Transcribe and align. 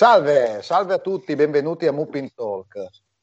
Salve, 0.00 0.62
salve 0.62 0.94
a 0.94 0.98
tutti, 0.98 1.36
benvenuti 1.36 1.86
a 1.86 1.92
Mupin 1.92 2.32
Talk. 2.34 2.72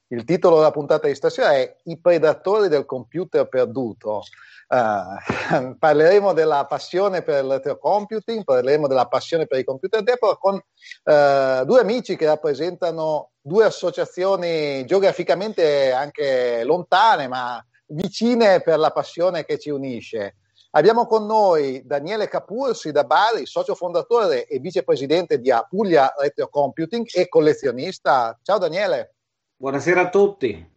Il 0.10 0.24
titolo 0.26 0.58
della 0.58 0.70
puntata 0.70 1.08
di 1.08 1.16
stasera 1.16 1.54
è 1.54 1.76
I 1.86 2.00
predatori 2.00 2.68
del 2.68 2.86
computer 2.86 3.50
perduto. 3.50 4.22
Uh, 4.68 5.74
parleremo 5.80 6.34
della 6.34 6.68
passione 6.68 7.24
per 7.24 7.44
l'electrocomputing, 7.44 8.44
parleremo 8.44 8.86
della 8.86 9.08
passione 9.08 9.48
per 9.48 9.58
i 9.58 9.64
computer 9.64 10.04
d'epoca 10.04 10.36
con 10.36 10.54
uh, 10.54 11.66
due 11.66 11.80
amici 11.80 12.16
che 12.16 12.28
rappresentano 12.28 13.32
due 13.42 13.66
associazioni 13.66 14.86
geograficamente 14.86 15.92
anche 15.92 16.64
lontane, 16.64 17.28
ma 17.28 17.60
vicine 17.88 18.62
per 18.62 18.78
la 18.78 18.92
passione 18.92 19.46
che 19.46 19.58
ci 19.58 19.72
unisce. 19.72 20.36
Abbiamo 20.72 21.06
con 21.06 21.26
noi 21.26 21.82
Daniele 21.86 22.28
Capursi 22.28 22.92
da 22.92 23.06
Bari, 23.06 23.46
socio 23.46 23.74
fondatore 23.74 24.46
e 24.46 24.60
vicepresidente 24.60 25.40
di 25.40 25.50
Apulia 25.50 26.14
Retro 26.18 26.50
Computing 26.50 27.08
e 27.14 27.30
collezionista. 27.30 28.38
Ciao 28.42 28.58
Daniele. 28.58 29.16
Buonasera 29.56 30.02
a 30.02 30.10
tutti. 30.10 30.76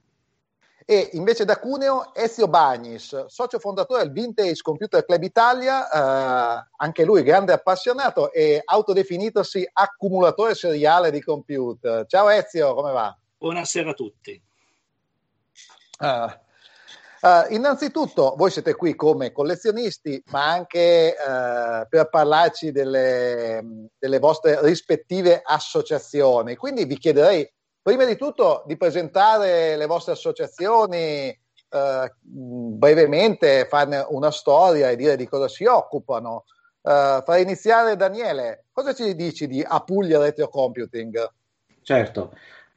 E 0.87 1.11
invece 1.13 1.45
da 1.45 1.59
Cuneo 1.59 2.15
Ezio 2.15 2.49
Bagnis, 2.49 3.27
socio 3.27 3.59
fondatore 3.59 4.03
del 4.03 4.13
Vintage 4.13 4.63
Computer 4.63 5.05
Club 5.05 5.23
Italia, 5.23 5.89
eh, 5.89 6.69
anche 6.77 7.05
lui 7.05 7.23
grande 7.23 7.53
appassionato 7.53 8.33
e 8.33 8.61
autodefinitosi 8.65 9.69
accumulatore 9.73 10.55
seriale 10.55 11.11
di 11.11 11.21
computer. 11.21 12.07
Ciao 12.07 12.29
Ezio, 12.29 12.75
come 12.75 12.93
va? 12.93 13.17
Buonasera 13.39 13.91
a 13.91 13.95
tutti. 13.95 14.43
Uh, 15.99 16.33
Uh, 17.21 17.53
innanzitutto, 17.53 18.35
voi 18.39 18.51
siete 18.51 18.75
qui 18.75 18.95
come 18.95 19.31
collezionisti, 19.31 20.23
ma 20.31 20.51
anche 20.51 21.15
uh, 21.19 21.87
per 21.87 22.09
parlarci 22.09 22.73
delle, 22.73 23.89
delle, 23.99 24.19
vostre 24.19 24.59
rispettive 24.63 25.43
associazioni. 25.45 26.57
Quindi 26.57 26.87
vi 26.87 26.97
chiederei, 26.97 27.47
prima 27.83 28.07
di 28.07 28.17
tutto, 28.17 28.63
di 28.67 28.79
presentare 28.79 29.77
le 29.77 29.85
vostre 29.85 30.13
associazioni 30.13 31.29
uh, 31.29 32.11
brevemente, 32.17 33.67
farne 33.69 34.03
una 34.09 34.31
storia 34.31 34.89
e 34.89 34.97
dire 34.97 35.17
di 35.17 35.29
cosa 35.29 35.47
si 35.47 35.67
occupano. 35.67 36.45
farei 36.81 37.43
iniziare 37.43 37.97
Daniele, 37.97 38.65
cosa 38.73 38.95
ci 38.95 39.15
dici 39.15 39.47
di 39.47 39.63
Apulia 39.63 40.19
Retro 40.21 40.49
Computing? 40.49 41.31
Certo. 41.83 42.33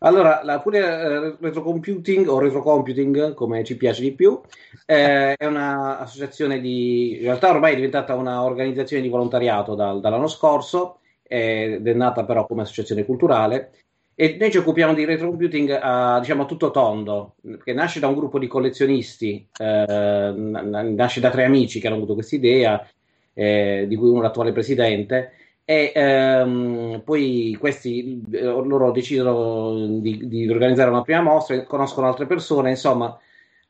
Allora, 0.05 0.41
la 0.43 0.59
Puglia 0.59 0.99
eh, 1.01 1.35
Retrocomputing 1.39 2.27
o 2.27 2.37
Retrocomputing, 2.37 3.33
come 3.33 3.63
ci 3.63 3.77
piace 3.77 4.01
di 4.01 4.11
più, 4.13 4.39
eh, 4.85 5.33
è 5.33 5.45
un'associazione 5.45 6.59
di... 6.59 7.15
in 7.19 7.23
realtà 7.23 7.49
ormai 7.49 7.71
è 7.71 7.75
diventata 7.75 8.13
un'organizzazione 8.13 9.01
di 9.01 9.07
volontariato 9.07 9.75
dal, 9.75 10.01
dall'anno 10.01 10.27
scorso, 10.27 10.99
ed 11.23 11.87
è 11.87 11.93
nata 11.93 12.25
però 12.25 12.45
come 12.45 12.63
associazione 12.63 13.05
culturale 13.05 13.71
e 14.13 14.35
noi 14.37 14.51
ci 14.51 14.57
occupiamo 14.57 14.93
di 14.93 15.05
retrocomputing 15.05 15.79
a, 15.81 16.19
diciamo, 16.19 16.43
a 16.43 16.45
tutto 16.45 16.69
tondo, 16.69 17.35
che 17.63 17.73
nasce 17.73 18.01
da 18.01 18.07
un 18.07 18.15
gruppo 18.15 18.37
di 18.39 18.47
collezionisti, 18.47 19.47
eh, 19.57 20.33
nasce 20.35 21.21
da 21.21 21.29
tre 21.29 21.45
amici 21.45 21.79
che 21.79 21.87
hanno 21.87 21.95
avuto 21.95 22.13
questa 22.13 22.35
idea, 22.35 22.85
eh, 23.33 23.85
di 23.87 23.95
cui 23.95 24.09
uno 24.09 24.19
è 24.19 24.23
l'attuale 24.23 24.51
presidente, 24.51 25.31
e 25.65 25.91
ehm, 25.95 27.01
poi 27.05 27.55
questi 27.59 28.21
eh, 28.31 28.41
loro 28.41 28.91
decidono 28.91 29.99
di, 29.99 30.27
di, 30.27 30.49
organizzare 30.49 30.89
una 30.89 31.01
prima 31.01 31.21
mostra, 31.21 31.63
conoscono 31.63 32.07
altre 32.07 32.25
persone, 32.25 32.71
insomma, 32.71 33.17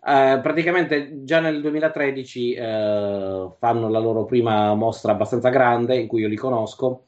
eh, 0.06 0.40
praticamente 0.42 1.24
già 1.24 1.40
nel 1.40 1.62
2013 1.62 2.54
eh, 2.54 3.50
fanno 3.60 3.90
la 3.90 4.00
loro 4.00 4.26
prima 4.26 4.74
mostra 4.74 5.12
abbastanza 5.14 5.50
grande 5.50 5.98
in 5.98 6.08
cui 6.08 6.22
io 6.22 6.28
li 6.28 6.36
conosco 6.36 7.06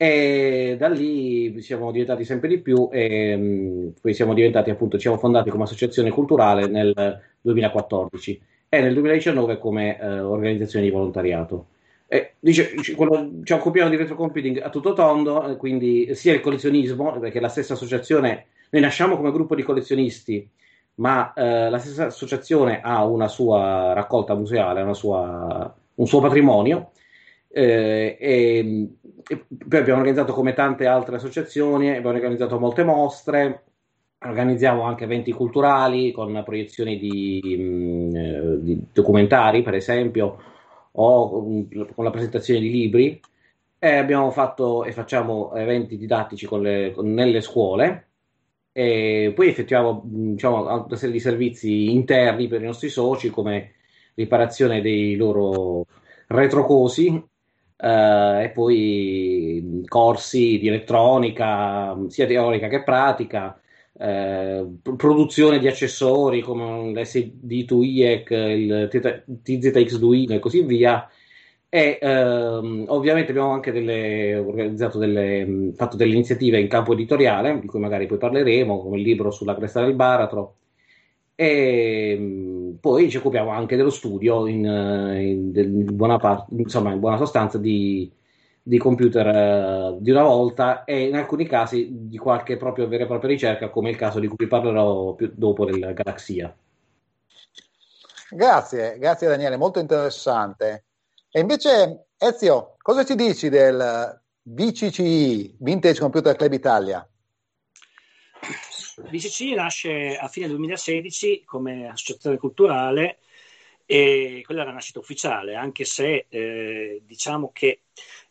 e 0.00 0.76
da 0.78 0.88
lì 0.88 1.60
siamo 1.60 1.90
diventati 1.90 2.24
sempre 2.24 2.48
di 2.48 2.60
più 2.60 2.88
e 2.92 3.36
mh, 3.36 3.42
mm, 3.42 3.88
poi 4.00 4.14
siamo 4.14 4.32
diventati 4.34 4.70
appunto, 4.70 4.96
ci 4.96 5.02
siamo 5.02 5.18
fondati 5.18 5.50
come 5.50 5.64
associazione 5.64 6.10
culturale 6.10 6.68
nel 6.68 7.20
2014 7.40 8.40
e 8.68 8.80
nel 8.80 8.92
2019 8.92 9.58
come 9.58 9.98
eh, 9.98 10.20
organizzazione 10.20 10.84
di 10.84 10.92
volontariato. 10.92 11.66
Eh, 12.10 12.36
dice, 12.38 12.74
quello, 12.96 13.40
ci 13.44 13.52
occupiamo 13.52 13.90
di 13.90 13.96
retrocomputing 13.96 14.62
a 14.62 14.70
tutto 14.70 14.94
tondo, 14.94 15.46
eh, 15.46 15.56
quindi 15.56 16.14
sia 16.14 16.32
il 16.32 16.40
collezionismo, 16.40 17.18
perché 17.18 17.38
la 17.38 17.50
stessa 17.50 17.74
associazione, 17.74 18.46
noi 18.70 18.80
nasciamo 18.80 19.16
come 19.16 19.30
gruppo 19.30 19.54
di 19.54 19.62
collezionisti, 19.62 20.48
ma 20.94 21.34
eh, 21.34 21.68
la 21.68 21.78
stessa 21.78 22.06
associazione 22.06 22.80
ha 22.80 23.04
una 23.04 23.28
sua 23.28 23.92
raccolta 23.92 24.34
museale, 24.34 24.94
sua, 24.94 25.74
un 25.96 26.06
suo 26.06 26.20
patrimonio, 26.20 26.92
eh, 27.48 28.16
e, 28.18 28.88
e, 29.26 29.44
poi 29.68 29.78
abbiamo 29.78 30.00
organizzato 30.00 30.32
come 30.32 30.54
tante 30.54 30.86
altre 30.86 31.16
associazioni, 31.16 31.90
abbiamo 31.90 32.16
organizzato 32.16 32.58
molte 32.58 32.84
mostre, 32.84 33.64
organizziamo 34.20 34.82
anche 34.82 35.04
eventi 35.04 35.32
culturali 35.32 36.10
con 36.10 36.42
proiezioni 36.42 36.98
di, 36.98 37.56
mm, 37.58 38.16
eh, 38.16 38.58
di 38.62 38.82
documentari, 38.92 39.62
per 39.62 39.74
esempio, 39.74 40.38
o 40.92 41.66
con 41.94 42.04
la 42.04 42.10
presentazione 42.10 42.60
di 42.60 42.70
libri 42.70 43.20
e 43.78 43.96
abbiamo 43.96 44.30
fatto 44.30 44.84
e 44.84 44.92
facciamo 44.92 45.54
eventi 45.54 45.96
didattici 45.96 46.46
con 46.46 46.62
le, 46.62 46.92
con, 46.92 47.12
nelle 47.12 47.40
scuole 47.40 48.06
e 48.72 49.32
poi 49.34 49.48
effettuiamo 49.48 50.02
diciamo, 50.04 50.84
una 50.86 50.96
serie 50.96 51.12
di 51.12 51.20
servizi 51.20 51.92
interni 51.92 52.48
per 52.48 52.62
i 52.62 52.66
nostri 52.66 52.88
soci 52.88 53.30
come 53.30 53.74
riparazione 54.14 54.80
dei 54.80 55.16
loro 55.16 55.86
retrocosi 56.26 57.22
eh, 57.76 58.42
e 58.44 58.50
poi 58.50 59.84
corsi 59.86 60.58
di 60.58 60.68
elettronica 60.68 61.96
sia 62.08 62.26
teorica 62.26 62.68
che 62.68 62.82
pratica 62.82 63.60
eh, 63.98 64.64
produzione 64.96 65.58
di 65.58 65.66
accessori 65.66 66.40
come 66.40 66.92
l'SD2IEC, 66.92 68.32
il 68.32 68.88
TZX2 69.44 70.32
e 70.32 70.38
così 70.38 70.62
via. 70.62 71.08
E 71.70 71.98
ehm, 72.00 72.84
ovviamente 72.88 73.30
abbiamo 73.30 73.50
anche 73.50 73.72
delle, 73.72 74.42
delle, 74.94 75.72
fatto 75.76 75.96
delle 75.96 76.12
iniziative 76.12 76.60
in 76.60 76.68
campo 76.68 76.92
editoriale, 76.92 77.60
di 77.60 77.66
cui 77.66 77.80
magari 77.80 78.06
poi 78.06 78.18
parleremo, 78.18 78.80
come 78.80 78.96
il 78.96 79.02
libro 79.02 79.30
sulla 79.30 79.54
cresta 79.54 79.82
del 79.82 79.94
baratro. 79.94 80.54
E 81.34 82.76
poi 82.80 83.10
ci 83.10 83.16
occupiamo 83.18 83.50
anche 83.50 83.76
dello 83.76 83.90
studio 83.90 84.46
in, 84.46 84.64
in, 84.64 85.52
in, 85.54 85.96
buona, 85.96 86.18
parte, 86.18 86.54
insomma, 86.56 86.92
in 86.92 87.00
buona 87.00 87.16
sostanza 87.16 87.58
di, 87.58 88.10
di 88.68 88.76
computer 88.76 89.26
eh, 89.26 89.96
di 89.98 90.10
una 90.10 90.24
volta 90.24 90.84
e 90.84 91.06
in 91.06 91.16
alcuni 91.16 91.46
casi 91.46 91.88
di 91.90 92.18
qualche 92.18 92.58
proprio 92.58 92.86
vera 92.86 93.04
e 93.04 93.06
propria 93.06 93.30
ricerca, 93.30 93.70
come 93.70 93.88
il 93.88 93.96
caso 93.96 94.20
di 94.20 94.26
cui 94.26 94.46
parlerò 94.46 95.14
più 95.14 95.32
dopo 95.34 95.64
del 95.64 95.94
Galaxia. 95.94 96.54
Grazie, 98.28 98.98
grazie 98.98 99.26
Daniele, 99.26 99.56
molto 99.56 99.78
interessante. 99.78 100.84
E 101.30 101.40
invece, 101.40 102.08
Ezio, 102.18 102.76
cosa 102.82 103.06
ci 103.06 103.14
dici 103.14 103.48
del 103.48 104.20
VCCI, 104.42 105.56
Vintage 105.60 106.00
Computer 106.00 106.36
Club 106.36 106.52
Italia? 106.52 107.08
VCCI 109.10 109.54
nasce 109.54 110.14
a 110.18 110.28
fine 110.28 110.46
2016 110.46 111.42
come 111.44 111.88
associazione 111.88 112.36
culturale 112.36 113.20
e 113.86 114.42
quella 114.44 114.60
è 114.60 114.64
la 114.66 114.72
nascita 114.72 114.98
ufficiale, 114.98 115.54
anche 115.54 115.86
se 115.86 116.26
eh, 116.28 117.00
diciamo 117.06 117.50
che 117.54 117.84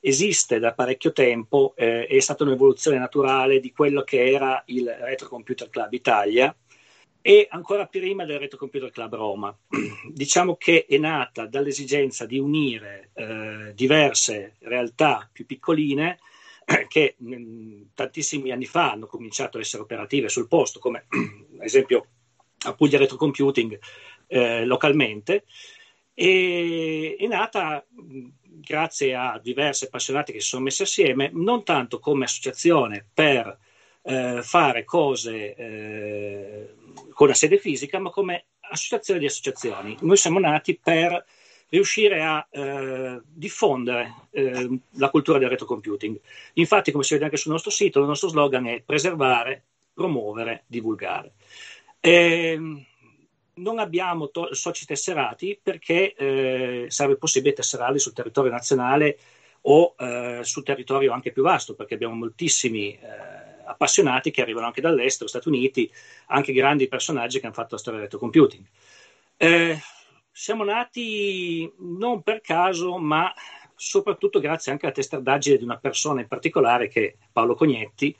esiste 0.07 0.59
da 0.59 0.73
parecchio 0.73 1.11
tempo, 1.11 1.73
eh, 1.75 2.07
è 2.07 2.19
stata 2.19 2.43
un'evoluzione 2.43 2.97
naturale 2.97 3.59
di 3.59 3.73
quello 3.73 4.03
che 4.03 4.31
era 4.31 4.63
il 4.67 4.87
Retro 4.87 5.27
Computer 5.27 5.69
Club 5.69 5.91
Italia 5.91 6.55
e 7.21 7.45
ancora 7.49 7.87
prima 7.87 8.23
del 8.23 8.39
Retro 8.39 8.57
Computer 8.57 8.89
Club 8.89 9.15
Roma. 9.15 9.57
diciamo 10.07 10.55
che 10.55 10.85
è 10.87 10.97
nata 10.97 11.45
dall'esigenza 11.45 12.25
di 12.25 12.39
unire 12.39 13.09
eh, 13.15 13.73
diverse 13.75 14.55
realtà 14.59 15.29
più 15.29 15.45
piccoline 15.45 16.19
che 16.87 17.15
mh, 17.17 17.35
mm, 17.35 17.81
tantissimi 17.93 18.51
anni 18.51 18.65
fa 18.65 18.93
hanno 18.93 19.07
cominciato 19.07 19.57
ad 19.57 19.63
essere 19.63 19.83
operative 19.83 20.29
sul 20.29 20.47
posto, 20.47 20.79
come 20.79 21.05
ad 21.59 21.65
esempio 21.65 22.07
a 22.65 22.73
Puglia 22.73 22.97
Retro 22.97 23.17
Computing 23.17 23.77
eh, 24.27 24.63
localmente. 24.63 25.43
E, 26.13 27.17
è 27.19 27.27
nata 27.27 27.85
grazie 28.59 29.15
a 29.15 29.39
diversi 29.41 29.85
appassionati 29.85 30.31
che 30.31 30.39
si 30.39 30.47
sono 30.47 30.63
messi 30.63 30.83
assieme, 30.83 31.29
non 31.33 31.63
tanto 31.63 31.99
come 31.99 32.25
associazione 32.25 33.05
per 33.13 33.57
eh, 34.03 34.41
fare 34.41 34.83
cose 34.83 35.55
eh, 35.55 36.75
con 37.13 37.27
la 37.27 37.33
sede 37.33 37.57
fisica, 37.57 37.99
ma 37.99 38.09
come 38.09 38.45
associazione 38.69 39.19
di 39.19 39.25
associazioni. 39.25 39.97
Noi 40.01 40.17
siamo 40.17 40.39
nati 40.39 40.77
per 40.77 41.25
riuscire 41.69 42.23
a 42.23 42.47
eh, 42.49 43.21
diffondere 43.25 44.13
eh, 44.31 44.79
la 44.91 45.09
cultura 45.09 45.37
del 45.37 45.49
retrocomputing. 45.49 46.19
Infatti, 46.53 46.91
come 46.91 47.03
si 47.03 47.13
vede 47.13 47.25
anche 47.25 47.37
sul 47.37 47.51
nostro 47.51 47.71
sito, 47.71 47.99
il 47.99 48.07
nostro 48.07 48.29
slogan 48.29 48.65
è 48.67 48.81
preservare, 48.81 49.63
promuovere, 49.93 50.63
divulgare. 50.67 51.33
E, 51.99 52.51
ehm, 52.51 52.85
non 53.57 53.79
abbiamo 53.79 54.29
to- 54.29 54.53
soci 54.53 54.85
tesserati 54.85 55.59
perché 55.61 56.13
eh, 56.13 56.85
sarebbe 56.89 57.17
possibile 57.17 57.53
tesserarli 57.53 57.99
sul 57.99 58.13
territorio 58.13 58.51
nazionale 58.51 59.17
o 59.61 59.95
eh, 59.97 60.39
sul 60.43 60.63
territorio 60.63 61.13
anche 61.13 61.31
più 61.31 61.43
vasto, 61.43 61.75
perché 61.75 61.93
abbiamo 61.93 62.15
moltissimi 62.15 62.93
eh, 62.93 62.99
appassionati 63.65 64.31
che 64.31 64.41
arrivano 64.41 64.67
anche 64.67 64.81
dall'estero, 64.81 65.27
Stati 65.27 65.47
Uniti, 65.47 65.91
anche 66.27 66.53
grandi 66.53 66.87
personaggi 66.87 67.39
che 67.39 67.45
hanno 67.45 67.55
fatto 67.55 67.75
la 67.75 67.81
storia 67.81 67.99
del 67.99 68.09
retrocomputing. 68.09 68.65
Eh, 69.35 69.77
siamo 70.31 70.63
nati 70.63 71.71
non 71.79 72.21
per 72.21 72.41
caso, 72.41 72.97
ma 72.97 73.33
soprattutto 73.75 74.39
grazie 74.39 74.71
anche 74.71 74.85
alla 74.85 74.95
testardaggine 74.95 75.57
di 75.57 75.63
una 75.63 75.77
persona 75.77 76.21
in 76.21 76.27
particolare 76.27 76.87
che 76.87 77.07
è 77.07 77.15
Paolo 77.31 77.55
Cognetti, 77.55 78.15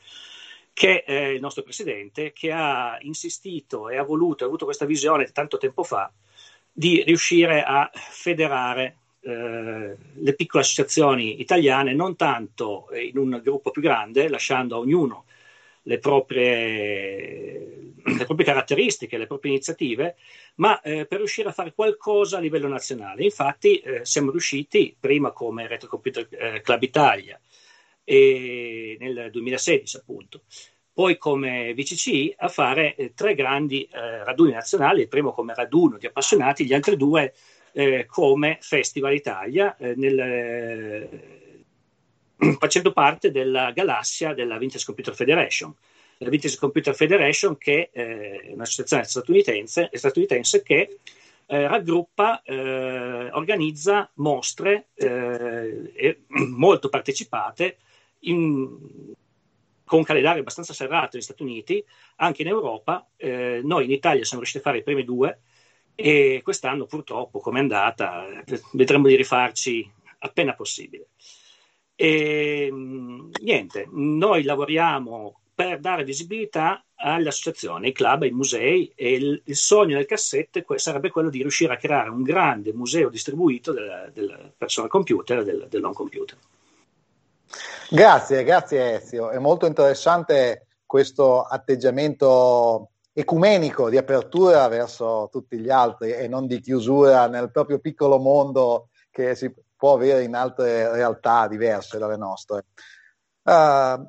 che 0.77 1.01
è 1.01 1.25
il 1.29 1.41
nostro 1.41 1.63
presidente, 1.63 2.33
che 2.33 2.51
ha 2.51 2.99
insistito 3.01 3.89
e 3.89 3.97
ha 3.97 4.03
voluto, 4.03 4.43
ha 4.43 4.47
avuto 4.47 4.65
questa 4.65 4.85
visione 4.85 5.31
tanto 5.31 5.57
tempo 5.57 5.81
fa 5.81 6.13
di 6.71 7.01
riuscire 7.01 7.63
a 7.63 7.89
federare 7.91 8.97
eh, 9.21 9.97
le 10.13 10.33
piccole 10.35 10.61
associazioni 10.61 11.41
italiane 11.41 11.95
non 11.95 12.15
tanto 12.15 12.89
in 12.93 13.17
un 13.17 13.41
gruppo 13.43 13.71
più 13.71 13.81
grande, 13.81 14.29
lasciando 14.29 14.75
a 14.75 14.77
ognuno 14.77 15.25
le 15.81 15.97
proprie, 15.97 17.93
le 18.05 18.25
proprie 18.25 18.45
caratteristiche, 18.45 19.17
le 19.17 19.25
proprie 19.25 19.53
iniziative, 19.53 20.15
ma 20.57 20.79
eh, 20.81 21.07
per 21.07 21.17
riuscire 21.17 21.49
a 21.49 21.53
fare 21.53 21.73
qualcosa 21.73 22.37
a 22.37 22.39
livello 22.39 22.67
nazionale. 22.67 23.23
Infatti 23.23 23.79
eh, 23.79 24.05
siamo 24.05 24.29
riusciti, 24.29 24.95
prima 24.99 25.31
come 25.31 25.65
Retro 25.65 25.89
Computer 25.89 26.27
eh, 26.29 26.61
Club 26.61 26.83
Italia, 26.83 27.41
e 28.09 28.95
nel 29.01 29.27
2016 29.31 29.97
appunto, 29.97 30.43
poi 30.93 31.17
come 31.17 31.73
VCC 31.73 32.33
a 32.37 32.47
fare 32.47 32.95
eh, 32.95 33.13
tre 33.13 33.35
grandi 33.35 33.83
eh, 33.83 34.23
raduni 34.23 34.53
nazionali, 34.53 35.01
il 35.01 35.09
primo 35.09 35.33
come 35.33 35.53
raduno 35.53 35.97
di 35.97 36.05
appassionati, 36.05 36.65
gli 36.65 36.73
altri 36.73 36.95
due 36.95 37.33
eh, 37.73 38.05
come 38.05 38.59
Festival 38.61 39.13
Italia, 39.13 39.75
nel, 39.77 41.09
facendo 42.57 42.93
parte 42.93 43.29
della 43.29 43.71
galassia 43.71 44.33
della 44.33 44.57
Vintage 44.57 44.85
Computer 44.85 45.13
Federation. 45.13 45.75
La 46.19 46.29
Vintage 46.29 46.57
Computer 46.57 46.95
Federation, 46.95 47.57
che 47.57 47.89
è 47.91 48.51
un'associazione 48.53 49.03
statunitense, 49.03 49.89
statunitense 49.91 50.63
che 50.63 50.97
eh, 51.45 51.67
raggruppa, 51.67 52.41
eh, 52.41 53.29
organizza 53.31 54.09
mostre 54.15 54.87
eh, 54.95 56.19
molto 56.55 56.89
partecipate 56.89 57.77
in, 58.21 59.13
con 59.83 60.03
calendario 60.03 60.41
abbastanza 60.41 60.73
serrato 60.73 61.11
negli 61.13 61.23
Stati 61.23 61.43
Uniti, 61.43 61.83
anche 62.17 62.41
in 62.41 62.49
Europa. 62.49 63.07
Eh, 63.15 63.61
noi 63.63 63.85
in 63.85 63.91
Italia 63.91 64.23
siamo 64.23 64.41
riusciti 64.41 64.59
a 64.59 64.69
fare 64.69 64.79
i 64.79 64.83
primi 64.83 65.03
due 65.03 65.39
e 65.95 66.41
quest'anno 66.43 66.85
purtroppo, 66.85 67.39
come 67.39 67.59
è 67.59 67.61
andata, 67.61 68.27
vedremo 68.73 69.07
di 69.07 69.15
rifarci 69.15 69.91
appena 70.19 70.53
possibile. 70.53 71.07
E, 71.95 72.69
niente, 72.71 73.87
noi 73.91 74.43
lavoriamo 74.43 75.39
per 75.55 75.79
dare 75.79 76.03
visibilità 76.03 76.85
alle 76.97 77.29
associazioni, 77.29 77.87
ai 77.87 77.93
club, 77.93 78.21
ai 78.21 78.31
musei 78.31 78.91
e 78.93 79.13
il, 79.13 79.41
il 79.43 79.55
sogno 79.55 79.95
del 79.95 80.05
cassette 80.05 80.63
sarebbe 80.75 81.09
quello 81.09 81.31
di 81.31 81.41
riuscire 81.41 81.73
a 81.73 81.77
creare 81.77 82.09
un 82.09 82.21
grande 82.21 82.73
museo 82.73 83.09
distribuito 83.09 83.71
del, 83.71 84.11
del 84.13 84.53
personal 84.55 84.89
computer 84.89 85.39
e 85.39 85.43
del, 85.43 85.65
del 85.67 85.81
non 85.81 85.93
computer. 85.93 86.37
Grazie, 87.89 88.43
grazie 88.43 88.95
Ezio. 88.95 89.29
È 89.29 89.37
molto 89.37 89.65
interessante 89.65 90.67
questo 90.85 91.43
atteggiamento 91.43 92.91
ecumenico 93.13 93.89
di 93.89 93.97
apertura 93.97 94.67
verso 94.67 95.27
tutti 95.31 95.57
gli 95.57 95.69
altri 95.69 96.11
e 96.11 96.27
non 96.27 96.45
di 96.45 96.59
chiusura 96.59 97.27
nel 97.27 97.49
proprio 97.51 97.79
piccolo 97.79 98.19
mondo 98.19 98.89
che 99.09 99.35
si 99.35 99.51
può 99.75 99.93
avere 99.93 100.23
in 100.23 100.35
altre 100.35 100.91
realtà 100.91 101.47
diverse 101.47 101.97
dalle 101.97 102.17
nostre. 102.17 102.65
Uh, 103.43 104.05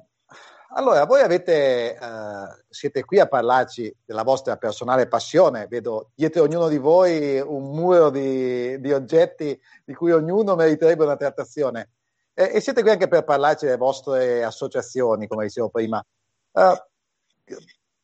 allora, 0.70 1.06
voi 1.06 1.22
avete, 1.22 1.96
uh, 1.98 2.62
siete 2.68 3.04
qui 3.04 3.18
a 3.18 3.26
parlarci 3.26 3.94
della 4.04 4.22
vostra 4.22 4.56
personale 4.56 5.08
passione, 5.08 5.66
vedo 5.66 6.10
dietro 6.14 6.42
ognuno 6.42 6.68
di 6.68 6.76
voi 6.76 7.40
un 7.40 7.70
muro 7.74 8.10
di, 8.10 8.78
di 8.80 8.92
oggetti 8.92 9.58
di 9.84 9.94
cui 9.94 10.12
ognuno 10.12 10.54
meriterebbe 10.54 11.04
una 11.04 11.16
trattazione 11.16 11.92
e, 12.38 12.52
e, 12.54 12.60
siete 12.60 12.82
qui 12.82 12.90
anche 12.90 13.08
per 13.08 13.24
parlarci 13.24 13.64
delle 13.64 13.76
vostre 13.76 14.44
associazioni, 14.44 15.26
come 15.26 15.46
dicevo 15.46 15.70
prima. 15.70 16.00
Uh, 16.52 16.76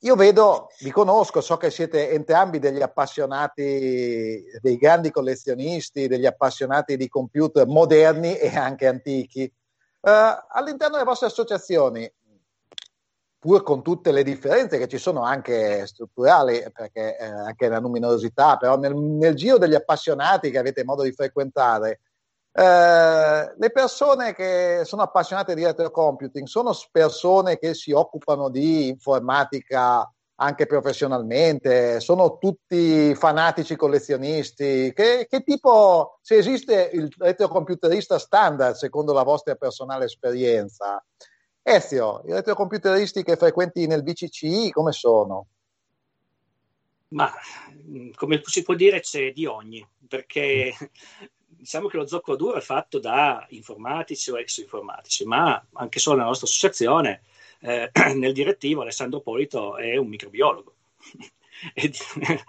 io 0.00 0.16
vedo, 0.16 0.70
vi 0.80 0.90
conosco, 0.90 1.40
so 1.40 1.56
che 1.56 1.70
siete 1.70 2.10
entrambi 2.10 2.58
degli 2.58 2.82
appassionati, 2.82 4.44
dei 4.60 4.76
grandi 4.76 5.12
collezionisti, 5.12 6.08
degli 6.08 6.26
appassionati 6.26 6.96
di 6.96 7.08
computer 7.08 7.64
moderni 7.68 8.36
e 8.36 8.56
anche 8.56 8.88
antichi. 8.88 9.44
Uh, 10.00 10.10
all'interno 10.48 10.94
delle 10.94 11.04
vostre 11.04 11.28
associazioni, 11.28 12.12
pur 13.38 13.62
con 13.62 13.84
tutte 13.84 14.10
le 14.10 14.24
differenze 14.24 14.78
che 14.78 14.88
ci 14.88 14.98
sono 14.98 15.22
anche 15.22 15.86
strutturali, 15.86 16.60
perché 16.72 17.16
eh, 17.16 17.24
anche 17.24 17.68
la 17.68 17.78
numerosità, 17.78 18.56
però 18.56 18.76
nel, 18.78 18.96
nel, 18.96 19.34
giro 19.34 19.58
degli 19.58 19.76
appassionati 19.76 20.50
che 20.50 20.58
avete 20.58 20.82
modo 20.82 21.04
di 21.04 21.12
frequentare, 21.12 22.00
eh, 22.56 23.54
le 23.56 23.70
persone 23.72 24.32
che 24.32 24.82
sono 24.84 25.02
appassionate 25.02 25.56
di 25.56 25.64
retrocomputing 25.64 26.46
sono 26.46 26.72
persone 26.92 27.58
che 27.58 27.74
si 27.74 27.90
occupano 27.90 28.48
di 28.48 28.86
informatica 28.88 30.08
anche 30.36 30.66
professionalmente, 30.66 31.98
sono 31.98 32.38
tutti 32.38 33.12
fanatici 33.16 33.74
collezionisti. 33.74 34.92
Che, 34.94 35.26
che 35.28 35.42
tipo, 35.42 36.18
se 36.22 36.36
esiste 36.36 36.90
il 36.92 37.12
retrocomputerista 37.18 38.20
standard 38.20 38.76
secondo 38.76 39.12
la 39.12 39.24
vostra 39.24 39.56
personale 39.56 40.04
esperienza? 40.04 41.04
Ezio, 41.60 42.22
i 42.26 42.32
retrocomputeristi 42.32 43.24
che 43.24 43.36
frequenti 43.36 43.86
nel 43.88 44.04
BCCI 44.04 44.70
come 44.70 44.92
sono? 44.92 45.46
Ma 47.08 47.32
come 48.14 48.42
si 48.44 48.62
può 48.62 48.74
dire 48.74 49.00
c'è 49.00 49.32
di 49.32 49.46
ogni, 49.46 49.86
perché 50.08 50.72
diciamo 51.64 51.88
che 51.88 51.96
lo 51.96 52.06
zoccolo 52.06 52.36
duro 52.36 52.58
è 52.58 52.60
fatto 52.60 52.98
da 52.98 53.46
informatici 53.48 54.30
o 54.30 54.38
ex 54.38 54.58
informatici, 54.58 55.24
ma 55.24 55.64
anche 55.72 55.98
solo 55.98 56.16
nella 56.16 56.28
nostra 56.28 56.46
associazione, 56.46 57.22
eh, 57.60 57.90
nel 58.16 58.34
direttivo 58.34 58.82
Alessandro 58.82 59.20
Polito 59.20 59.78
è 59.78 59.96
un 59.96 60.08
microbiologo. 60.08 60.74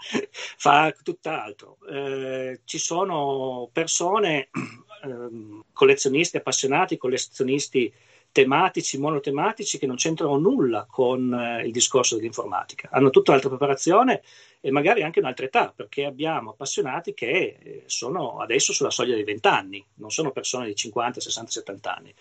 fa 0.57 0.93
tutt'altro. 1.01 1.77
Eh, 1.89 2.59
ci 2.65 2.77
sono 2.77 3.69
persone, 3.71 4.49
eh, 4.51 5.61
collezionisti 5.71 6.35
appassionati, 6.35 6.97
collezionisti 6.97 7.93
tematici, 8.35 8.97
monotematici, 8.97 9.77
che 9.77 9.87
non 9.87 9.95
c'entrano 9.95 10.37
nulla 10.37 10.85
con 10.89 11.33
eh, 11.33 11.65
il 11.65 11.71
discorso 11.71 12.17
dell'informatica. 12.17 12.89
Hanno 12.91 13.09
tutta 13.09 13.31
un'altra 13.31 13.49
preparazione 13.49 14.23
e 14.59 14.71
magari 14.71 15.03
anche 15.03 15.19
un'altra 15.19 15.45
età, 15.45 15.71
perché 15.73 16.03
abbiamo 16.03 16.49
appassionati 16.49 17.13
che 17.13 17.29
eh, 17.63 17.83
sono 17.85 18.39
adesso 18.39 18.73
sulla 18.73 18.89
soglia 18.89 19.15
dei 19.15 19.23
20 19.23 19.47
anni, 19.47 19.85
non 19.95 20.11
sono 20.11 20.31
persone 20.31 20.65
di 20.65 20.75
50, 20.75 21.21
60, 21.21 21.49
70 21.49 21.95
anni. 21.95 22.13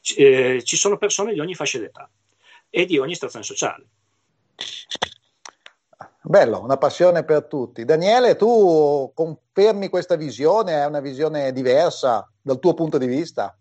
C- 0.00 0.18
eh, 0.18 0.62
ci 0.64 0.76
sono 0.76 0.98
persone 0.98 1.32
di 1.32 1.38
ogni 1.38 1.54
fascia 1.54 1.78
d'età 1.78 2.10
e 2.68 2.84
di 2.84 2.98
ogni 2.98 3.14
stazione 3.14 3.44
sociale. 3.44 3.84
Bello, 6.20 6.60
una 6.64 6.78
passione 6.78 7.22
per 7.22 7.44
tutti. 7.44 7.84
Daniele, 7.84 8.34
tu 8.34 9.12
confermi 9.14 9.88
questa 9.88 10.16
visione? 10.16 10.82
È 10.82 10.86
una 10.86 11.00
visione 11.00 11.52
diversa 11.52 12.28
dal 12.42 12.58
tuo 12.58 12.74
punto 12.74 12.98
di 12.98 13.06
vista? 13.06 13.56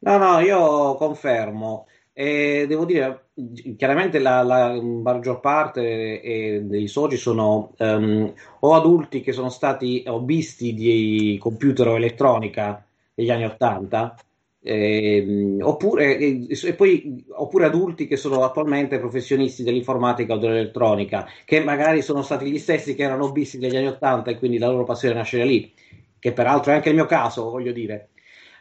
No, 0.00 0.16
no, 0.18 0.38
io 0.40 0.94
confermo. 0.94 1.86
E 2.12 2.66
devo 2.68 2.84
dire, 2.84 3.30
chiaramente 3.76 4.18
la, 4.18 4.42
la 4.42 4.80
maggior 4.80 5.40
parte 5.40 6.20
eh, 6.20 6.60
dei 6.64 6.86
soci 6.88 7.16
sono 7.16 7.72
um, 7.78 8.32
o 8.60 8.74
adulti 8.74 9.20
che 9.20 9.32
sono 9.32 9.48
stati 9.50 10.02
hobbisti 10.06 10.74
di 10.74 11.36
computer 11.40 11.88
o 11.88 11.96
elettronica 11.96 12.84
negli 13.14 13.30
anni 13.30 13.44
80, 13.44 14.16
eh, 14.60 15.56
oppure, 15.60 16.16
e 16.18 16.74
poi, 16.74 17.24
oppure 17.30 17.64
adulti 17.66 18.06
che 18.08 18.16
sono 18.16 18.42
attualmente 18.44 18.98
professionisti 18.98 19.62
dell'informatica 19.62 20.34
o 20.34 20.38
dell'elettronica, 20.38 21.26
che 21.44 21.60
magari 21.62 22.02
sono 22.02 22.22
stati 22.22 22.50
gli 22.50 22.58
stessi 22.58 22.94
che 22.96 23.02
erano 23.04 23.24
hobbisti 23.26 23.58
negli 23.58 23.76
anni 23.76 23.86
80 23.88 24.30
e 24.30 24.38
quindi 24.38 24.58
la 24.58 24.68
loro 24.68 24.84
passione 24.84 25.14
nasce 25.14 25.44
lì, 25.44 25.72
che 26.18 26.32
peraltro 26.32 26.72
è 26.72 26.74
anche 26.76 26.88
il 26.88 26.94
mio 26.96 27.06
caso, 27.06 27.50
voglio 27.50 27.72
dire. 27.72 28.10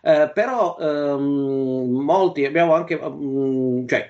Eh, 0.01 0.31
però 0.33 0.77
ehm, 0.79 1.89
molti 1.89 2.45
abbiamo 2.45 2.73
anche, 2.73 2.95
um, 2.95 3.85
cioè, 3.87 4.09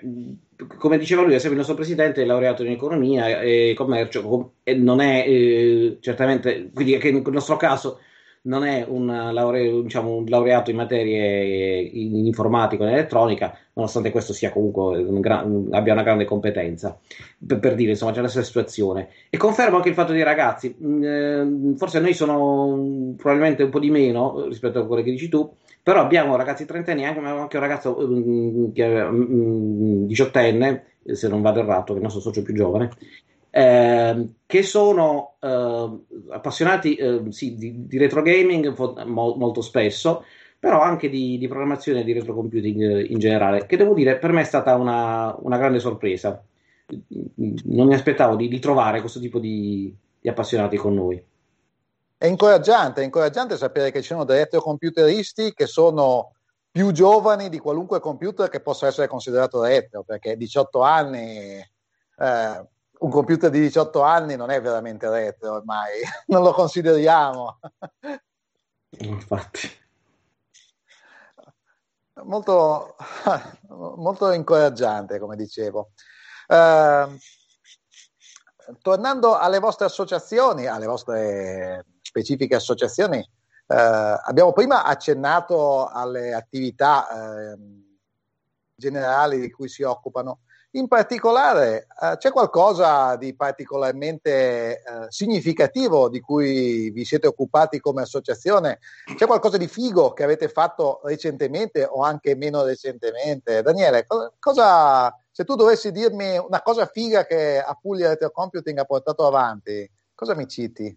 come 0.77 0.97
diceva 0.97 1.21
lui, 1.21 1.35
il 1.35 1.55
nostro 1.55 1.75
presidente 1.75 2.21
è 2.21 2.25
laureato 2.25 2.63
in 2.63 2.71
economia 2.71 3.39
e 3.41 3.73
commercio, 3.75 4.53
e 4.63 4.75
non 4.75 5.01
è 5.01 5.23
eh, 5.27 5.97
certamente, 6.01 6.69
quindi 6.73 6.97
che 6.97 7.11
nel 7.11 7.23
nostro 7.25 7.57
caso 7.57 7.99
non 8.47 8.63
è 8.65 8.85
un, 8.87 9.05
laure, 9.05 9.81
diciamo, 9.81 10.15
un 10.15 10.25
laureato 10.25 10.69
in 10.71 10.77
materie 10.77 11.79
in, 11.81 12.15
in 12.15 12.25
informatica 12.25 12.83
o 12.83 12.87
in 12.87 12.93
elettronica, 12.93 13.57
nonostante 13.73 14.11
questo 14.11 14.33
sia 14.33 14.51
comunque 14.51 14.97
un 14.97 15.19
gran, 15.19 15.67
abbia 15.71 15.93
una 15.93 16.03
grande 16.03 16.25
competenza, 16.25 16.97
per, 17.45 17.59
per, 17.59 17.75
dire, 17.75 17.91
insomma, 17.91 18.11
c'è 18.11 18.21
la 18.21 18.27
stessa 18.27 18.45
situazione. 18.45 19.09
E 19.29 19.37
confermo 19.37 19.75
anche 19.75 19.89
il 19.89 19.95
fatto 19.95 20.13
dei 20.13 20.23
ragazzi, 20.23 20.75
mm, 20.81 21.03
eh, 21.03 21.75
forse 21.77 21.99
noi 21.99 22.13
sono 22.13 23.13
probabilmente 23.17 23.63
un 23.63 23.69
po' 23.69 23.79
di 23.79 23.89
meno 23.89 24.45
rispetto 24.45 24.79
a 24.79 24.87
quello 24.87 25.03
che 25.03 25.11
dici 25.11 25.29
tu, 25.29 25.49
però 25.87 26.01
abbiamo 26.01 26.35
ragazzi 26.35 26.65
trentenni, 26.65 27.05
anche, 27.05 27.21
anche 27.21 27.55
un 27.55 27.63
ragazzo 27.63 27.97
um, 27.97 28.73
um, 28.75 30.05
diciottenne, 30.05 30.83
se 31.05 31.29
non 31.29 31.41
vado 31.41 31.61
errato, 31.61 31.93
che 31.93 31.93
è 31.93 31.95
il 31.95 32.01
nostro 32.01 32.19
socio 32.19 32.41
più 32.41 32.53
giovane, 32.53 32.89
eh, 33.49 34.33
che 34.45 34.63
sono 34.63 35.35
eh, 35.39 35.89
appassionati 36.31 36.95
eh, 36.95 37.21
sì, 37.29 37.55
di, 37.55 37.87
di, 37.87 37.97
retro 37.97 38.21
gaming 38.21 38.75
mo- 39.05 39.35
molto 39.37 39.61
spesso, 39.61 40.25
però 40.59 40.81
anche 40.81 41.07
di, 41.07 41.37
di 41.37 41.47
programmazione 41.47 42.01
e 42.01 42.03
di 42.03 42.11
retro 42.11 42.33
computing 42.33 43.09
in 43.09 43.17
generale, 43.17 43.65
che 43.65 43.77
devo 43.77 43.93
dire 43.93 44.17
per 44.17 44.33
me 44.33 44.41
è 44.41 44.43
stata 44.43 44.75
una, 44.75 45.37
una 45.39 45.57
grande 45.57 45.79
sorpresa. 45.79 46.43
Non 47.23 47.87
mi 47.87 47.93
aspettavo 47.93 48.35
di, 48.35 48.49
di 48.49 48.59
trovare 48.59 48.99
questo 48.99 49.21
tipo 49.21 49.39
di 49.39 49.95
appassionati 50.25 50.75
con 50.75 50.93
noi. 50.93 51.23
È 52.19 52.25
incoraggiante, 52.25 53.01
è 53.01 53.03
incoraggiante 53.03 53.57
sapere 53.57 53.91
che 53.91 54.01
ci 54.01 54.07
sono 54.07 54.23
dei 54.23 54.39
retrocomputeristi 54.39 55.53
che 55.53 55.67
sono 55.67 56.31
più 56.71 56.91
giovani 56.91 57.47
di 57.47 57.59
qualunque 57.59 57.99
computer 57.99 58.49
che 58.49 58.59
possa 58.59 58.87
essere 58.87 59.07
considerato 59.07 59.61
retro, 59.61 60.03
perché 60.03 60.35
18 60.35 60.81
anni, 60.81 61.59
eh, 62.17 62.67
un 62.99 63.09
computer 63.11 63.51
di 63.51 63.59
18 63.59 64.01
anni 64.01 64.35
non 64.35 64.49
è 64.49 64.59
veramente 64.59 65.07
retro 65.07 65.57
ormai, 65.57 65.99
non 66.27 66.41
lo 66.41 66.53
consideriamo. 66.53 67.59
Infatti. 68.99 69.69
Molto, 72.23 72.95
molto 73.69 74.31
incoraggiante, 74.31 75.19
come 75.19 75.35
dicevo. 75.35 75.91
Eh, 76.47 77.17
tornando 78.81 79.35
alle 79.35 79.59
vostre 79.59 79.85
associazioni, 79.85 80.65
alle 80.65 80.87
vostre 80.87 81.85
specifiche 82.07 82.55
associazioni, 82.55 83.19
eh, 83.19 83.75
abbiamo 83.75 84.53
prima 84.53 84.83
accennato 84.83 85.87
alle 85.87 86.33
attività 86.33 87.51
eh, 87.51 87.57
generali 88.75 89.39
di 89.39 89.51
cui 89.51 89.67
si 89.67 89.83
occupano. 89.83 90.39
In 90.71 90.87
particolare, 90.87 91.87
eh, 92.01 92.17
c'è 92.17 92.31
qualcosa 92.31 93.15
di 93.15 93.35
particolarmente 93.35 94.29
eh, 94.29 94.81
significativo 95.07 96.07
di 96.07 96.19
cui 96.19 96.91
vi 96.91 97.03
siete 97.03 97.27
occupati 97.27 97.79
come 97.79 98.03
associazione? 98.03 98.79
C'è 99.15 99.25
qualcosa 99.25 99.57
di 99.57 99.67
figo 99.67 100.13
che 100.13 100.23
avete 100.23 100.49
fatto 100.49 101.01
recentemente 101.03 101.83
o 101.83 102.03
anche 102.03 102.35
meno 102.35 102.63
recentemente? 102.63 103.61
Daniele, 103.61 104.05
cosa, 104.39 105.13
se 105.31 105.43
tu 105.45 105.55
dovessi 105.55 105.91
dirmi 105.91 106.37
una 106.37 106.61
cosa 106.61 106.85
figa 106.85 107.25
che 107.25 107.59
Apulia 107.59 108.15
Computing 108.17 108.77
ha 108.77 108.85
portato 108.85 109.25
avanti, 109.25 109.89
cosa 110.13 110.35
mi 110.35 110.47
citi? 110.47 110.95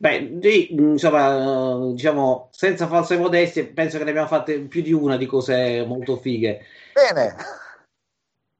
Beh, 0.00 0.38
sì, 0.40 0.72
insomma, 0.72 1.92
diciamo, 1.92 2.48
senza 2.52 2.86
false 2.86 3.18
modestie, 3.18 3.66
penso 3.66 3.98
che 3.98 4.04
ne 4.04 4.10
abbiamo 4.10 4.28
fatte 4.28 4.58
più 4.60 4.80
di 4.80 4.94
una 4.94 5.18
di 5.18 5.26
cose 5.26 5.84
molto 5.84 6.16
fighe. 6.16 6.64
Bene. 6.94 7.36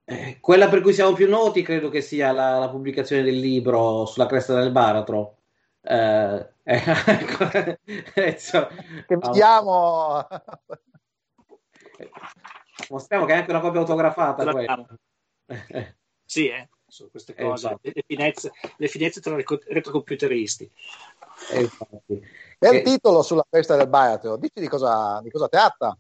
Eh, 0.04 0.37
quella 0.38 0.68
per 0.68 0.82
cui 0.82 0.92
siamo 0.92 1.14
più 1.14 1.26
noti 1.30 1.62
credo 1.62 1.88
che 1.88 2.02
sia 2.02 2.30
la, 2.32 2.59
la 2.59 2.68
pubblicazione 2.68 3.23
del 3.23 3.38
libro 3.38 4.04
sulla 4.04 4.26
cresta 4.26 4.61
del 4.61 4.70
baratro. 4.70 5.38
Eh, 5.80 6.47
eh, 6.62 8.37
che 9.06 9.16
vediamo. 9.16 10.26
Mostriamo 12.90 13.25
che 13.25 13.32
è 13.32 13.37
anche 13.37 13.50
una 13.50 13.61
copia 13.61 13.80
autografata. 13.80 14.87
sì, 16.26 16.49
eh, 16.49 16.68
su 16.90 17.11
queste 17.11 17.35
cose, 17.35 17.66
esatto. 17.66 17.80
le, 17.82 18.04
finezze, 18.06 18.52
le 18.76 18.88
finezze 18.88 19.20
tra 19.20 19.37
retrocomputeristi. 19.37 20.70
È 22.59 22.68
il 22.68 22.82
titolo 22.82 23.23
sulla 23.23 23.47
festa 23.49 23.76
del 23.76 23.88
baratro, 23.88 24.37
dici 24.37 24.61
di 24.61 24.68
cosa, 24.68 25.20
di 25.23 25.30
cosa 25.30 25.49
tratta? 25.49 25.97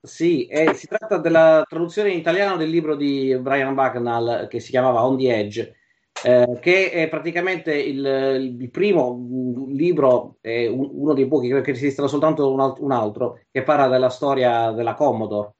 Sì, 0.00 0.46
eh, 0.46 0.72
si 0.74 0.86
tratta 0.86 1.18
della 1.18 1.64
traduzione 1.68 2.10
in 2.10 2.18
italiano 2.18 2.56
del 2.56 2.70
libro 2.70 2.94
di 2.94 3.36
Brian 3.40 3.74
Bagnall 3.74 4.46
che 4.46 4.60
si 4.60 4.70
chiamava 4.70 5.04
On 5.04 5.18
the 5.18 5.36
Edge, 5.36 5.74
eh, 6.22 6.58
che 6.60 6.90
è 6.90 7.08
praticamente 7.08 7.74
il, 7.74 8.58
il 8.58 8.70
primo 8.70 9.66
libro, 9.68 10.36
eh, 10.40 10.68
uno 10.68 11.12
dei 11.12 11.26
pochi, 11.26 11.48
credo 11.48 11.64
che 11.64 11.72
esista 11.72 12.06
soltanto 12.06 12.50
un, 12.50 12.60
alt- 12.60 12.78
un, 12.78 12.92
altro, 12.92 13.40
che 13.50 13.62
parla 13.62 13.88
della 13.88 14.08
storia 14.08 14.70
della 14.70 14.94
Commodore. 14.94 15.55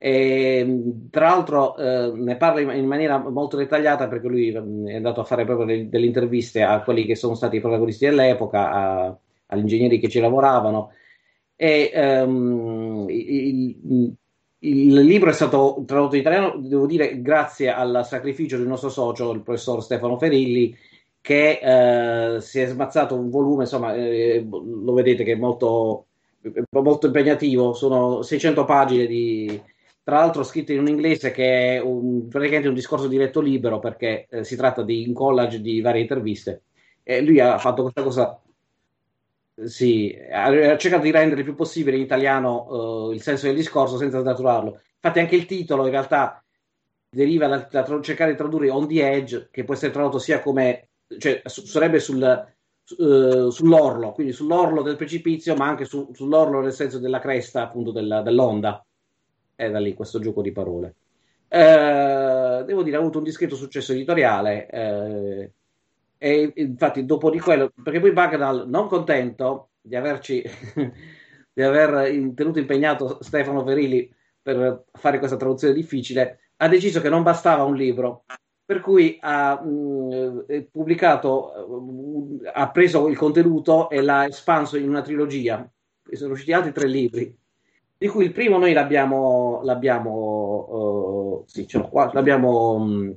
E, 0.00 1.08
tra 1.10 1.30
l'altro 1.30 1.76
eh, 1.76 2.12
ne 2.14 2.36
parla 2.36 2.72
in, 2.72 2.86
maniera 2.86 3.18
molto 3.18 3.56
dettagliata 3.56 4.06
perché 4.06 4.28
lui 4.28 4.56
mm, 4.56 4.86
è 4.86 4.94
andato 4.94 5.20
a 5.20 5.24
fare 5.24 5.44
proprio 5.44 5.66
delle, 5.66 5.88
delle 5.88 6.06
interviste 6.06 6.62
a 6.62 6.82
quelli 6.82 7.04
che 7.04 7.16
sono 7.16 7.34
stati 7.34 7.56
i 7.56 7.60
protagonisti 7.60 8.04
dell'epoca, 8.06 8.70
a, 8.70 9.18
agli 9.46 9.60
ingegneri 9.60 9.98
che 9.98 10.08
ci 10.08 10.20
lavoravano. 10.20 10.92
E, 11.56 11.90
um, 12.22 13.06
il, 13.08 14.14
il, 14.60 15.00
libro 15.00 15.30
è 15.30 15.32
stato 15.32 15.82
tradotto 15.84 16.14
in 16.14 16.20
italiano, 16.20 16.54
devo 16.58 16.86
dire, 16.86 17.20
grazie 17.20 17.72
al 17.72 18.02
sacrificio 18.06 18.56
del 18.56 18.68
nostro 18.68 18.90
socio, 18.90 19.32
il 19.32 19.42
professor 19.42 19.82
Stefano 19.82 20.16
Ferilli, 20.18 20.76
che 21.20 21.58
eh, 21.60 22.40
si 22.40 22.60
è 22.60 22.66
smazzato 22.66 23.16
un 23.16 23.30
volume, 23.30 23.64
insomma, 23.64 23.94
eh, 23.94 24.46
lo 24.48 24.92
vedete 24.92 25.24
che 25.24 25.32
è 25.32 25.36
molto, 25.36 26.06
molto 26.70 27.06
impegnativo, 27.06 27.72
sono 27.72 28.22
600 28.22 28.64
pagine 28.64 29.06
di, 29.06 29.60
tra 30.08 30.20
l'altro 30.20 30.42
scritto 30.42 30.72
in 30.72 30.78
un 30.78 30.88
inglese 30.88 31.32
che 31.32 31.76
è 31.76 31.80
un, 31.82 32.28
praticamente 32.28 32.68
un 32.68 32.72
discorso 32.72 33.08
diretto 33.08 33.42
libero 33.42 33.78
perché 33.78 34.26
eh, 34.30 34.42
si 34.42 34.56
tratta 34.56 34.82
di 34.82 35.04
un 35.06 35.12
collage 35.12 35.60
di 35.60 35.82
varie 35.82 36.00
interviste. 36.00 36.62
E 37.02 37.20
lui 37.20 37.40
ha 37.40 37.58
fatto 37.58 37.82
questa 37.82 38.02
cosa 38.02 38.40
sì, 39.66 40.18
ha 40.32 40.78
cercato 40.78 41.02
di 41.02 41.10
rendere 41.10 41.40
il 41.40 41.44
più 41.44 41.54
possibile 41.54 41.96
in 41.96 42.02
italiano 42.04 43.08
uh, 43.08 43.10
il 43.12 43.20
senso 43.20 43.48
del 43.48 43.56
discorso 43.56 43.98
senza 43.98 44.20
snaturarlo. 44.20 44.80
Infatti 44.94 45.18
anche 45.18 45.36
il 45.36 45.44
titolo 45.44 45.84
in 45.84 45.90
realtà 45.90 46.42
deriva 47.10 47.46
da, 47.46 47.68
da 47.70 47.82
tra- 47.82 48.00
cercare 48.00 48.30
di 48.30 48.36
tradurre 48.38 48.70
on 48.70 48.88
the 48.88 49.06
edge 49.06 49.48
che 49.50 49.64
può 49.64 49.74
essere 49.74 49.92
tradotto 49.92 50.18
sia 50.18 50.40
come 50.40 50.88
cioè 51.18 51.42
su- 51.44 51.66
sarebbe 51.66 52.00
sul, 52.00 52.48
uh, 52.96 53.50
sull'orlo 53.50 54.12
quindi 54.12 54.32
sull'orlo 54.32 54.80
del 54.80 54.96
precipizio 54.96 55.54
ma 55.54 55.66
anche 55.66 55.84
su- 55.84 56.10
sull'orlo 56.14 56.62
nel 56.62 56.72
senso 56.72 56.98
della 56.98 57.18
cresta 57.18 57.62
appunto 57.62 57.92
della, 57.92 58.22
dell'onda 58.22 58.82
da 59.66 59.78
lì 59.80 59.94
questo 59.94 60.20
gioco 60.20 60.42
di 60.42 60.52
parole. 60.52 60.94
Eh, 61.48 62.62
devo 62.64 62.82
dire, 62.82 62.96
ha 62.96 63.00
avuto 63.00 63.18
un 63.18 63.24
discreto 63.24 63.56
successo 63.56 63.92
editoriale. 63.92 64.68
Eh, 64.68 65.52
e 66.18 66.52
infatti, 66.56 67.04
dopo 67.04 67.30
di 67.30 67.40
quello, 67.40 67.72
perché 67.82 68.00
poi 68.00 68.12
Bagdal, 68.12 68.68
non 68.68 68.88
contento 68.88 69.70
di 69.80 69.96
averci 69.96 70.42
di 71.52 71.62
aver 71.62 72.34
tenuto 72.34 72.58
impegnato 72.58 73.18
Stefano 73.22 73.64
Verilli 73.64 74.12
per 74.40 74.84
fare 74.92 75.18
questa 75.18 75.36
traduzione 75.36 75.74
difficile, 75.74 76.52
ha 76.56 76.68
deciso 76.68 77.00
che 77.00 77.08
non 77.08 77.22
bastava 77.22 77.64
un 77.64 77.74
libro, 77.74 78.24
per 78.64 78.80
cui 78.80 79.18
ha 79.20 79.60
mh, 79.60 79.68
mm, 79.68 80.60
pubblicato, 80.70 82.40
mh, 82.40 82.50
ha 82.52 82.70
preso 82.70 83.08
il 83.08 83.16
contenuto 83.16 83.90
e 83.90 84.02
l'ha 84.02 84.26
espanso 84.26 84.76
in 84.76 84.88
una 84.88 85.02
trilogia. 85.02 85.68
Sono 86.12 86.32
usciti 86.32 86.52
altri 86.52 86.72
tre 86.72 86.86
libri 86.86 87.36
di 87.98 88.06
cui 88.06 88.24
il 88.24 88.32
primo 88.32 88.58
noi 88.58 88.72
l'abbiamo, 88.72 89.60
l'abbiamo, 89.64 91.40
uh, 91.40 91.44
sì, 91.48 91.66
ce 91.66 91.78
l'ho 91.78 91.88
qua, 91.88 92.08
l'abbiamo, 92.12 92.74
um, 92.74 93.16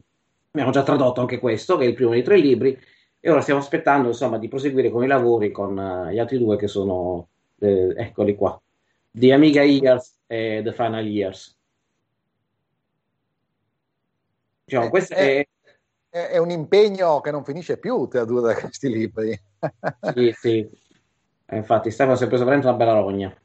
abbiamo 0.50 0.72
già 0.72 0.82
tradotto 0.82 1.22
anche 1.22 1.38
questo, 1.38 1.78
che 1.78 1.86
è 1.86 1.88
il 1.88 1.94
primo 1.94 2.10
dei 2.10 2.24
tre 2.24 2.38
libri, 2.38 2.76
e 3.20 3.30
ora 3.30 3.42
stiamo 3.42 3.60
aspettando 3.60 4.08
insomma 4.08 4.40
di 4.40 4.48
proseguire 4.48 4.90
con 4.90 5.04
i 5.04 5.08
lavori 5.08 5.52
con 5.52 5.78
uh, 5.78 6.10
gli 6.10 6.18
altri 6.18 6.40
due 6.40 6.58
che 6.58 6.68
sono, 6.68 7.28
eh, 7.60 7.94
eccoli 7.96 8.36
qua, 8.36 8.60
The 9.12 9.34
Amiga 9.34 9.62
Years 9.62 10.18
e 10.26 10.62
The 10.64 10.74
Final 10.74 11.06
Years. 11.06 11.56
Diciamo, 14.64 14.90
questo 14.90 15.14
è, 15.14 15.46
è, 16.10 16.28
è, 16.30 16.38
un 16.38 16.50
impegno 16.50 17.22
che 17.22 17.30
non 17.30 17.44
finisce 17.44 17.78
più 17.78 18.08
tradurre 18.08 18.56
questi 18.60 18.90
libri. 18.90 19.40
sì, 20.16 20.34
sì. 20.36 20.70
Infatti, 21.52 21.92
Stefano 21.92 22.16
si 22.16 22.24
è 22.24 22.28
preso 22.28 22.46
veramente 22.46 22.70
una 22.70 22.78
bella 22.78 22.94
rogna. 22.94 23.41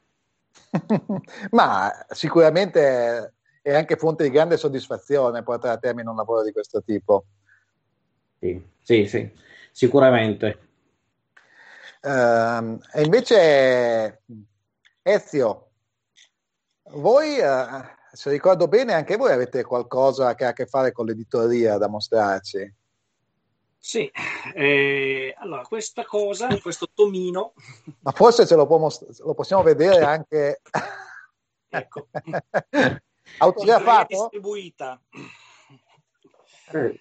Ma 1.51 1.93
sicuramente 2.11 3.35
è 3.63 3.75
anche 3.75 3.97
fonte 3.97 4.25
di 4.25 4.31
grande 4.31 4.57
soddisfazione 4.57 5.43
portare 5.43 5.75
a 5.75 5.79
termine 5.79 6.09
un 6.09 6.17
lavoro 6.17 6.43
di 6.43 6.53
questo 6.53 6.83
tipo. 6.83 7.27
Sì, 8.39 8.63
sì, 8.83 9.07
sì 9.07 9.45
sicuramente. 9.77 10.59
Uh, 12.01 12.81
e 12.95 13.03
invece, 13.03 14.23
Ezio, 15.03 15.71
voi, 16.93 17.39
uh, 17.39 17.85
se 18.11 18.31
ricordo 18.31 18.69
bene, 18.69 18.95
anche 18.95 19.17
voi 19.17 19.33
avete 19.33 19.63
qualcosa 19.65 20.35
che 20.35 20.47
ha 20.47 20.49
a 20.49 20.53
che 20.55 20.65
fare 20.65 20.93
con 20.93 21.05
l'editoria 21.05 21.77
da 21.77 21.89
mostrarci. 21.89 22.75
Sì, 23.87 24.11
eh, 24.53 25.33
allora 25.39 25.63
questa 25.63 26.05
cosa, 26.05 26.49
questo 26.59 26.89
tomino. 26.93 27.53
Ma 28.01 28.11
forse 28.11 28.45
ce 28.45 28.57
lo, 28.57 28.67
most- 28.67 29.21
lo 29.21 29.33
possiamo 29.33 29.63
vedere 29.63 30.03
anche. 30.03 30.61
ecco. 31.71 32.09
Autografato? 33.39 34.07
Distribuita. 34.09 35.01
Eh. 36.73 36.99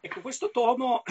Ecco, 0.00 0.20
questo 0.22 0.50
tomo 0.50 1.02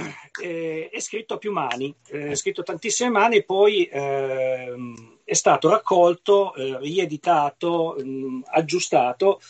eh, 0.42 0.90
è 0.92 1.00
scritto 1.00 1.36
a 1.36 1.38
più 1.38 1.52
mani, 1.52 1.96
eh, 2.08 2.30
è 2.30 2.36
scritto 2.36 2.62
a 2.62 2.64
tantissime 2.64 3.12
mani, 3.12 3.46
poi 3.46 3.86
eh, 3.86 4.76
è 5.24 5.34
stato 5.36 5.70
raccolto, 5.70 6.56
eh, 6.56 6.80
rieditato, 6.80 7.98
mh, 8.00 8.04
mm, 8.04 8.42
aggiustato 8.48 9.42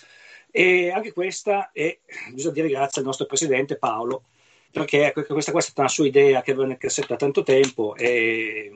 e 0.51 0.91
anche 0.91 1.13
questa 1.13 1.71
è, 1.71 1.97
bisogna 2.33 2.53
dire 2.55 2.67
grazie 2.67 2.99
al 2.99 3.07
nostro 3.07 3.25
presidente 3.25 3.77
Paolo, 3.77 4.25
perché 4.71 5.07
ecco, 5.07 5.23
questa, 5.25 5.51
questa 5.51 5.69
è 5.69 5.73
stata 5.73 5.81
una 5.81 5.89
sua 5.89 6.07
idea 6.07 6.41
che 6.41 6.51
aveva 6.51 6.67
nel 6.67 6.77
cassetto 6.77 7.07
da 7.09 7.17
tanto 7.17 7.43
tempo 7.43 7.95
e 7.95 8.71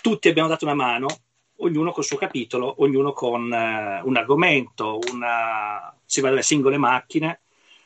tutti 0.00 0.28
abbiamo 0.28 0.48
dato 0.48 0.64
una 0.64 0.74
mano, 0.74 1.08
ognuno 1.56 1.90
col 1.92 2.04
suo 2.04 2.16
capitolo, 2.16 2.76
ognuno 2.78 3.12
con 3.12 3.42
uh, 3.42 4.06
un 4.06 4.16
argomento, 4.16 4.98
una, 5.10 5.94
si 6.04 6.20
va 6.20 6.28
dalle 6.28 6.42
singole 6.42 6.76
macchine 6.76 7.40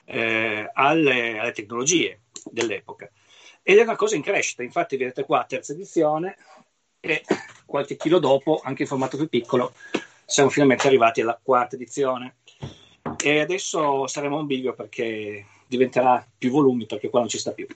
eh, 0.05 0.69
alle, 0.73 1.39
alle, 1.39 1.53
tecnologie 1.53 2.23
dell'epoca. 2.51 3.11
Ed 3.63 3.79
è 3.79 3.83
una 3.83 3.97
cosa 3.97 4.17
in 4.17 4.23
crescita, 4.23 4.63
infatti 4.63 4.97
vedete 4.97 5.25
qua, 5.25 5.45
terza 5.49 5.73
edizione, 5.73 6.37
e 7.01 7.23
qualche 7.65 7.97
chilo 7.97 8.19
dopo, 8.19 8.61
anche 8.63 8.83
in 8.83 8.89
formato 8.89 9.17
più 9.17 9.29
piccolo, 9.29 9.73
siamo 10.25 10.51
finalmente 10.51 10.87
arrivati 10.87 11.21
alla 11.21 11.39
quarta 11.43 11.77
edizione. 11.77 12.37
E 13.23 13.41
adesso 13.41 14.07
saremo 14.07 14.37
a 14.37 14.41
un 14.41 14.47
bivio 14.47 14.75
perché 14.75 15.45
diventerà 15.71 16.27
più 16.37 16.51
volumi, 16.51 16.85
perché 16.85 17.09
qua 17.09 17.21
non 17.21 17.29
ci 17.29 17.39
sta 17.39 17.53
più. 17.53 17.67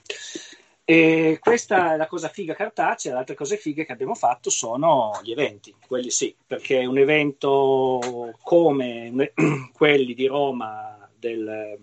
E 0.83 1.39
questa 1.39 1.93
è 1.93 1.97
la 1.97 2.05
cosa 2.05 2.27
figa 2.27 2.53
cartacea, 2.53 3.13
le 3.13 3.19
altre 3.19 3.33
cose 3.33 3.57
fighe 3.57 3.85
che 3.85 3.91
abbiamo 3.93 4.13
fatto 4.13 4.49
sono 4.51 5.19
gli 5.23 5.31
eventi, 5.31 5.73
quelli 5.87 6.11
sì, 6.11 6.35
perché 6.45 6.85
un 6.85 6.97
evento 6.99 8.33
come 8.43 9.31
quelli 9.73 10.13
di 10.13 10.27
Roma 10.27 11.09
del, 11.17 11.79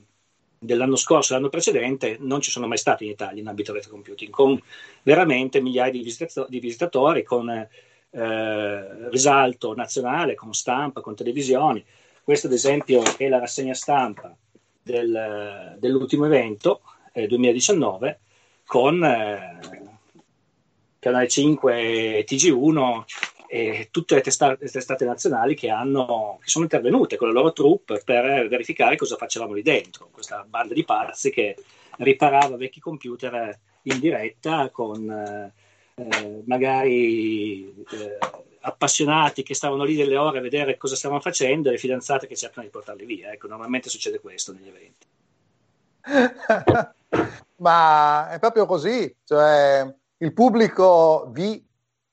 dell'anno 0.57 0.95
scorso 0.97 1.33
l'anno 1.33 1.49
precedente 1.49 2.19
non 2.21 2.41
ci 2.41 2.53
sono 2.53 2.69
mai 2.69 2.79
stati 2.79 3.05
in 3.05 3.11
Italia 3.11 3.41
in 3.41 3.49
ambito 3.49 3.73
retro 3.73 3.91
computing, 3.91 4.31
con 4.31 4.63
veramente 5.03 5.61
migliaia 5.61 5.91
di, 5.91 6.03
visitato- 6.03 6.47
di 6.49 6.61
visitatori, 6.61 7.25
con 7.25 7.49
eh, 7.49 9.09
risalto 9.09 9.75
nazionale, 9.75 10.35
con 10.35 10.53
stampa, 10.53 11.01
con 11.01 11.17
televisioni. 11.17 11.85
Questo 12.23 12.47
ad 12.47 12.53
esempio 12.53 13.03
è 13.17 13.29
la 13.29 13.41
rassegna 13.41 13.75
stampa 13.75 14.37
del, 14.83 15.77
dell'ultimo 15.79 16.27
evento, 16.27 16.83
eh, 17.13 17.27
2019, 17.27 18.21
con 18.65 19.05
eh, 19.05 19.61
Canale 20.99 21.29
5 21.29 22.19
e 22.19 22.25
TG1 22.29 23.05
e 23.49 23.89
tutte 23.91 24.15
le 24.15 24.23
testate, 24.23 24.67
testate 24.67 25.05
nazionali 25.05 25.55
che, 25.55 25.69
hanno, 25.69 26.39
che, 26.41 26.49
sono 26.49 26.65
intervenute 26.65 27.17
con 27.17 27.29
le 27.29 27.35
loro 27.35 27.53
troupe 27.53 28.01
per 28.05 28.49
verificare 28.49 28.97
cosa 28.97 29.17
facevamo 29.17 29.53
lì 29.53 29.63
dentro, 29.63 30.09
questa 30.11 30.45
banda 30.49 30.73
di 30.73 30.85
pazzi 30.85 31.31
che 31.31 31.57
riparava 31.99 32.57
vecchi 32.57 32.81
computer 32.81 33.59
in 33.83 33.99
diretta 33.99 34.71
con 34.71 35.53
eh, 35.95 36.43
magari 36.47 37.85
eh, 37.91 38.19
appassionati 38.61 39.43
che 39.43 39.55
stavano 39.55 39.85
lì 39.85 39.97
delle 39.97 40.17
ore 40.17 40.39
a 40.39 40.43
vedere 40.43 40.77
cosa 40.77 40.97
stavamo 40.97 41.21
facendo 41.21 41.69
e 41.69 41.73
le 41.73 41.79
fidanzate 41.79 42.27
che 42.27 42.37
cercano 42.37 42.65
di 42.65 42.73
portarli 42.73 43.05
via. 43.05 43.33
Ecco, 43.33 43.49
normalmente 43.49 43.89
succede 43.89 44.21
questo 44.21 44.53
negli 44.53 44.69
eventi. 44.69 45.07
Ma 47.57 48.31
è 48.31 48.39
proprio 48.39 48.67
così, 48.67 49.15
cioè 49.25 49.87
il 50.19 50.33
pubblico 50.33 51.29
vi 51.33 51.65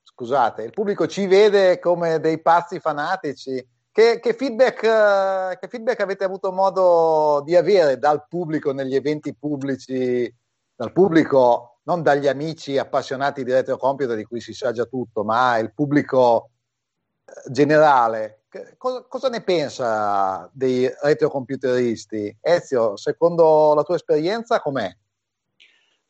scusate, 0.04 0.64
il 0.64 0.72
pubblico 0.72 1.08
ci 1.08 1.28
vede 1.28 1.80
come 1.80 2.20
dei 2.20 2.42
pazzi 2.42 2.80
fanatici. 2.80 3.66
Che, 3.92 4.20
che, 4.20 4.34
feedback, 4.34 5.58
che, 5.60 5.68
feedback, 5.68 6.00
avete 6.02 6.24
avuto 6.24 6.52
modo 6.52 7.42
di 7.44 7.56
avere 7.56 7.98
dal 7.98 8.28
pubblico 8.28 8.72
negli 8.72 8.96
eventi 8.96 9.34
pubblici, 9.34 10.34
dal 10.76 10.92
pubblico, 10.92 11.69
non 11.84 12.02
dagli 12.02 12.28
amici 12.28 12.78
appassionati 12.78 13.44
di 13.44 13.52
retrocomputer 13.52 14.16
di 14.16 14.26
cui 14.26 14.42
si 14.42 14.54
sa 14.54 14.72
già 14.72 14.86
tutto, 14.86 15.24
ma 15.24 15.58
il 15.58 15.74
pubblico 15.74 16.52
eh, 17.26 17.52
generale? 17.52 18.44
Cosa, 18.78 19.06
cosa 19.08 19.30
ne 19.30 19.42
pensa 19.42 20.50
dei 20.54 20.90
retrocomputeristi? 21.02 22.38
Ezio, 22.42 22.98
secondo 22.98 23.74
la 23.76 23.84
tua 23.84 23.96
esperienza, 23.96 24.60
com'è? 24.60 24.92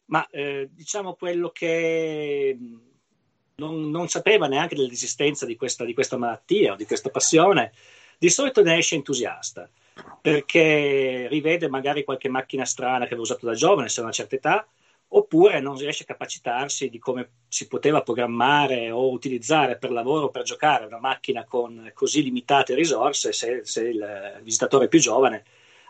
Ma 0.05 0.25
eh, 0.29 0.69
diciamo 0.71 1.15
quello 1.15 1.49
che 1.49 2.58
non, 3.55 3.89
non 3.89 4.08
sapeva 4.08 4.47
neanche 4.47 4.75
dell'esistenza 4.75 5.45
di 5.45 5.55
questa, 5.55 5.84
di 5.84 5.93
questa 5.93 6.17
malattia 6.17 6.73
o 6.73 6.75
di 6.75 6.86
questa 6.86 7.10
passione, 7.10 7.73
di 8.17 8.29
solito 8.29 8.63
ne 8.63 8.77
esce 8.77 8.95
entusiasta 8.95 9.69
perché 10.21 11.27
rivede 11.29 11.67
magari 11.69 12.03
qualche 12.03 12.29
macchina 12.29 12.65
strana 12.65 12.99
che 12.99 13.13
aveva 13.13 13.21
usato 13.21 13.45
da 13.45 13.53
giovane, 13.53 13.89
se 13.89 13.99
a 13.99 14.03
una 14.03 14.12
certa 14.12 14.36
età, 14.36 14.67
oppure 15.10 15.60
non 15.60 15.78
riesce 15.78 16.04
a 16.04 16.08
capacitarsi 16.08 16.89
di 16.89 17.00
come 17.00 17.30
si 17.48 17.67
poteva 17.67 18.02
programmare 18.02 18.91
o 18.91 19.12
utilizzare 19.12 19.78
per 19.78 19.91
lavoro 19.91 20.26
o 20.26 20.30
per 20.30 20.43
giocare 20.43 20.86
una 20.86 21.00
macchina 21.00 21.45
con 21.45 21.91
così 21.93 22.22
limitate 22.22 22.76
risorse 22.76 23.34
se, 23.34 23.62
se 23.63 23.88
il 23.88 24.39
visitatore 24.43 24.88
più 24.88 25.00
giovane 25.00 25.43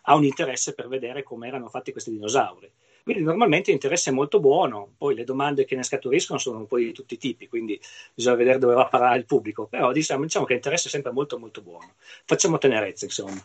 ha 0.03 0.15
un 0.15 0.23
interesse 0.23 0.73
per 0.73 0.87
vedere 0.87 1.23
come 1.23 1.47
erano 1.47 1.67
fatti 1.67 1.91
questi 1.91 2.11
dinosauri. 2.11 2.71
Quindi 3.03 3.23
normalmente 3.23 3.71
l'interesse 3.71 4.11
è 4.11 4.13
molto 4.13 4.39
buono, 4.39 4.93
poi 4.97 5.15
le 5.15 5.23
domande 5.23 5.65
che 5.65 5.75
ne 5.75 5.83
scaturiscono 5.83 6.37
sono 6.37 6.59
un 6.59 6.67
po' 6.67 6.77
di 6.77 6.91
tutti 6.91 7.15
i 7.15 7.17
tipi, 7.17 7.47
quindi 7.47 7.79
bisogna 8.13 8.35
vedere 8.35 8.59
dove 8.59 8.75
va 8.75 8.83
a 8.83 8.87
parare 8.87 9.17
il 9.17 9.25
pubblico, 9.25 9.65
però 9.65 9.91
diciamo, 9.91 10.23
diciamo 10.23 10.45
che 10.45 10.53
l'interesse 10.53 10.87
è 10.87 10.91
sempre 10.91 11.11
molto 11.11 11.39
molto 11.39 11.61
buono. 11.61 11.93
Facciamo 12.25 12.57
tenerezza, 12.57 13.05
insomma. 13.05 13.43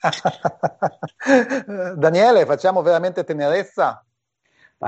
Daniele, 1.96 2.46
facciamo 2.46 2.82
veramente 2.82 3.24
tenerezza? 3.24 4.04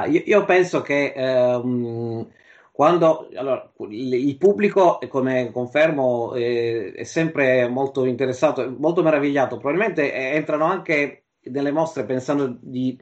Io, 0.07 0.23
io, 0.25 0.45
penso 0.45 0.81
che 0.81 1.13
ehm, 1.15 2.27
quando 2.73 3.29
allora, 3.35 3.71
il, 3.91 4.15
il, 4.15 4.39
pubblico, 4.39 4.99
come 5.09 5.51
confermo, 5.53 6.35
eh, 6.35 6.93
è 6.95 7.05
sempre 7.05 7.69
molto 7.69 8.07
interessato, 8.07 8.75
molto 8.79 9.03
meravigliato. 9.03 9.59
Probabilmente 9.59 10.13
eh, 10.13 10.35
entrano 10.37 10.65
anche 10.65 11.25
nelle 11.43 11.73
mostre 11.73 12.05
pensando 12.05 12.57
di 12.61 12.99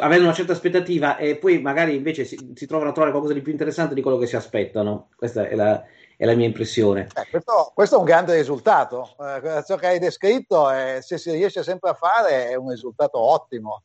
avendo 0.00 0.24
una 0.24 0.34
certa 0.34 0.52
aspettativa 0.52 1.16
e 1.16 1.36
poi 1.36 1.60
magari 1.60 1.96
invece 1.96 2.24
si, 2.24 2.52
si, 2.54 2.66
trovano 2.66 2.90
a 2.90 2.92
trovare 2.92 3.12
qualcosa 3.12 3.34
di 3.34 3.42
più 3.42 3.52
interessante 3.52 3.94
di 3.94 4.02
quello 4.02 4.18
che 4.18 4.26
si 4.26 4.36
aspettano. 4.36 5.08
Questa 5.16 5.48
è 5.48 5.54
la, 5.54 5.82
è 6.16 6.24
la 6.24 6.34
mia 6.34 6.46
impressione. 6.46 7.08
Eh, 7.14 7.26
questo, 7.30 7.72
questo, 7.74 7.96
è 7.96 7.98
un 7.98 8.04
grande 8.04 8.36
risultato. 8.36 9.16
Eh, 9.18 9.64
ciò 9.64 9.76
che 9.76 9.86
hai 9.86 9.98
descritto, 9.98 10.70
eh, 10.70 10.98
se 11.00 11.18
si 11.18 11.30
riesce 11.32 11.62
sempre 11.62 11.90
a 11.90 11.94
fare, 11.94 12.48
è 12.48 12.54
un 12.54 12.70
risultato 12.70 13.18
ottimo. 13.18 13.84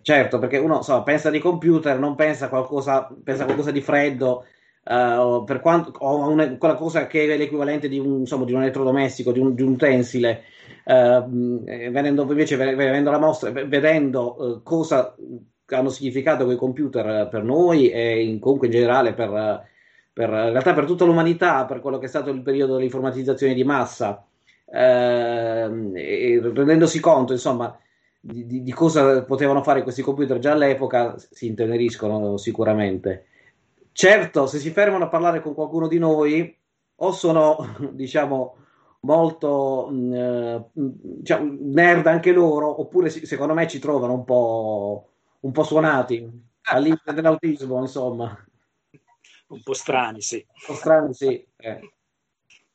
Certo, 0.00 0.38
perché 0.38 0.56
uno 0.56 0.80
so, 0.80 1.02
pensa 1.02 1.28
di 1.28 1.38
computer, 1.38 1.98
non 1.98 2.14
pensa 2.14 2.46
a 2.46 2.48
qualcosa, 2.48 3.06
pensa 3.22 3.42
a 3.42 3.44
qualcosa 3.44 3.70
di 3.70 3.82
freddo, 3.82 4.46
uh, 4.84 5.44
per 5.44 5.60
quanto, 5.60 5.92
o 5.98 6.26
una, 6.30 6.56
quella 6.56 6.74
cosa 6.74 7.06
che 7.06 7.24
è 7.24 7.36
l'equivalente 7.36 7.88
di 7.88 7.98
un, 7.98 8.20
insomma, 8.20 8.46
di 8.46 8.54
un 8.54 8.62
elettrodomestico, 8.62 9.30
di 9.30 9.40
un, 9.40 9.54
di 9.54 9.60
un 9.60 9.72
utensile. 9.72 10.44
Uh, 10.84 11.62
venendo 11.62 12.22
invece 12.22 12.56
vedendo 12.56 13.10
la 13.10 13.18
mostra, 13.18 13.50
vedendo 13.50 14.36
uh, 14.38 14.62
cosa 14.62 15.14
hanno 15.66 15.88
significato 15.90 16.44
quei 16.44 16.56
computer 16.56 17.28
per 17.28 17.42
noi 17.42 17.90
e 17.90 18.22
in, 18.24 18.38
comunque 18.38 18.66
in 18.68 18.72
generale 18.72 19.12
per, 19.14 19.30
per, 20.12 20.28
in 20.28 20.50
realtà 20.50 20.72
per 20.72 20.86
tutta 20.86 21.04
l'umanità, 21.04 21.66
per 21.66 21.80
quello 21.80 21.98
che 21.98 22.06
è 22.06 22.08
stato 22.08 22.30
il 22.30 22.42
periodo 22.42 22.76
dell'informatizzazione 22.76 23.52
di 23.52 23.64
massa, 23.64 24.24
uh, 24.64 24.74
e 24.74 26.40
rendendosi 26.42 27.00
conto 27.00 27.32
insomma 27.32 27.78
di, 28.26 28.62
di, 28.62 28.72
cosa 28.72 29.22
potevano 29.24 29.62
fare 29.62 29.82
questi 29.82 30.00
computer 30.00 30.38
già 30.38 30.52
all'epoca, 30.52 31.14
si 31.18 31.46
inteneriscono 31.46 32.38
sicuramente. 32.38 33.26
Certo, 33.92 34.46
se 34.46 34.58
si 34.58 34.70
fermano 34.70 35.04
a 35.04 35.08
parlare 35.08 35.40
con 35.40 35.52
qualcuno 35.52 35.88
di 35.88 35.98
noi, 35.98 36.56
o 36.96 37.12
sono 37.12 37.76
diciamo 37.92 38.56
molto 39.00 39.88
mm, 39.92 40.12
eh, 40.14 40.64
diciamo, 40.72 41.54
nerd 41.60 42.06
anche 42.06 42.32
loro, 42.32 42.80
oppure 42.80 43.10
secondo 43.10 43.52
me 43.52 43.68
ci 43.68 43.78
trovano 43.78 44.14
un 44.14 44.24
po', 44.24 45.08
un 45.40 45.52
po 45.52 45.62
suonati 45.62 46.42
al 46.62 46.82
limite 46.82 47.12
dell'autismo, 47.12 47.80
insomma. 47.80 48.34
Un 49.48 49.62
po' 49.62 49.74
strani, 49.74 50.22
sì. 50.22 50.36
Un 50.36 50.62
po' 50.66 50.74
strani, 50.74 51.12
sì. 51.12 51.46
Eh. 51.56 51.92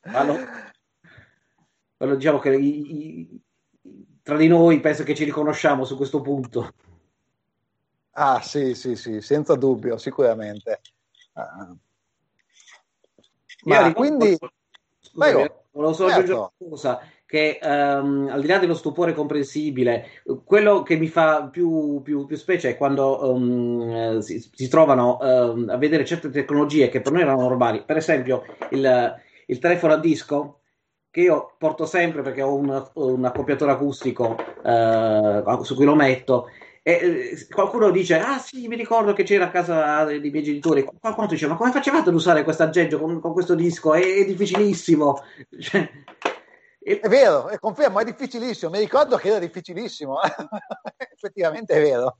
Allora, 0.02 0.70
allora, 1.96 2.16
diciamo 2.16 2.38
che 2.38 2.54
i, 2.54 3.20
i, 3.20 3.40
tra 4.22 4.36
di 4.36 4.48
noi 4.48 4.80
penso 4.80 5.02
che 5.02 5.14
ci 5.14 5.24
riconosciamo 5.24 5.84
su 5.84 5.96
questo 5.96 6.20
punto. 6.20 6.72
Ah, 8.12 8.40
sì, 8.42 8.74
sì, 8.74 8.96
sì, 8.96 9.20
senza 9.20 9.54
dubbio, 9.54 9.96
sicuramente. 9.96 10.80
Uh, 11.32 11.76
ma 13.64 13.92
quindi... 13.92 14.36
Scusami, 14.98 15.50
volevo 15.72 15.92
solo 15.92 16.08
certo. 16.10 16.20
aggiungere 16.20 16.50
una 16.58 16.70
cosa, 16.70 17.00
che 17.30 17.60
um, 17.62 18.28
al 18.30 18.40
di 18.40 18.46
là 18.48 18.58
dello 18.58 18.74
stupore 18.74 19.14
comprensibile, 19.14 20.22
quello 20.44 20.82
che 20.82 20.96
mi 20.96 21.06
fa 21.06 21.48
più, 21.48 22.00
più, 22.02 22.26
più 22.26 22.36
specie 22.36 22.70
è 22.70 22.76
quando 22.76 23.32
um, 23.32 24.18
si, 24.18 24.40
si, 24.52 24.68
trovano 24.68 25.18
um, 25.20 25.68
a 25.68 25.76
vedere 25.76 26.04
certe 26.04 26.30
tecnologie 26.30 26.88
che 26.88 27.00
per 27.00 27.12
noi 27.12 27.22
erano 27.22 27.42
normali, 27.42 27.84
per 27.84 27.96
esempio 27.96 28.44
il, 28.70 29.14
il 29.46 29.58
telefono 29.58 29.92
a 29.92 29.98
disco, 29.98 30.59
che 31.10 31.20
io 31.20 31.54
porto 31.58 31.86
sempre 31.86 32.22
perché 32.22 32.42
ho 32.42 32.54
un, 32.54 32.90
un 32.94 33.24
accoppiatore 33.24 33.72
acustico 33.72 34.36
uh, 34.62 35.62
su 35.62 35.74
cui 35.74 35.84
lo 35.84 35.94
metto, 35.94 36.48
E, 36.82 37.46
qualcuno 37.50 37.90
dice: 37.90 38.18
Ah, 38.18 38.38
sì, 38.38 38.66
mi 38.68 38.76
ricordo 38.76 39.12
che 39.12 39.24
c'era 39.24 39.46
a 39.46 39.50
casa 39.50 40.04
dei 40.04 40.30
miei 40.30 40.44
genitori. 40.44 40.84
Qualcuno 40.84 41.26
dice: 41.26 41.46
Ma 41.46 41.56
come 41.56 41.72
facevate 41.72 42.08
ad 42.08 42.14
usare 42.14 42.44
questo 42.44 42.62
aggeggio 42.62 42.98
con, 42.98 43.20
con 43.20 43.32
questo 43.32 43.54
disco? 43.54 43.92
È, 43.94 44.00
è 44.00 44.24
difficilissimo. 44.24 45.22
Cioè, 45.60 45.90
è 46.82 47.08
vero, 47.08 47.50
confermo, 47.60 48.00
è 48.00 48.04
difficilissimo. 48.04 48.70
Mi 48.70 48.78
ricordo 48.78 49.16
che 49.16 49.28
era 49.28 49.38
difficilissimo. 49.38 50.18
Effettivamente 51.12 51.74
è 51.74 51.80
vero. 51.82 52.16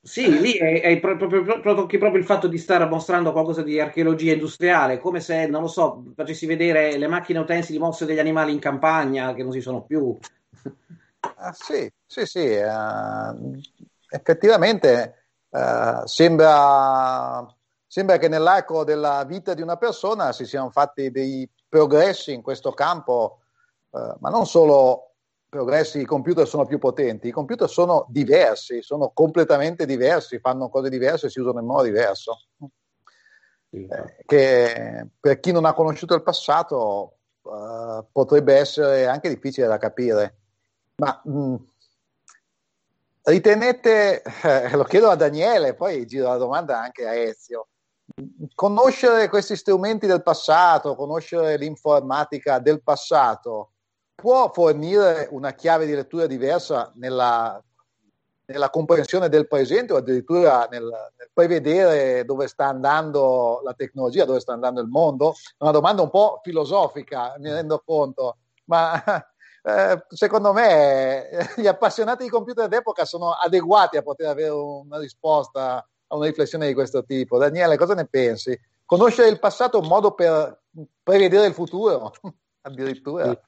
Sì, 0.00 0.40
lì 0.40 0.52
è, 0.52 0.80
è 0.80 1.00
proprio, 1.00 1.28
proprio, 1.42 1.86
proprio, 1.86 2.16
il 2.16 2.24
fatto 2.24 2.46
di 2.46 2.56
stare 2.56 2.86
mostrando 2.86 3.32
qualcosa 3.32 3.62
di 3.62 3.80
archeologia 3.80 4.32
industriale, 4.32 4.98
come 4.98 5.20
se, 5.20 5.46
non 5.46 5.62
lo 5.62 5.68
so, 5.68 6.04
facessi 6.14 6.46
vedere 6.46 6.96
le 6.96 7.08
macchine 7.08 7.40
utensili 7.40 7.78
mosse 7.78 8.06
degli 8.06 8.20
animali 8.20 8.52
in 8.52 8.60
campagna 8.60 9.34
che 9.34 9.42
non 9.42 9.52
si 9.52 9.60
sono 9.60 9.82
più. 9.82 10.16
Ah, 11.36 11.52
sì, 11.52 11.90
sì, 12.06 12.24
sì. 12.26 12.46
Uh, 12.46 13.58
effettivamente 14.08 15.26
uh, 15.50 16.06
sembra, 16.06 17.44
sembra 17.86 18.18
che 18.18 18.28
nell'arco 18.28 18.84
della 18.84 19.24
vita 19.24 19.52
di 19.52 19.62
una 19.62 19.76
persona 19.76 20.32
si 20.32 20.46
siano 20.46 20.70
fatti 20.70 21.10
dei 21.10 21.48
progressi 21.68 22.32
in 22.32 22.40
questo 22.40 22.72
campo, 22.72 23.40
uh, 23.90 24.16
ma 24.20 24.30
non 24.30 24.46
solo 24.46 25.07
progressi, 25.48 26.00
i 26.00 26.04
computer 26.04 26.46
sono 26.46 26.66
più 26.66 26.78
potenti, 26.78 27.28
i 27.28 27.32
computer 27.32 27.68
sono 27.68 28.06
diversi, 28.08 28.82
sono 28.82 29.10
completamente 29.14 29.86
diversi, 29.86 30.38
fanno 30.38 30.68
cose 30.68 30.90
diverse, 30.90 31.30
si 31.30 31.40
usano 31.40 31.60
in 31.60 31.66
modo 31.66 31.84
diverso. 31.84 32.48
Eh, 33.70 34.24
che 34.24 35.06
per 35.20 35.40
chi 35.40 35.52
non 35.52 35.66
ha 35.66 35.74
conosciuto 35.74 36.14
il 36.14 36.22
passato 36.22 37.18
uh, 37.42 38.06
potrebbe 38.10 38.54
essere 38.54 39.06
anche 39.06 39.28
difficile 39.28 39.66
da 39.66 39.76
capire. 39.76 40.36
Ma 40.96 41.20
mh, 41.24 41.40
mm, 41.40 41.54
ritenete, 43.24 44.22
eh, 44.22 44.76
lo 44.76 44.84
chiedo 44.84 45.10
a 45.10 45.16
Daniele, 45.16 45.74
poi 45.74 46.06
giro 46.06 46.28
la 46.28 46.36
domanda 46.36 46.80
anche 46.80 47.06
a 47.06 47.14
Ezio, 47.14 47.68
conoscere 48.54 49.28
questi 49.28 49.54
strumenti 49.54 50.06
del 50.06 50.22
passato, 50.22 50.96
conoscere 50.96 51.56
l'informatica 51.56 52.58
del 52.58 52.82
passato, 52.82 53.72
può 54.20 54.50
fornire 54.50 55.28
una 55.30 55.52
chiave 55.52 55.86
di 55.86 55.94
lettura 55.94 56.26
diversa 56.26 56.90
nella, 56.96 57.62
nella 58.46 58.68
comprensione 58.68 59.28
del 59.28 59.46
presente 59.46 59.92
o 59.92 59.96
addirittura 59.98 60.66
nel, 60.68 60.82
nel, 60.82 61.30
prevedere 61.32 62.24
dove 62.24 62.48
sta 62.48 62.66
andando 62.66 63.60
la 63.62 63.74
tecnologia, 63.74 64.24
dove 64.24 64.40
sta 64.40 64.52
andando 64.52 64.80
il 64.80 64.88
mondo? 64.88 65.34
È 65.56 65.62
una 65.62 65.70
domanda 65.70 66.02
un 66.02 66.10
po' 66.10 66.40
filosofica, 66.42 67.36
mi 67.38 67.52
rendo 67.52 67.80
conto, 67.86 68.38
ma 68.64 69.00
eh, 69.62 70.04
secondo 70.08 70.52
me 70.52 71.52
gli 71.54 71.68
appassionati 71.68 72.24
di 72.24 72.28
computer 72.28 72.66
d'epoca 72.66 73.04
sono 73.04 73.30
adeguati 73.30 73.98
a 73.98 74.02
poter 74.02 74.26
avere 74.26 74.50
una 74.50 74.98
risposta 74.98 75.76
a 76.08 76.16
una 76.16 76.26
riflessione 76.26 76.66
di 76.66 76.74
questo 76.74 77.04
tipo. 77.04 77.38
Daniele, 77.38 77.76
cosa 77.76 77.94
ne 77.94 78.06
pensi? 78.06 78.58
Conoscere 78.84 79.28
il 79.28 79.38
passato 79.38 79.78
è 79.78 79.80
un 79.80 79.86
modo 79.86 80.10
per 80.14 80.60
prevedere 81.04 81.46
il 81.46 81.54
futuro, 81.54 82.10
addirittura. 82.62 83.40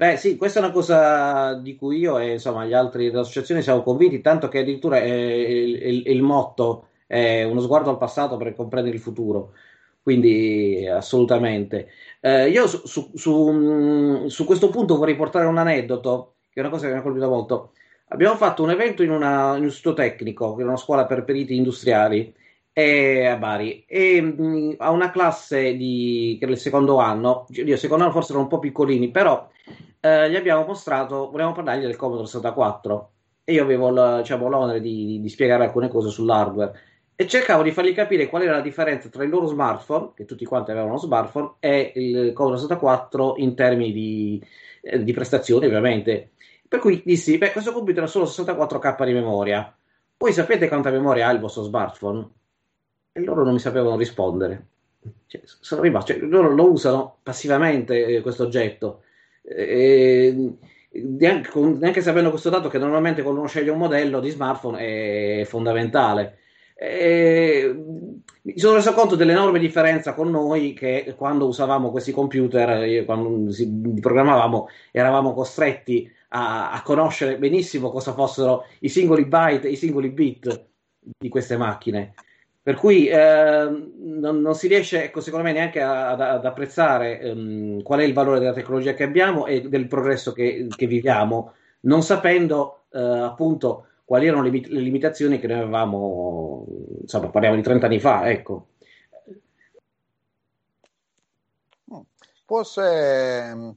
Beh, 0.00 0.16
sì, 0.16 0.36
questa 0.38 0.60
è 0.60 0.62
una 0.62 0.72
cosa 0.72 1.52
di 1.56 1.76
cui 1.76 1.98
io 1.98 2.16
e 2.16 2.32
insomma 2.32 2.64
gli 2.64 2.72
altri 2.72 3.10
dell'associazione 3.10 3.60
siamo 3.60 3.82
convinti, 3.82 4.22
tanto 4.22 4.48
che 4.48 4.60
addirittura 4.60 4.96
è, 4.96 5.04
il, 5.04 6.04
il 6.06 6.22
motto 6.22 6.88
è 7.06 7.42
uno 7.44 7.60
sguardo 7.60 7.90
al 7.90 7.98
passato 7.98 8.38
per 8.38 8.54
comprendere 8.54 8.96
il 8.96 9.02
futuro. 9.02 9.52
Quindi 10.02 10.86
assolutamente. 10.88 11.90
Eh, 12.20 12.48
io 12.48 12.66
su, 12.66 12.80
su, 12.86 13.10
su, 13.14 14.26
su, 14.28 14.44
questo 14.46 14.70
punto 14.70 14.96
vorrei 14.96 15.16
portare 15.16 15.44
un 15.44 15.58
aneddoto, 15.58 16.36
che 16.50 16.60
è 16.60 16.62
una 16.62 16.70
cosa 16.70 16.86
che 16.86 16.92
mi 16.94 16.98
ha 16.98 17.02
colpito 17.02 17.28
molto. 17.28 17.72
Abbiamo 18.08 18.36
fatto 18.36 18.62
un 18.62 18.70
evento 18.70 19.02
in, 19.02 19.10
una, 19.10 19.54
in 19.56 19.64
un 19.64 19.68
istituto 19.68 19.96
tecnico, 19.96 20.54
che 20.54 20.62
è 20.62 20.64
una 20.64 20.78
scuola 20.78 21.04
per 21.04 21.24
periti 21.24 21.56
industriali, 21.56 22.34
e, 22.72 23.26
a 23.26 23.36
Bari, 23.36 23.84
e 23.86 24.22
mh, 24.22 24.76
a 24.78 24.90
una 24.92 25.10
classe 25.10 25.76
di, 25.76 26.36
che 26.38 26.44
era 26.44 26.54
il 26.54 26.58
secondo 26.58 26.98
anno, 26.98 27.44
io 27.50 27.64
il 27.64 27.78
secondo 27.78 28.04
anno 28.04 28.12
forse 28.12 28.30
erano 28.30 28.46
un 28.46 28.50
po' 28.50 28.60
piccolini, 28.60 29.10
però 29.10 29.46
eh, 30.00 30.30
gli 30.30 30.36
abbiamo 30.36 30.64
mostrato, 30.64 31.30
volevamo 31.30 31.54
parlargli 31.54 31.82
del 31.82 31.96
Commodore 31.96 32.26
64 32.26 33.10
e 33.44 33.52
io 33.52 33.62
avevo 33.62 33.90
l, 33.90 34.18
diciamo, 34.18 34.48
l'onere 34.48 34.80
di, 34.80 35.20
di, 35.20 35.28
spiegare 35.28 35.64
alcune 35.64 35.88
cose 35.88 36.08
sull'hardware 36.08 36.80
e 37.14 37.26
cercavo 37.26 37.62
di 37.62 37.70
fargli 37.70 37.92
capire 37.92 38.28
qual 38.28 38.42
era 38.42 38.52
la 38.52 38.62
differenza 38.62 39.10
tra 39.10 39.22
il 39.24 39.28
loro 39.28 39.46
smartphone, 39.46 40.12
che 40.14 40.24
tutti 40.24 40.46
quanti 40.46 40.70
avevano 40.70 40.92
uno 40.92 41.02
smartphone, 41.02 41.54
e 41.60 41.92
il 41.94 42.32
Commodore 42.32 42.62
64 42.62 43.34
in 43.36 43.54
termini 43.54 43.92
di, 43.92 44.42
eh, 44.80 45.04
di 45.04 45.12
prestazioni 45.12 45.66
ovviamente. 45.66 46.30
Per 46.66 46.78
cui 46.78 47.02
dissi, 47.04 47.36
beh, 47.36 47.52
questo 47.52 47.72
computer 47.72 48.04
ha 48.04 48.06
solo 48.06 48.24
64k 48.24 49.04
di 49.04 49.12
memoria. 49.12 49.76
Voi 50.16 50.32
sapete 50.32 50.68
quanta 50.68 50.90
memoria 50.90 51.28
ha 51.28 51.32
il 51.32 51.40
vostro 51.40 51.62
smartphone? 51.62 52.26
E 53.12 53.20
loro 53.20 53.44
non 53.44 53.52
mi 53.52 53.58
sapevano 53.58 53.98
rispondere. 53.98 54.66
Cioè, 55.26 55.42
sono 55.44 55.82
rimasto, 55.82 56.12
cioè, 56.12 56.22
loro 56.22 56.54
lo 56.54 56.70
usano 56.70 57.18
passivamente 57.22 58.06
eh, 58.06 58.20
questo 58.22 58.44
oggetto 58.44 59.02
e, 59.50 60.56
neanche, 60.92 61.60
neanche, 61.60 62.00
sapendo 62.02 62.30
questo 62.30 62.50
dato 62.50 62.68
che 62.68 62.78
normalmente 62.78 63.22
quando 63.22 63.40
uno 63.40 63.48
sceglie 63.48 63.70
un 63.70 63.78
modello 63.78 64.20
di 64.20 64.30
smartphone 64.30 65.40
è 65.40 65.44
fondamentale. 65.44 66.38
E, 66.74 67.74
mi 68.42 68.58
sono 68.58 68.76
reso 68.76 68.94
conto 68.94 69.16
dell'enorme 69.16 69.58
differenza 69.58 70.14
con 70.14 70.30
noi 70.30 70.72
che 70.72 71.14
quando 71.16 71.46
usavamo 71.46 71.90
questi 71.90 72.12
computer, 72.12 73.04
quando 73.04 73.50
si 73.52 73.68
programmavamo, 74.00 74.68
eravamo 74.92 75.34
costretti 75.34 76.10
a, 76.30 76.70
a 76.72 76.82
conoscere 76.82 77.38
benissimo 77.38 77.90
cosa 77.90 78.12
fossero 78.12 78.64
i 78.80 78.88
singoli 78.88 79.24
byte 79.24 79.68
i 79.68 79.76
singoli 79.76 80.10
bit 80.10 80.68
di 81.18 81.28
queste 81.28 81.56
macchine. 81.56 82.14
Per 82.62 82.74
cui 82.74 83.08
eh, 83.08 83.16
non, 83.16 84.40
non, 84.40 84.54
si 84.54 84.68
riesce, 84.68 85.04
ecco, 85.04 85.20
secondo 85.20 85.46
me, 85.46 85.52
neanche 85.52 85.80
ad, 85.80 86.20
ad 86.20 86.44
apprezzare 86.44 87.18
ehm, 87.18 87.82
qual 87.82 88.00
è 88.00 88.04
il 88.04 88.12
valore 88.12 88.38
della 88.38 88.52
tecnologia 88.52 88.92
che 88.92 89.04
abbiamo 89.04 89.46
e 89.46 89.62
del 89.68 89.86
progresso 89.86 90.32
che, 90.32 90.66
che 90.76 90.86
viviamo, 90.86 91.54
non 91.80 92.02
sapendo 92.02 92.82
eh, 92.90 93.00
appunto 93.00 93.86
quali 94.04 94.26
erano 94.26 94.42
le, 94.42 94.50
le, 94.50 94.80
limitazioni 94.80 95.38
che 95.38 95.46
noi 95.46 95.58
avevamo, 95.60 96.66
insomma, 97.00 97.28
parliamo 97.28 97.56
di 97.56 97.62
30 97.62 97.86
anni 97.86 98.00
fa, 98.00 98.28
ecco. 98.28 98.66
Forse 102.44 103.76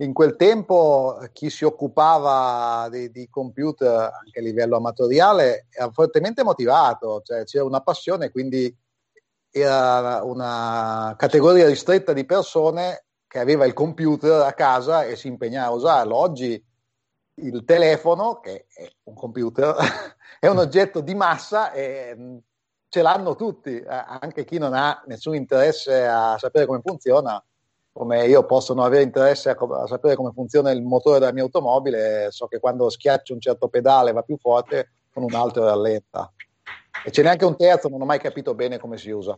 in 0.00 0.12
quel 0.12 0.36
tempo 0.36 1.18
chi 1.32 1.50
si 1.50 1.64
occupava 1.64 2.88
di, 2.88 3.10
di, 3.10 3.28
computer 3.28 4.10
anche 4.12 4.38
a 4.38 4.42
livello 4.42 4.76
amatoriale 4.76 5.66
era 5.70 5.90
fortemente 5.90 6.44
motivato, 6.44 7.20
cioè 7.24 7.44
c'era 7.44 7.64
una 7.64 7.80
passione, 7.80 8.30
quindi 8.30 8.72
era 9.50 10.22
una 10.22 11.14
categoria 11.16 11.66
ristretta 11.66 12.12
di 12.12 12.24
persone 12.24 13.06
che 13.26 13.40
aveva 13.40 13.66
il 13.66 13.72
computer 13.72 14.42
a 14.42 14.52
casa 14.52 15.04
e 15.04 15.16
si 15.16 15.26
impegnava 15.26 15.72
a 15.72 15.74
usarlo. 15.74 16.16
Oggi 16.16 16.64
il 17.40 17.64
telefono, 17.64 18.38
che 18.38 18.66
è 18.72 18.88
un 19.04 19.14
computer, 19.14 19.74
è 20.38 20.46
un 20.46 20.58
oggetto 20.58 21.00
di 21.00 21.14
massa 21.14 21.72
e 21.72 22.40
ce 22.88 23.02
l'hanno 23.02 23.34
tutti, 23.34 23.82
anche 23.84 24.44
chi 24.44 24.58
non 24.58 24.74
ha 24.74 25.02
nessun 25.06 25.34
interesse 25.34 26.06
a 26.06 26.38
sapere 26.38 26.66
come 26.66 26.80
funziona 26.82 27.42
come 27.98 28.26
io 28.26 28.46
posso 28.46 28.74
non 28.74 28.84
avere 28.84 29.02
interesse 29.02 29.50
a, 29.50 29.56
a, 29.58 29.88
sapere 29.88 30.14
come 30.14 30.30
funziona 30.32 30.70
il 30.70 30.82
motore 30.82 31.18
della 31.18 31.32
mia 31.32 31.42
automobile, 31.42 32.28
so 32.30 32.46
che 32.46 32.60
quando 32.60 32.88
schiaccio 32.88 33.34
un 33.34 33.40
certo 33.40 33.66
pedale 33.66 34.12
va 34.12 34.22
più 34.22 34.38
forte, 34.38 34.92
con 35.12 35.24
un 35.24 35.34
altro 35.34 35.64
rallenta. 35.64 36.32
E 37.04 37.10
ce 37.10 37.22
n'è 37.22 37.30
anche 37.30 37.44
un 37.44 37.56
terzo, 37.56 37.88
non 37.88 38.00
ho 38.00 38.04
mai 38.04 38.20
capito 38.20 38.54
bene 38.54 38.78
come 38.78 38.98
si 38.98 39.10
usa. 39.10 39.36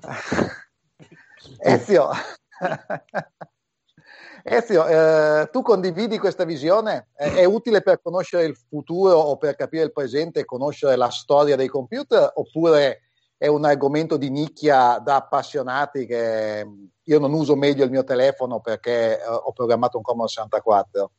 Ezio, 1.58 2.08
Ezio 4.42 4.86
eh, 4.86 5.50
tu 5.52 5.60
condividi 5.60 6.18
questa 6.18 6.44
visione? 6.44 7.08
È, 7.12 7.34
è, 7.34 7.44
utile 7.44 7.82
per 7.82 8.00
conoscere 8.00 8.44
il 8.44 8.56
futuro 8.56 9.12
o 9.12 9.36
per 9.36 9.56
capire 9.56 9.84
il 9.84 9.92
presente 9.92 10.46
conoscere 10.46 10.96
la 10.96 11.10
storia 11.10 11.54
dei 11.54 11.68
computer 11.68 12.32
oppure 12.34 13.03
è 13.44 13.46
un 13.46 13.66
argomento 13.66 14.16
di 14.16 14.30
nicchia 14.30 14.98
da 15.04 15.16
appassionati 15.16 16.06
che 16.06 16.66
io 17.02 17.18
non 17.18 17.34
uso 17.34 17.56
meglio 17.56 17.84
il 17.84 17.90
mio 17.90 18.02
telefono 18.02 18.60
perché 18.60 19.18
uh, 19.22 19.32
ho 19.32 19.52
programmato 19.52 19.98
un 19.98 20.02
Commodore 20.02 20.30
64. 20.30 21.10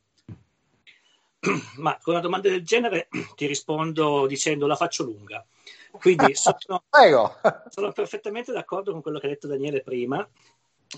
Ma 1.77 1.95
con 2.01 2.15
una 2.15 2.23
domanda 2.23 2.49
del 2.49 2.65
genere 2.65 3.09
ti 3.37 3.45
rispondo 3.45 4.25
dicendo 4.25 4.65
la 4.65 4.75
faccio 4.75 5.03
lunga. 5.03 5.45
Quindi 5.91 6.33
sono, 6.33 6.81
sono 7.69 7.91
perfettamente 7.91 8.51
d'accordo 8.51 8.91
con 8.91 9.03
quello 9.03 9.19
che 9.19 9.27
ha 9.27 9.29
detto 9.29 9.45
Daniele 9.45 9.83
prima 9.83 10.27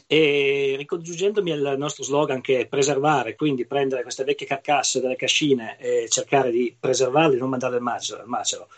e 0.07 0.75
ricongiungendomi 0.77 1.51
al 1.51 1.75
nostro 1.77 2.05
slogan 2.05 2.39
che 2.39 2.61
è 2.61 2.67
preservare, 2.67 3.35
quindi 3.35 3.65
prendere 3.65 4.03
queste 4.03 4.23
vecchie 4.23 4.47
carcasse 4.47 5.01
delle 5.01 5.17
cascine 5.17 5.77
e 5.77 6.07
cercare 6.07 6.51
di 6.51 6.73
preservarle 6.79 7.35
e 7.35 7.39
non 7.39 7.49
mandarle 7.49 7.75
al 7.75 8.27
macero. 8.27 8.69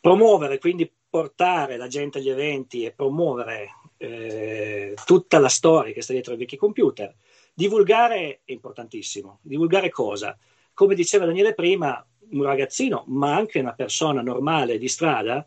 Promuovere, 0.00 0.58
quindi 0.58 0.90
portare 1.08 1.76
la 1.76 1.88
gente 1.88 2.18
agli 2.18 2.28
eventi 2.28 2.84
e 2.84 2.92
promuovere 2.92 3.70
eh, 3.96 4.94
tutta 5.04 5.38
la 5.38 5.48
storia 5.48 5.92
che 5.92 6.02
sta 6.02 6.12
dietro 6.12 6.32
ai 6.32 6.38
vecchi 6.38 6.56
computer. 6.56 7.14
Divulgare 7.52 8.40
è 8.44 8.52
importantissimo. 8.52 9.40
Divulgare 9.42 9.90
cosa? 9.90 10.36
Come 10.72 10.94
diceva 10.94 11.26
Daniele 11.26 11.54
prima, 11.54 12.04
un 12.30 12.42
ragazzino, 12.42 13.04
ma 13.08 13.34
anche 13.34 13.58
una 13.58 13.72
persona 13.72 14.22
normale 14.22 14.78
di 14.78 14.88
strada, 14.88 15.46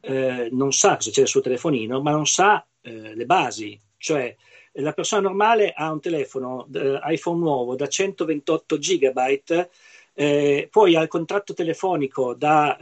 eh, 0.00 0.48
non 0.50 0.72
sa 0.72 0.96
cosa 0.96 1.10
c'è 1.10 1.26
sul 1.26 1.42
telefonino, 1.42 2.00
ma 2.00 2.10
non 2.10 2.26
sa 2.26 2.66
eh, 2.80 3.14
le 3.14 3.26
basi. 3.26 3.80
Cioè, 3.96 4.34
la 4.72 4.92
persona 4.92 5.22
normale 5.22 5.72
ha 5.72 5.90
un 5.90 6.00
telefono 6.00 6.68
eh, 6.74 6.98
iPhone 7.04 7.38
nuovo 7.38 7.76
da 7.76 7.86
128 7.86 8.78
gigabyte, 8.78 9.70
eh, 10.18 10.68
poi 10.70 10.96
ha 10.96 11.02
il 11.02 11.08
contratto 11.08 11.52
telefonico 11.52 12.34
da 12.34 12.76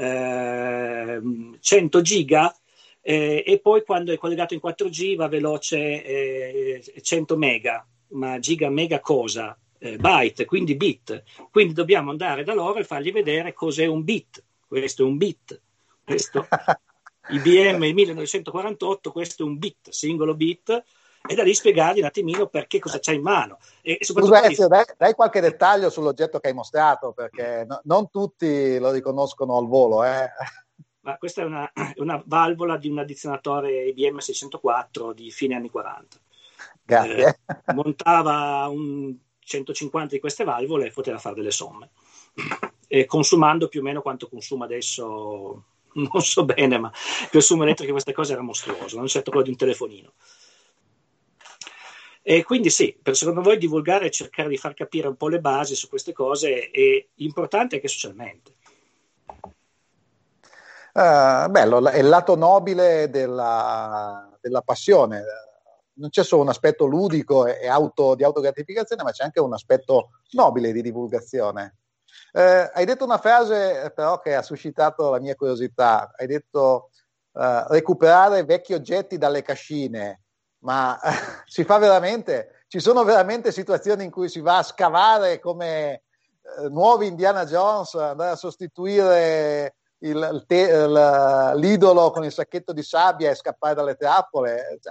100 1.60 2.00
giga 2.00 2.56
eh, 3.02 3.42
e 3.44 3.58
poi 3.58 3.82
quando 3.82 4.12
è 4.12 4.16
collegato 4.16 4.54
in 4.54 4.60
4G 4.64 5.16
va 5.16 5.28
veloce 5.28 6.80
100 7.02 7.36
mega, 7.36 7.86
ma 8.10 8.38
giga 8.38 8.70
mega 8.70 9.00
cosa? 9.00 9.58
eh, 9.84 9.98
byte, 9.98 10.46
quindi 10.46 10.76
bit. 10.76 11.22
Quindi 11.50 11.74
dobbiamo 11.74 12.10
andare 12.10 12.42
da 12.42 12.54
loro 12.54 12.78
e 12.78 12.84
fargli 12.84 13.12
vedere 13.12 13.52
cos'è 13.52 13.84
un 13.84 14.02
bit. 14.02 14.42
Questo 14.66 15.02
è 15.02 15.06
un 15.06 15.18
bit. 15.18 15.60
Questo, 16.02 16.46
IBM 17.28 17.92
1948, 17.92 19.12
questo 19.12 19.42
è 19.42 19.46
un 19.46 19.58
bit, 19.58 19.90
singolo 19.90 20.34
bit, 20.34 20.82
e 21.26 21.34
da 21.34 21.42
lì 21.42 21.54
spiegargli 21.54 22.00
un 22.00 22.04
attimino 22.04 22.48
perché 22.48 22.78
cosa 22.78 22.98
c'è 22.98 23.12
in 23.12 23.22
mano. 23.22 23.58
E 23.80 23.98
Scusa, 24.00 24.44
Ezio, 24.44 24.68
dai, 24.68 24.84
dai, 24.98 25.14
qualche 25.14 25.40
dettaglio 25.40 25.88
sull'oggetto 25.88 26.38
che 26.38 26.48
hai 26.48 26.54
mostrato, 26.54 27.12
perché 27.12 27.64
no, 27.66 27.80
non 27.84 28.10
tutti 28.10 28.78
lo 28.78 28.90
riconoscono 28.90 29.56
al 29.56 29.66
volo. 29.66 30.04
Eh. 30.04 30.28
Ma 31.00 31.16
questa 31.16 31.42
è 31.42 31.44
una, 31.44 31.70
una, 31.96 32.22
valvola 32.26 32.76
di 32.76 32.88
un 32.88 32.98
addizionatore 32.98 33.86
IBM 33.86 34.18
604 34.18 35.12
di 35.12 35.30
fine 35.30 35.54
anni 35.54 35.70
40. 35.70 36.18
Grazie. 36.84 37.26
Eh, 37.26 37.72
montava 37.72 38.68
un 38.68 39.16
150 39.38 40.14
di 40.14 40.20
queste 40.20 40.44
valvole 40.44 40.90
poteva 40.90 41.18
fare 41.18 41.36
delle 41.36 41.50
somme. 41.50 41.90
E 42.86 43.06
consumando 43.06 43.68
più 43.68 43.80
o 43.80 43.82
meno 43.82 44.02
quanto 44.02 44.28
consuma 44.28 44.66
adesso, 44.66 45.64
non 45.94 46.20
so 46.20 46.44
bene, 46.44 46.78
ma 46.78 46.92
il 47.22 47.28
consumo 47.30 47.62
elettrico 47.62 47.86
di 47.86 47.92
queste 47.92 48.12
cose 48.12 48.34
era 48.34 48.42
mostruoso, 48.42 48.98
non 48.98 49.06
certo 49.06 49.30
quello 49.30 49.46
di 49.46 49.52
un 49.52 49.56
telefonino. 49.56 50.12
E 52.26 52.42
quindi 52.42 52.70
sì, 52.70 52.98
per 53.00 53.16
secondo 53.16 53.42
voi 53.42 53.58
divulgare 53.58 54.06
e 54.06 54.10
cercare 54.10 54.48
di 54.48 54.56
far 54.56 54.72
capire 54.72 55.08
un 55.08 55.16
po' 55.16 55.28
le 55.28 55.40
basi 55.40 55.74
su 55.74 55.88
queste 55.88 56.12
cose 56.12 56.70
è 56.70 57.06
importante 57.16 57.74
anche 57.74 57.88
socialmente. 57.88 58.52
Uh, 60.94 61.50
bello, 61.50 61.86
è 61.86 61.98
il 61.98 62.08
lato 62.08 62.34
nobile 62.34 63.10
della, 63.10 64.38
della 64.40 64.62
passione 64.62 65.22
non 65.94 66.10
c'è 66.10 66.24
solo 66.24 66.42
un 66.42 66.48
aspetto 66.48 66.86
ludico 66.86 67.46
e 67.46 67.68
auto, 67.68 68.14
di 68.14 68.24
autogratificazione, 68.24 69.02
ma 69.02 69.10
c'è 69.10 69.24
anche 69.24 69.40
un 69.40 69.52
aspetto 69.52 70.10
nobile 70.30 70.72
di 70.72 70.82
divulgazione. 70.82 71.76
Eh, 72.32 72.70
hai 72.72 72.84
detto 72.84 73.04
una 73.04 73.18
frase 73.18 73.84
eh, 73.84 73.90
però 73.92 74.18
che 74.18 74.34
ha 74.34 74.42
suscitato 74.42 75.10
la 75.10 75.20
mia 75.20 75.34
curiosità, 75.34 76.12
hai 76.16 76.26
detto 76.26 76.90
eh, 77.32 77.64
recuperare 77.68 78.44
vecchi 78.44 78.74
oggetti 78.74 79.18
dalle 79.18 79.42
cascine, 79.42 80.23
ma 80.64 80.98
eh, 81.00 81.10
si 81.46 81.64
fa 81.64 81.78
veramente, 81.78 82.64
ci 82.68 82.80
sono 82.80 83.04
veramente 83.04 83.52
situazioni 83.52 84.04
in 84.04 84.10
cui 84.10 84.28
si 84.28 84.40
va 84.40 84.58
a 84.58 84.62
scavare 84.62 85.38
come 85.38 85.92
eh, 85.92 86.68
nuovi 86.70 87.06
Indiana 87.06 87.44
Jones, 87.44 87.94
andare 87.94 88.32
a 88.32 88.36
sostituire 88.36 89.76
il, 89.98 90.44
te, 90.46 90.60
il, 90.60 91.52
l'idolo 91.56 92.10
con 92.10 92.24
il 92.24 92.32
sacchetto 92.32 92.72
di 92.72 92.82
sabbia 92.82 93.30
e 93.30 93.34
scappare 93.34 93.74
dalle 93.74 93.94
trappole. 93.94 94.78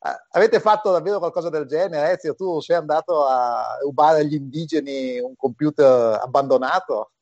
Cioè, 0.00 0.14
avete 0.30 0.60
fatto 0.60 0.90
davvero 0.92 1.18
qualcosa 1.18 1.48
del 1.48 1.66
genere? 1.66 2.12
Ezio, 2.12 2.34
tu 2.34 2.60
sei 2.60 2.76
andato 2.76 3.26
a 3.26 3.78
rubare 3.82 4.20
agli 4.20 4.34
indigeni 4.34 5.18
un 5.18 5.34
computer 5.36 6.18
abbandonato? 6.20 7.12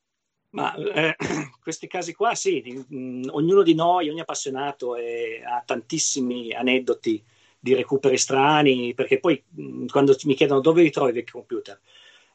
Ma 0.51 0.75
eh, 0.75 1.17
questi 1.63 1.87
casi 1.87 2.15
qua, 2.15 2.35
sì, 2.35 2.85
mm, 2.93 3.29
ognuno 3.31 3.63
di 3.63 3.75
noi, 3.75 4.09
ogni 4.09 4.21
appassionato 4.21 4.97
è, 4.97 5.43
ha 5.45 5.63
tantissimi 5.65 6.53
aneddoti 6.53 7.25
di 7.59 7.75
recuperi 7.75 8.19
strani, 8.19 8.95
perché 8.95 9.19
poi 9.19 9.43
mm, 9.61 9.87
quando 9.87 10.17
mi 10.25 10.35
chiedono 10.35 10.61
dove 10.61 10.83
li 10.83 10.91
trovi 10.91 11.19
il 11.19 11.31
computer, 11.31 11.81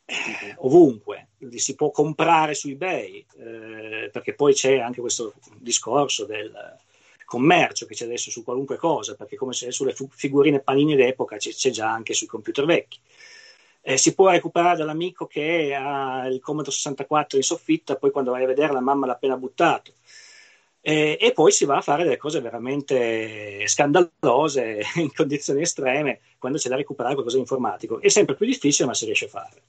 eh, 0.06 0.56
ovunque, 0.58 1.30
li 1.40 1.60
si 1.60 1.76
può 1.76 1.92
comprare 1.92 2.54
su 2.54 2.70
eBay, 2.70 3.26
eh, 3.38 4.10
perché 4.12 4.34
poi 4.34 4.54
c'è 4.54 4.80
anche 4.80 5.02
questo 5.02 5.34
discorso 5.58 6.26
del 6.26 6.52
commercio 7.26 7.86
che 7.86 7.96
c'è 7.96 8.06
adesso 8.06 8.30
su 8.30 8.44
qualunque 8.44 8.78
cosa, 8.78 9.16
perché 9.16 9.36
come 9.38 9.54
se 9.54 9.72
sulle 9.72 9.96
figurine 10.12 10.60
panini 10.60 10.96
d'epoca 10.96 11.38
c'è, 11.38 11.52
c'è 11.52 11.70
già 11.70 11.90
anche 11.92 12.14
sui 12.14 12.28
computer 12.28 12.66
vecchi. 12.66 13.00
Eh, 13.82 13.98
si 13.98 14.14
può 14.14 14.30
recuperare 14.30 14.78
dall'amico 14.78 15.26
che 15.26 15.74
ha 15.76 16.26
il 16.28 16.40
Commodore 16.40 16.72
64 16.76 17.38
in 17.38 17.44
soffitta, 17.44 17.98
poi 17.98 18.12
quando 18.12 18.32
vai 18.32 18.44
a 18.44 18.48
vedere 18.48 18.72
la 18.72 18.80
mamma 18.82 19.06
l'ha 19.06 19.14
appena 19.14 19.36
buttato. 19.36 19.94
Eh, 20.86 21.17
e 21.17 21.32
poi 21.32 21.54
si 21.54 21.63
va 21.63 21.78
a 21.78 21.82
fare 21.82 22.04
delle 22.04 22.17
cose 22.17 22.41
veramente 22.41 23.65
scandalose 23.67 24.82
in 25.00 25.13
condizioni 25.13 25.62
estreme 25.62 26.19
quando 26.38 26.58
c'è 26.58 26.67
da 26.67 26.76
recuperare 26.76 27.13
qualcosa 27.13 27.38
di 27.38 27.43
informatico. 27.43 28.02
È 28.02 28.10
sempre 28.10 28.36
più 28.36 28.46
difficile, 28.46 28.89
ma 28.89 28.93
si 28.93 29.06
riesce 29.06 29.26
a 29.26 29.30
fare. 29.30 29.62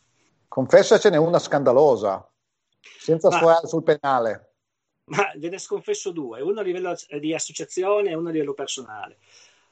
Confessacene 0.48 1.16
una 1.16 1.38
scandalosa, 1.38 2.28
senza 2.98 3.28
ma, 3.28 3.36
sforare 3.36 3.68
sul 3.68 3.84
penale. 3.84 4.54
Ma 5.04 5.30
ve 5.36 5.50
ne 5.50 5.58
sconfesso 5.58 6.10
due, 6.10 6.40
uno 6.40 6.58
a 6.58 6.62
livello 6.64 6.96
di 7.20 7.32
associazione 7.32 8.10
e 8.10 8.14
uno 8.14 8.30
a 8.30 8.32
livello 8.32 8.54
personale. 8.54 9.18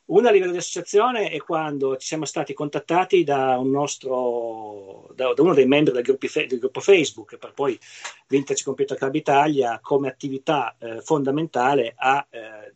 Uno 0.04 0.28
a 0.28 0.30
livello 0.32 0.52
di 0.52 0.58
associazione 0.58 1.30
è 1.30 1.38
quando 1.38 1.96
ci 1.96 2.08
siamo 2.08 2.24
stati 2.24 2.54
contattati 2.54 3.22
da, 3.22 3.56
un 3.58 3.70
nostro, 3.70 5.10
da, 5.14 5.32
da 5.32 5.42
uno 5.42 5.54
dei 5.54 5.66
membri 5.66 5.92
del, 5.92 6.02
del, 6.02 6.58
gruppo 6.58 6.80
Facebook, 6.80 7.36
per 7.36 7.52
poi 7.52 7.78
Vintage 8.26 8.64
Computer 8.64 8.96
Club 8.96 9.14
Italia, 9.14 9.78
come 9.80 10.08
attività 10.08 10.74
eh, 10.78 11.00
fondamentale 11.02 11.94
a 11.96 12.26
eh, 12.28 12.72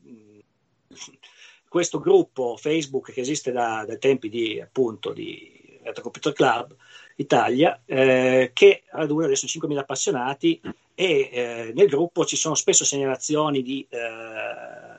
questo 1.69 1.99
gruppo 1.99 2.57
Facebook 2.57 3.13
che 3.13 3.21
esiste 3.21 3.51
da, 3.51 3.85
dai 3.87 3.99
tempi 3.99 4.29
di, 4.29 4.61
appunto, 4.61 5.13
di 5.13 5.79
Retro 5.83 6.03
Computer 6.03 6.33
Club, 6.33 6.75
Italia, 7.17 7.83
eh, 7.85 8.51
che 8.53 8.85
raduna 8.91 9.25
adesso 9.25 9.47
5.000 9.47 9.79
appassionati 9.79 10.61
e 10.95 11.31
eh, 11.33 11.73
nel 11.75 11.89
gruppo 11.89 12.25
ci 12.25 12.37
sono 12.37 12.55
spesso 12.55 12.85
segnalazioni 12.85 13.63
di 13.63 13.87
eh, 13.91 14.96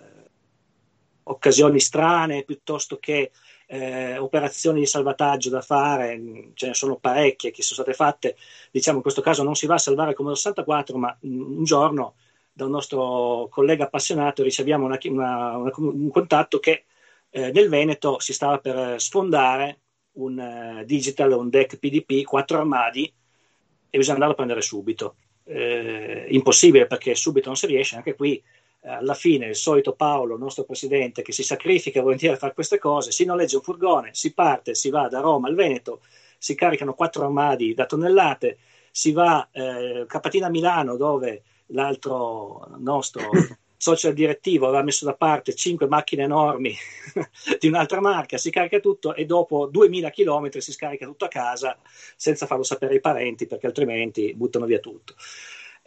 occasioni 1.29 1.79
strane 1.79 2.43
piuttosto 2.43 2.97
che 2.97 3.31
eh, 3.67 4.17
operazioni 4.17 4.79
di 4.79 4.85
salvataggio 4.85 5.49
da 5.49 5.61
fare, 5.61 6.51
ce 6.53 6.67
ne 6.67 6.73
sono 6.73 6.95
parecchie 6.97 7.51
che 7.51 7.61
sono 7.61 7.81
state 7.81 7.95
fatte, 7.95 8.37
diciamo 8.71 8.97
in 8.97 9.03
questo 9.03 9.21
caso 9.21 9.43
non 9.43 9.55
si 9.55 9.65
va 9.65 9.75
a 9.75 9.79
salvare 9.79 10.13
come 10.13 10.29
lo 10.29 10.35
64, 10.35 10.97
ma 10.97 11.15
un 11.21 11.63
giorno 11.63 12.15
da 12.51 12.65
un 12.65 12.71
nostro 12.71 13.47
collega 13.51 13.83
appassionato 13.83 14.41
riceviamo 14.41 14.85
una, 14.85 14.97
una, 15.03 15.57
una, 15.57 15.71
un 15.75 16.09
contatto 16.09 16.59
che 16.59 16.85
eh, 17.29 17.51
nel 17.51 17.69
Veneto 17.69 18.19
si 18.19 18.33
stava 18.33 18.57
per 18.57 18.99
sfondare 18.99 19.81
un 20.13 20.79
uh, 20.79 20.83
digital, 20.83 21.33
un 21.33 21.49
deck 21.49 21.77
PDP, 21.77 22.23
quattro 22.23 22.57
armadi 22.57 23.03
e 23.03 23.97
bisogna 23.97 24.13
andarlo 24.13 24.33
a 24.33 24.37
prendere 24.37 24.61
subito. 24.61 25.15
Eh, 25.43 26.25
impossibile 26.31 26.87
perché 26.87 27.15
subito 27.15 27.47
non 27.47 27.55
si 27.55 27.67
riesce, 27.67 27.95
anche 27.95 28.15
qui 28.15 28.41
alla 28.81 29.13
fine 29.13 29.47
il 29.47 29.55
solito 29.55 29.93
Paolo, 29.93 30.35
il 30.35 30.39
nostro 30.39 30.63
presidente, 30.63 31.21
che 31.21 31.31
si 31.31 31.43
sacrifica 31.43 32.01
volentieri 32.01 32.35
a 32.35 32.37
fare 32.37 32.53
queste 32.53 32.77
cose, 32.77 33.11
si 33.11 33.25
noleggia 33.25 33.57
un 33.57 33.63
furgone, 33.63 34.09
si 34.13 34.33
parte, 34.33 34.75
si 34.75 34.89
va 34.89 35.07
da 35.07 35.19
Roma 35.19 35.47
al 35.47 35.55
Veneto, 35.55 36.01
si 36.37 36.55
caricano 36.55 36.93
quattro 36.93 37.23
armadi 37.23 37.73
da 37.73 37.85
tonnellate, 37.85 38.57
si 38.91 39.11
va 39.11 39.47
eh, 39.51 40.05
Capatina 40.07 40.47
a 40.47 40.49
Milano 40.49 40.95
dove 40.95 41.43
l'altro 41.67 42.67
nostro 42.77 43.29
socio 43.77 44.11
direttivo 44.11 44.67
aveva 44.67 44.81
messo 44.81 45.05
da 45.05 45.13
parte 45.13 45.53
cinque 45.53 45.87
macchine 45.87 46.23
enormi 46.23 46.75
di 47.59 47.67
un'altra 47.67 48.01
marca, 48.01 48.37
si 48.37 48.49
carica 48.49 48.79
tutto 48.79 49.13
e 49.13 49.25
dopo 49.25 49.67
2000 49.67 50.09
km 50.09 50.57
si 50.57 50.71
scarica 50.71 51.05
tutto 51.05 51.25
a 51.25 51.29
casa 51.29 51.77
senza 52.15 52.47
farlo 52.47 52.63
sapere 52.63 52.93
ai 52.93 52.99
parenti 52.99 53.45
perché 53.45 53.67
altrimenti 53.67 54.33
buttano 54.33 54.65
via 54.65 54.79
tutto. 54.79 55.13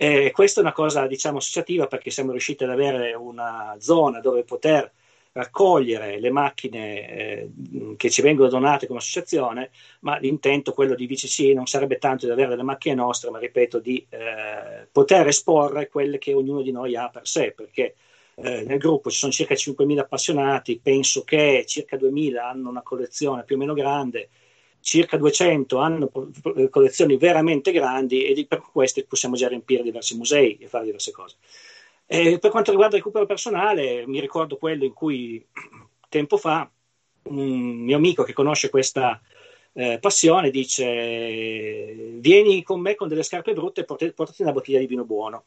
E 0.03 0.31
questa 0.31 0.61
è 0.61 0.63
una 0.63 0.73
cosa 0.73 1.07
diciamo 1.07 1.37
associativa 1.37 1.87
perché 1.87 2.09
siamo 2.09 2.31
riusciti 2.31 2.65
ad 2.65 2.71
avere 2.71 3.13
una 3.13 3.77
zona 3.81 4.21
dove 4.21 4.45
poter 4.45 4.91
raccogliere 5.33 6.19
le 6.19 6.31
macchine 6.31 7.11
eh, 7.11 7.51
che 7.99 8.09
ci 8.09 8.23
vengono 8.23 8.49
donate 8.49 8.87
come 8.87 9.01
associazione, 9.01 9.71
ma 10.01 10.17
l'intento, 10.17 10.73
quello 10.73 10.95
di 10.95 11.07
VCC, 11.07 11.53
non 11.55 11.67
sarebbe 11.67 11.99
tanto 11.99 12.25
di 12.25 12.33
avere 12.33 12.49
delle 12.49 12.63
macchine 12.63 12.95
nostre, 12.95 13.29
ma 13.29 13.39
ripeto, 13.39 13.79
di 13.79 14.07
eh, 14.09 14.89
poter 14.91 15.27
esporre 15.27 15.91
quelle 15.91 16.17
che 16.17 16.33
ognuno 16.33 16.63
di 16.63 16.73
noi 16.73 16.97
ha 16.97 17.11
per 17.11 17.29
sé, 17.29 17.53
perché 17.53 17.97
eh, 18.37 18.63
nel 18.63 18.79
gruppo 18.79 19.11
ci 19.11 19.19
sono 19.19 19.33
circa 19.33 19.53
5.000 19.53 19.99
appassionati, 19.99 20.81
penso 20.83 21.25
che 21.25 21.65
circa 21.67 21.99
2.000 21.99 22.39
hanno 22.39 22.71
una 22.71 22.83
collezione 22.83 23.45
più 23.45 23.57
o 23.57 23.59
meno 23.59 23.75
grande, 23.75 24.31
circa 24.81 25.17
200 25.17 25.79
hanno 25.79 26.11
collezioni 26.71 27.17
veramente 27.17 27.73
grandi 27.73 28.25
e 28.25 28.47
per 28.47 28.61
queste 28.61 29.05
possiamo 29.05 29.37
già 29.37 29.49
riempire 29.49 29.83
diversi 29.83 30.17
musei 30.17 30.57
e 30.59 30.67
fare 30.67 30.85
diverse 30.85 31.13
cose. 31.13 31.37
Eh, 32.07 32.39
per 32.39 32.51
quanto 32.51 32.71
riguarda 32.71 32.97
il 32.97 33.03
recupero 33.03 33.27
personale, 33.27 34.07
mi 34.07 34.21
ricordo 34.21 34.57
quello 34.57 34.85
in 34.85 34.93
cui 34.93 35.45
tempo 36.09 36.37
fa 36.37 36.69
un 37.23 37.85
mio 37.85 37.97
amico 37.97 38.25
che 38.25 38.33
conosce 38.33 38.71
questa 38.71 39.21
eh, 39.73 39.99
passione, 40.01 40.51
dice 40.51 42.19
vieni 42.19 42.63
con 42.63 42.81
me 42.81 42.97
con 42.97 43.09
delle 43.09 43.23
scarpe 43.23 43.53
brutte 43.53 43.83
e 43.83 44.13
portati 44.13 44.43
una 44.43 44.53
bottiglia 44.53 44.81
di 44.81 44.87
vino 44.87 45.05
buono. 45.05 45.45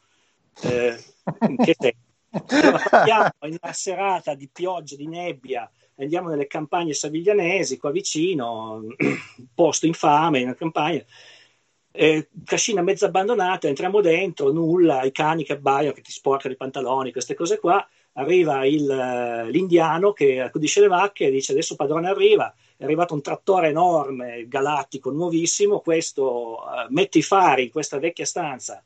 Eh, 0.62 0.96
che 1.62 1.74
te? 1.74 1.96
Allora, 2.48 2.78
partiamo 2.78 3.28
in 3.42 3.58
una 3.62 3.72
serata 3.72 4.34
di 4.34 4.48
pioggia, 4.52 4.96
di 4.96 5.06
nebbia, 5.06 5.70
andiamo 5.96 6.28
nelle 6.28 6.46
campagne 6.46 6.92
saviglianesi, 6.92 7.78
qua 7.78 7.90
vicino, 7.90 8.82
posto 9.54 9.86
infame, 9.86 10.40
in 10.40 10.46
una 10.46 10.54
campagna, 10.54 11.04
eh, 11.92 12.28
cascina 12.44 12.82
mezza 12.82 13.06
abbandonata, 13.06 13.68
entriamo 13.68 14.00
dentro, 14.00 14.52
nulla, 14.52 15.02
i 15.04 15.12
cani 15.12 15.44
che 15.44 15.52
abbaiano, 15.52 15.94
che 15.94 16.02
ti 16.02 16.10
sporcano 16.10 16.54
i 16.54 16.56
pantaloni, 16.56 17.12
queste 17.12 17.34
cose 17.34 17.58
qua, 17.58 17.86
arriva 18.14 18.64
il, 18.66 19.48
l'indiano 19.50 20.12
che 20.12 20.40
accudisce 20.40 20.80
le 20.80 20.88
vacche 20.88 21.26
e 21.26 21.30
dice 21.30 21.52
adesso 21.52 21.76
padrone 21.76 22.08
arriva, 22.08 22.52
è 22.76 22.84
arrivato 22.84 23.14
un 23.14 23.22
trattore 23.22 23.68
enorme, 23.68 24.46
galattico, 24.48 25.10
nuovissimo, 25.10 25.80
questo 25.80 26.58
uh, 26.58 26.92
mette 26.92 27.18
i 27.18 27.22
fari 27.22 27.64
in 27.64 27.70
questa 27.70 27.98
vecchia 27.98 28.24
stanza 28.24 28.82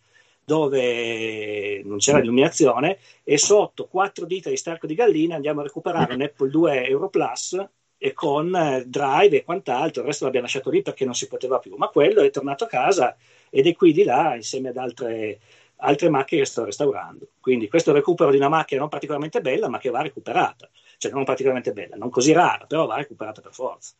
dove 0.48 1.82
non 1.84 1.98
c'era 1.98 2.20
illuminazione 2.20 2.96
e 3.22 3.36
sotto 3.36 3.86
quattro 3.86 4.24
dita 4.24 4.48
di 4.48 4.56
sterco 4.56 4.86
di 4.86 4.94
gallina 4.94 5.34
andiamo 5.34 5.60
a 5.60 5.64
recuperare 5.64 6.14
un 6.14 6.22
Apple 6.22 6.48
2 6.48 6.86
Euro 6.86 7.10
Plus 7.10 7.68
e 7.98 8.14
con 8.14 8.54
eh, 8.56 8.84
drive 8.86 9.36
e 9.36 9.44
quant'altro, 9.44 10.00
il 10.00 10.06
resto 10.06 10.24
l'abbiamo 10.24 10.46
lasciato 10.46 10.70
lì 10.70 10.80
perché 10.80 11.04
non 11.04 11.14
si 11.14 11.28
poteva 11.28 11.58
più, 11.58 11.74
ma 11.76 11.88
quello 11.88 12.22
è 12.22 12.30
tornato 12.30 12.64
a 12.64 12.66
casa 12.66 13.14
ed 13.50 13.66
è 13.66 13.74
qui 13.74 13.92
di 13.92 14.04
là 14.04 14.36
insieme 14.36 14.70
ad 14.70 14.78
altre, 14.78 15.40
altre 15.76 16.08
macchine 16.08 16.40
che 16.40 16.46
sto 16.46 16.64
restaurando. 16.64 17.28
Quindi 17.40 17.68
questo 17.68 17.92
recupero 17.92 18.30
di 18.30 18.38
una 18.38 18.48
macchina 18.48 18.80
non 18.80 18.88
particolarmente 18.88 19.42
bella, 19.42 19.68
ma 19.68 19.76
che 19.78 19.90
va 19.90 20.00
recuperata, 20.00 20.66
cioè 20.96 21.12
non 21.12 21.24
particolarmente 21.24 21.74
bella, 21.74 21.96
non 21.96 22.08
così 22.08 22.32
rara, 22.32 22.64
però 22.64 22.86
va 22.86 22.96
recuperata 22.96 23.42
per 23.42 23.52
forza. 23.52 23.94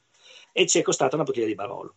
E 0.52 0.66
ci 0.66 0.78
è 0.78 0.82
costata 0.82 1.16
una 1.16 1.24
bottiglia 1.24 1.46
di 1.46 1.54
Barolo. 1.54 1.94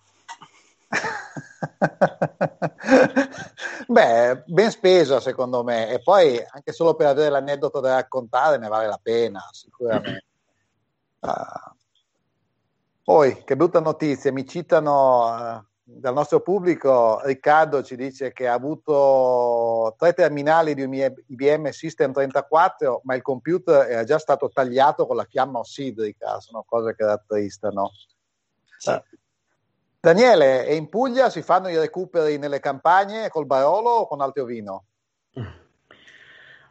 Beh, 3.88 4.44
ben 4.46 4.72
spesa 4.72 5.20
secondo 5.20 5.64
me 5.64 5.90
e 5.90 6.02
poi 6.02 6.42
anche 6.50 6.72
solo 6.72 6.96
per 6.96 7.08
avere 7.08 7.30
l'aneddoto 7.30 7.80
da 7.80 7.96
raccontare 7.96 8.58
ne 8.58 8.68
vale 8.68 8.88
la 8.88 9.00
pena, 9.02 9.48
sicuramente. 9.52 10.26
Uh, 11.20 11.76
poi, 13.04 13.44
che 13.44 13.56
brutta 13.56 13.80
notizia, 13.80 14.32
mi 14.32 14.48
citano 14.48 15.26
uh, 15.26 15.64
dal 15.84 16.14
nostro 16.14 16.40
pubblico, 16.42 17.20
Riccardo 17.24 17.84
ci 17.84 17.96
dice 17.96 18.32
che 18.32 18.48
ha 18.48 18.54
avuto 18.54 19.94
tre 19.98 20.14
terminali 20.14 20.74
di 20.74 20.84
un 20.84 20.94
IBM 20.94 21.70
System 21.70 22.14
34, 22.14 23.02
ma 23.04 23.16
il 23.16 23.22
computer 23.22 23.90
era 23.90 24.04
già 24.04 24.18
stato 24.18 24.50
tagliato 24.50 25.06
con 25.06 25.16
la 25.16 25.26
fiamma 25.26 25.60
ossidrica, 25.60 26.40
sono 26.40 26.64
cose 26.66 26.96
che 26.96 27.06
rattristano. 27.06 27.92
Sì. 28.78 28.90
Uh, 28.90 29.02
Daniele, 30.02 30.66
e 30.66 30.74
in 30.74 30.90
Puglia 30.90 31.30
si 31.30 31.44
fanno 31.44 31.70
i 31.70 31.78
recuperi 31.78 32.40
nelle 32.40 32.60
campagne 32.60 33.30
col 33.30 33.46
Barolo 33.46 33.90
o 33.92 34.08
con 34.08 34.20
altro 34.20 34.46
vino? 34.46 34.86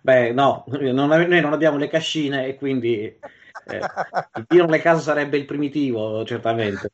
Beh, 0.02 0.32
no, 0.32 0.64
non, 0.66 1.08
noi 1.08 1.40
non 1.40 1.52
abbiamo 1.52 1.76
le 1.76 1.86
cascine 1.86 2.46
e 2.46 2.56
quindi 2.56 3.04
eh, 3.04 3.20
il 4.34 4.46
vino 4.48 4.64
nelle 4.64 4.80
case 4.80 5.02
sarebbe 5.02 5.36
il 5.36 5.44
primitivo, 5.44 6.24
certamente. 6.24 6.90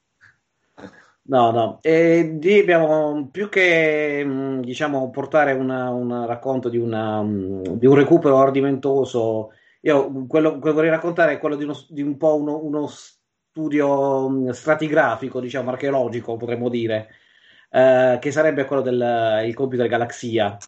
No, 1.29 1.51
no, 1.53 1.79
e 1.81 2.39
abbiamo 2.61 3.29
più 3.33 3.49
che 3.49 4.23
mm, 4.23 4.61
diciamo 4.61 5.09
portare 5.09 5.53
un 5.53 6.25
racconto 6.27 6.69
di, 6.69 6.77
una, 6.77 7.23
mm, 7.23 7.63
di, 7.63 7.87
un 7.87 7.95
recupero 7.95 8.37
ordimentoso. 8.37 9.53
Io 9.81 10.27
quello 10.27 10.59
che 10.59 10.71
vorrei 10.71 10.91
raccontare 10.91 11.33
è 11.33 11.39
quello 11.39 11.57
di, 11.57 11.65
uno, 11.65 11.75
di 11.89 12.03
un 12.03 12.19
po' 12.19 12.37
uno, 12.37 12.63
uno 12.63 12.87
studio 13.57 14.29
mm, 14.29 14.51
stratigrafico, 14.51 15.41
diciamo 15.41 15.71
archeologico, 15.71 16.37
potremmo 16.37 16.69
dire, 16.69 17.09
eh, 17.71 18.19
che 18.21 18.31
sarebbe 18.31 18.67
quello 18.67 18.83
del 18.83 19.55
computer 19.55 19.89
Galaxia. 19.89 20.59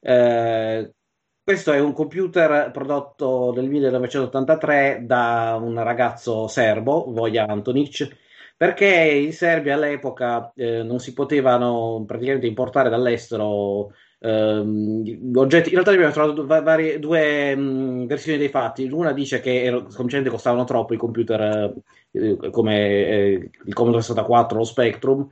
Eh, 0.00 0.92
questo 1.44 1.72
è 1.72 1.78
un 1.80 1.92
computer 1.92 2.70
prodotto 2.72 3.52
nel 3.54 3.68
1983 3.68 5.02
da 5.06 5.58
un 5.62 5.80
ragazzo 5.82 6.48
serbo, 6.48 7.04
Voja 7.12 7.46
Antonic, 7.46 8.08
perché 8.56 8.86
in 8.86 9.32
Serbia 9.32 9.74
all'epoca 9.74 10.52
eh, 10.56 10.82
non 10.82 10.98
si 10.98 11.12
potevano 11.12 12.02
praticamente 12.04 12.46
importare 12.48 12.90
dall'estero 12.90 13.92
Uh, 14.20 15.30
oggetti, 15.36 15.68
in 15.68 15.74
realtà 15.74 15.92
abbiamo 15.92 16.10
trovato 16.10 16.44
varie, 16.44 16.98
due 16.98 17.52
um, 17.52 18.06
versioni 18.06 18.38
dei 18.38 18.48
fatti. 18.48 18.88
Una 18.90 19.12
dice 19.12 19.40
che 19.40 19.62
ero, 19.62 19.86
costavano 20.28 20.64
troppo 20.64 20.94
i 20.94 20.96
computer 20.96 21.72
uh, 22.10 22.50
come 22.50 22.76
eh, 22.76 23.50
il 23.64 23.74
Commodore 23.74 24.02
64 24.02 24.58
o 24.58 24.64
Spectrum. 24.64 25.28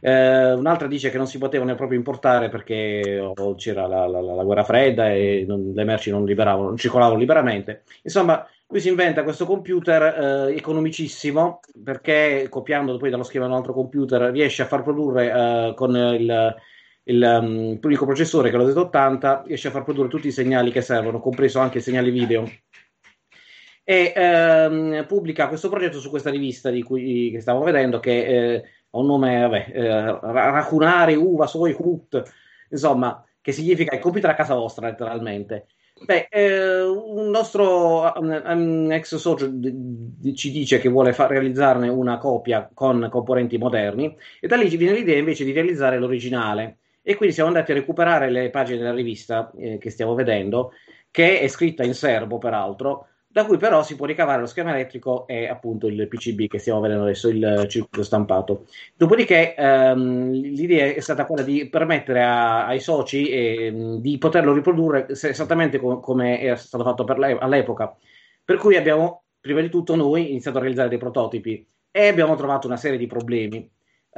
Uh, 0.00 0.58
un'altra 0.58 0.86
dice 0.86 1.10
che 1.10 1.16
non 1.16 1.26
si 1.26 1.38
potevano 1.38 1.74
proprio 1.74 1.98
importare 1.98 2.50
perché 2.50 3.18
oh, 3.18 3.54
c'era 3.56 3.86
la, 3.86 4.06
la, 4.06 4.20
la, 4.20 4.44
guerra 4.44 4.62
fredda 4.62 5.10
e 5.10 5.44
non, 5.48 5.72
le 5.74 5.84
merci 5.84 6.10
non, 6.10 6.24
non, 6.24 6.76
circolavano 6.76 7.18
liberamente. 7.18 7.82
Insomma, 8.02 8.46
lui 8.68 8.80
si 8.80 8.88
inventa 8.88 9.24
questo 9.24 9.46
computer 9.46 10.50
economicissimo 10.50 11.60
perché 11.82 12.46
copiando 12.50 12.98
poi 12.98 13.08
dallo 13.08 13.22
schema 13.22 13.46
di 13.46 13.52
un 13.52 13.56
altro 13.56 13.72
computer 13.72 14.30
riesce 14.30 14.62
a 14.62 14.66
far 14.66 14.82
produrre 14.82 15.72
con 15.74 15.96
il 15.96 16.54
il 17.08 17.22
um, 17.22 17.78
unico 17.82 18.04
processore 18.04 18.50
che 18.50 18.56
è 18.56 18.58
lo 18.58 18.68
Z80 18.68 19.46
riesce 19.46 19.68
a 19.68 19.70
far 19.70 19.82
produrre 19.82 20.08
tutti 20.08 20.28
i 20.28 20.32
segnali 20.32 20.70
che 20.70 20.82
servono, 20.82 21.20
compreso 21.20 21.58
anche 21.58 21.78
i 21.78 21.82
segnali 21.82 22.10
video. 22.10 22.50
E 23.82 24.12
um, 24.16 25.06
pubblica 25.06 25.48
questo 25.48 25.70
progetto 25.70 25.98
su 25.98 26.10
questa 26.10 26.30
rivista 26.30 26.70
di 26.70 26.82
cui 26.82 27.30
che 27.32 27.40
stiamo 27.40 27.62
vedendo, 27.62 28.00
che 28.00 28.26
eh, 28.26 28.64
ha 28.90 28.98
un 28.98 29.06
nome, 29.06 29.40
vabbè, 29.40 29.70
eh, 29.72 30.18
Racunare, 30.20 31.14
Uva, 31.14 31.46
Soi, 31.46 31.74
Hut, 31.78 32.22
insomma, 32.68 33.24
che 33.40 33.52
significa 33.52 33.94
il 33.94 34.02
computer 34.02 34.30
a 34.30 34.34
casa 34.34 34.54
vostra, 34.54 34.88
letteralmente. 34.88 35.68
Beh, 36.04 36.28
eh, 36.30 36.82
un 36.82 37.30
nostro 37.30 38.12
um, 38.14 38.42
um, 38.44 38.92
ex 38.92 39.16
socio 39.16 39.48
d- 39.48 39.70
d- 39.72 40.32
ci 40.34 40.52
dice 40.52 40.78
che 40.78 40.88
vuole 40.88 41.12
far 41.12 41.30
realizzarne 41.30 41.88
una 41.88 42.18
copia 42.18 42.70
con 42.72 43.08
componenti 43.10 43.58
moderni 43.58 44.16
e 44.38 44.46
da 44.46 44.54
lì 44.54 44.70
ci 44.70 44.76
viene 44.76 44.96
l'idea 44.96 45.18
invece 45.18 45.44
di 45.44 45.50
realizzare 45.50 45.98
l'originale 45.98 46.78
e 47.08 47.16
quindi 47.16 47.34
siamo 47.34 47.48
andati 47.48 47.70
a 47.70 47.74
recuperare 47.74 48.28
le 48.30 48.50
pagine 48.50 48.76
della 48.76 48.92
rivista 48.92 49.50
eh, 49.56 49.78
che 49.78 49.88
stiamo 49.88 50.12
vedendo, 50.12 50.72
che 51.10 51.40
è 51.40 51.48
scritta 51.48 51.82
in 51.82 51.94
serbo 51.94 52.36
peraltro, 52.36 53.06
da 53.26 53.46
cui 53.46 53.56
però 53.56 53.82
si 53.82 53.96
può 53.96 54.04
ricavare 54.04 54.42
lo 54.42 54.46
schema 54.46 54.74
elettrico 54.74 55.26
e 55.26 55.48
appunto 55.48 55.86
il 55.86 56.06
PCB 56.06 56.48
che 56.48 56.58
stiamo 56.58 56.80
vedendo 56.80 57.04
adesso, 57.04 57.30
il 57.30 57.64
circuito 57.66 58.02
stampato. 58.04 58.66
Dopodiché 58.94 59.54
ehm, 59.54 60.32
l'idea 60.32 60.84
è 60.92 61.00
stata 61.00 61.24
quella 61.24 61.42
di 61.42 61.66
permettere 61.70 62.22
a, 62.22 62.66
ai 62.66 62.78
soci 62.78 63.30
eh, 63.30 63.96
di 64.00 64.18
poterlo 64.18 64.52
riprodurre 64.52 65.06
esattamente 65.08 65.78
com- 65.78 66.00
come 66.00 66.42
era 66.42 66.56
stato 66.56 66.84
fatto 66.84 67.06
le- 67.14 67.38
all'epoca. 67.38 67.96
Per 68.44 68.58
cui 68.58 68.76
abbiamo 68.76 69.24
prima 69.40 69.62
di 69.62 69.70
tutto 69.70 69.96
noi 69.96 70.28
iniziato 70.28 70.58
a 70.58 70.60
realizzare 70.60 70.90
dei 70.90 70.98
prototipi 70.98 71.66
e 71.90 72.06
abbiamo 72.06 72.36
trovato 72.36 72.66
una 72.66 72.76
serie 72.76 72.98
di 72.98 73.06
problemi. 73.06 73.66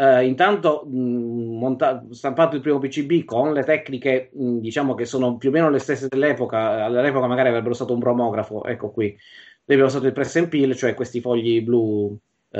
Uh, 0.01 0.23
intanto 0.23 0.87
mh, 0.87 1.59
monta- 1.59 2.07
stampato 2.09 2.57
il 2.57 2.63
primo 2.63 2.79
PCB 2.79 3.25
con 3.27 3.53
le 3.53 3.65
tecniche 3.65 4.31
mh, 4.33 4.61
diciamo 4.61 4.95
che 4.95 5.05
sono 5.05 5.37
più 5.37 5.51
o 5.51 5.53
meno 5.53 5.69
le 5.69 5.79
stesse 5.79 6.09
dell'epoca 6.09 6.87
all'epoca 6.87 7.27
magari 7.27 7.51
avrebbero 7.51 7.75
stato 7.75 7.93
un 7.93 7.99
bromografo 7.99 8.65
ecco 8.65 8.91
qui. 8.93 9.09
Noi 9.09 9.19
abbiamo 9.67 9.89
usato 9.89 10.07
il 10.07 10.15
press 10.15 10.37
and 10.37 10.49
peel 10.49 10.75
cioè 10.75 10.95
questi 10.95 11.21
fogli 11.21 11.61
blu 11.61 12.19
uh, 12.49 12.59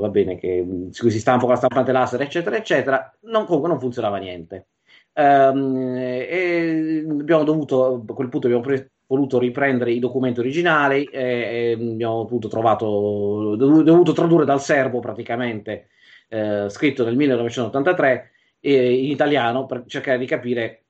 va 0.00 0.08
bene 0.08 0.36
che, 0.36 0.66
su 0.90 1.02
cui 1.02 1.12
si 1.12 1.20
stampa 1.20 1.42
con 1.42 1.50
la 1.50 1.56
stampante 1.58 1.92
laser 1.92 2.22
eccetera 2.22 2.56
eccetera. 2.56 3.16
Non, 3.20 3.44
comunque 3.44 3.70
non 3.70 3.78
funzionava 3.78 4.16
niente. 4.18 4.66
Um, 5.12 5.94
e 5.96 7.04
abbiamo 7.08 7.44
dovuto 7.44 8.04
a 8.04 8.14
quel 8.14 8.28
punto 8.28 8.46
abbiamo 8.48 8.64
pre- 8.64 8.90
voluto 9.06 9.38
riprendere 9.38 9.92
i 9.92 10.00
documenti 10.00 10.40
originali 10.40 11.04
e, 11.04 11.20
e 11.20 11.72
abbiamo 11.72 12.22
appunto 12.22 12.48
trovato 12.48 13.54
dovuto 13.56 14.12
tradurre 14.12 14.44
dal 14.44 14.60
serbo 14.60 14.98
praticamente 14.98 15.88
eh, 16.28 16.66
scritto 16.68 17.04
nel 17.04 17.16
1983 17.16 18.30
eh, 18.60 18.92
in 19.04 19.10
italiano 19.10 19.66
per 19.66 19.84
cercare 19.86 20.18
di 20.18 20.26
capire 20.26 20.84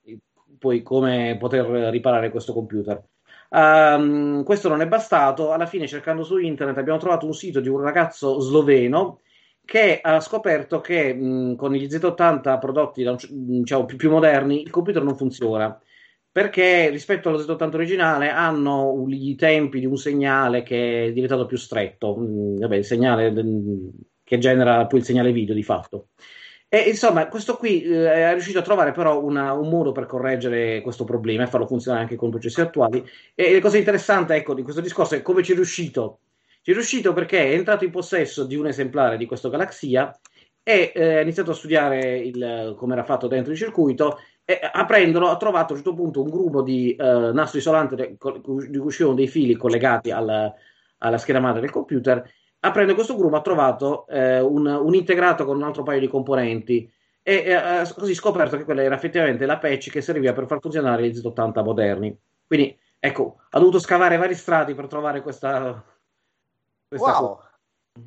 poi 0.59 0.83
come 0.83 1.37
poter 1.39 1.67
riparare 1.67 2.31
questo 2.31 2.53
computer. 2.53 3.03
Um, 3.51 4.43
questo 4.43 4.69
non 4.69 4.83
è 4.83 4.87
bastato, 4.87 5.53
alla 5.53 5.67
fine 5.67 5.87
cercando 5.87 6.23
su 6.23 6.37
internet 6.37 6.77
abbiamo 6.77 6.99
trovato 6.99 7.25
un 7.25 7.33
sito 7.33 7.61
di 7.61 7.69
un 7.69 7.81
ragazzo 7.81 8.41
sloveno 8.41 9.21
che 9.65 10.01
ha 10.03 10.21
scoperto 10.21 10.81
che 10.81 11.15
mh, 11.15 11.57
con 11.57 11.73
gli 11.73 11.87
Z80 11.87 12.59
prodotti 12.59 13.05
diciamo, 13.29 13.85
più, 13.87 13.97
più, 13.97 14.11
moderni 14.11 14.63
il 14.63 14.71
computer 14.71 15.03
non 15.03 15.17
funziona 15.17 15.79
perché 16.31 16.89
rispetto 16.91 17.29
allo 17.29 17.39
Z80 17.39 17.75
originale 17.75 18.29
hanno 18.31 19.07
i 19.09 19.35
tempi 19.35 19.81
di 19.81 19.87
un 19.87 19.97
segnale 19.97 20.63
che 20.63 21.07
è 21.07 21.13
diventato 21.13 21.47
più 21.47 21.57
stretto. 21.57 22.17
Mh, 22.17 22.59
vabbè, 22.61 22.77
il 22.77 22.85
segnale 22.85 23.33
che 24.29 24.39
genera 24.39 24.87
poi 24.87 25.01
il 25.01 25.05
segnale 25.05 25.33
video 25.33 25.55
di 25.55 25.63
fatto. 25.63 26.09
E 26.69 26.81
insomma, 26.81 27.29
questo 27.29 27.57
qui 27.57 27.83
eh, 27.83 28.13
è 28.13 28.33
riuscito 28.33 28.59
a 28.59 28.63
trovare 28.63 28.93
però 28.93 29.23
una, 29.23 29.55
un 29.55 29.71
modo 29.71 29.91
per 29.91 30.05
correggere 30.05 30.83
questo 30.83 31.05
problema 31.05 31.45
e 31.45 31.47
farlo 31.47 31.67
funzionare 31.67 32.03
anche 32.03 32.17
con 32.17 32.29
i 32.29 32.33
processi 32.33 32.61
attuali. 32.61 33.03
E 33.35 33.55
la 33.55 33.61
cosa 33.61 33.79
interessante 33.79 34.35
ecco, 34.35 34.53
di 34.53 34.63
questo 34.63 34.83
discorso 34.83 35.15
è 35.15 35.23
come 35.23 35.43
ci 35.43 35.53
è 35.53 35.55
riuscito. 35.55 36.21
Ci 36.61 36.71
è 36.71 36.75
riuscito 36.75 37.15
perché 37.15 37.43
è 37.43 37.55
entrato 37.55 37.85
in 37.85 37.91
possesso 37.91 38.45
di 38.45 38.55
un 38.55 38.67
esemplare 38.67 39.17
di 39.17 39.25
questo 39.25 39.49
Galaxia 39.49 40.15
e 40.63 40.93
eh, 40.95 41.17
ha 41.17 41.21
iniziato 41.23 41.53
a 41.53 41.55
studiare 41.55 42.31
come 42.77 42.93
era 42.93 43.05
fatto 43.05 43.27
dentro 43.29 43.53
il 43.53 43.59
circuito 43.59 44.19
e 44.45 44.61
aprendolo 44.71 45.29
ha 45.29 45.37
trovato 45.39 45.73
a 45.73 45.77
un 45.77 45.83
certo 45.83 45.95
punto 45.95 46.23
un 46.23 46.29
grumo 46.29 46.61
di 46.61 46.95
eh, 46.95 47.33
nastro 47.33 47.59
isolante 47.59 47.97
di 47.97 48.17
cui 48.19 48.77
uscivano 48.77 49.15
dei 49.15 49.29
fili 49.29 49.55
collegati 49.57 50.11
alla, 50.11 50.53
alla 50.99 51.19
scheda 51.19 51.41
madre 51.41 51.61
del 51.63 51.71
computer. 51.71 52.23
Aprendo 52.61 52.95
questo 52.95 53.17
grumo 53.17 53.37
ha 53.37 53.41
trovato 53.41 54.07
eh, 54.09 54.41
un, 54.41 54.67
un, 54.67 54.95
integrato 54.95 55.45
con 55.45 55.57
un 55.57 55.63
altro 55.63 55.83
paio 55.83 56.01
di 56.01 56.09
componenti 56.09 56.91
e 57.23 57.53
ha 57.53 57.93
così 57.95 58.15
scoperto 58.15 58.57
che 58.57 58.65
quella 58.65 58.83
era 58.83 58.95
effettivamente 58.95 59.47
la 59.47 59.59
patch 59.59 59.91
che 59.91 60.01
serviva 60.01 60.33
per 60.33 60.47
far 60.47 60.61
funzionare 60.61 61.09
gli 61.09 61.17
Z80 61.17 61.63
moderni. 61.63 62.19
Quindi 62.47 62.77
ecco, 62.99 63.43
ha 63.51 63.59
dovuto 63.59 63.79
scavare 63.79 64.17
vari 64.17 64.35
strati 64.35 64.75
per 64.75 64.87
trovare 64.87 65.23
questa... 65.23 65.85
questa 66.89 67.21
wow. 67.21 67.41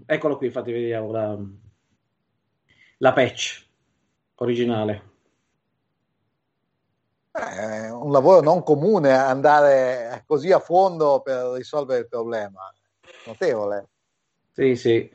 Eccolo 0.06 0.38
qui, 0.38 0.48
infatti 0.48 0.72
vediamo 0.72 1.12
la 1.12 1.38
la 3.02 3.14
patch 3.14 3.68
originale. 4.36 5.10
È 7.32 7.90
un 7.90 8.12
lavoro 8.12 8.42
non 8.42 8.64
comune 8.64 9.12
andare 9.12 10.24
così 10.28 10.52
a 10.52 10.60
fondo 10.60 11.22
per 11.22 11.54
risolvere 11.54 12.02
il 12.02 12.08
problema. 12.08 12.72
Notevole. 13.26 13.90
Sì, 14.62 14.76
sì. 14.76 15.12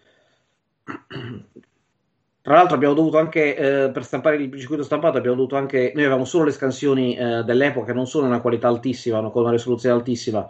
Tra 2.43 2.55
l'altro 2.55 2.75
abbiamo 2.75 2.95
dovuto 2.95 3.19
anche, 3.19 3.57
eh, 3.57 3.91
per 3.93 4.05
stampare 4.05 4.37
il 4.37 4.59
circuito 4.59 4.83
stampato, 4.83 5.19
abbiamo 5.19 5.37
dovuto 5.37 5.55
anche, 5.55 5.93
noi 5.95 6.03
avevamo 6.03 6.25
solo 6.25 6.47
le 6.47 6.51
scansioni 6.51 7.17
eh, 7.17 7.45
dell'epoca, 7.45 7.93
non 7.93 8.09
sono 8.09 8.27
una 8.27 8.41
qualità 8.41 8.67
altissima, 8.67 9.21
con 9.31 9.43
una 9.43 9.53
risoluzione 9.53 9.95
altissima, 9.95 10.45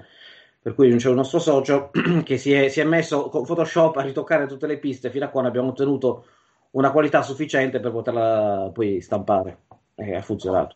per 0.62 0.74
cui 0.74 0.88
non 0.88 0.96
c'è 0.96 1.10
un 1.10 1.16
nostro 1.16 1.38
socio 1.38 1.90
che 2.24 2.38
si 2.38 2.54
è, 2.54 2.68
si 2.68 2.80
è 2.80 2.84
messo 2.84 3.28
con 3.28 3.44
Photoshop 3.44 3.96
a 3.98 4.02
ritoccare 4.02 4.46
tutte 4.46 4.66
le 4.66 4.78
piste 4.78 5.10
fino 5.10 5.26
a 5.26 5.28
quando 5.28 5.50
abbiamo 5.50 5.68
ottenuto 5.68 6.24
una 6.70 6.90
qualità 6.90 7.20
sufficiente 7.22 7.80
per 7.80 7.92
poterla 7.92 8.70
poi 8.72 9.02
stampare 9.02 9.58
e 9.94 10.14
ha 10.14 10.22
funzionato. 10.22 10.74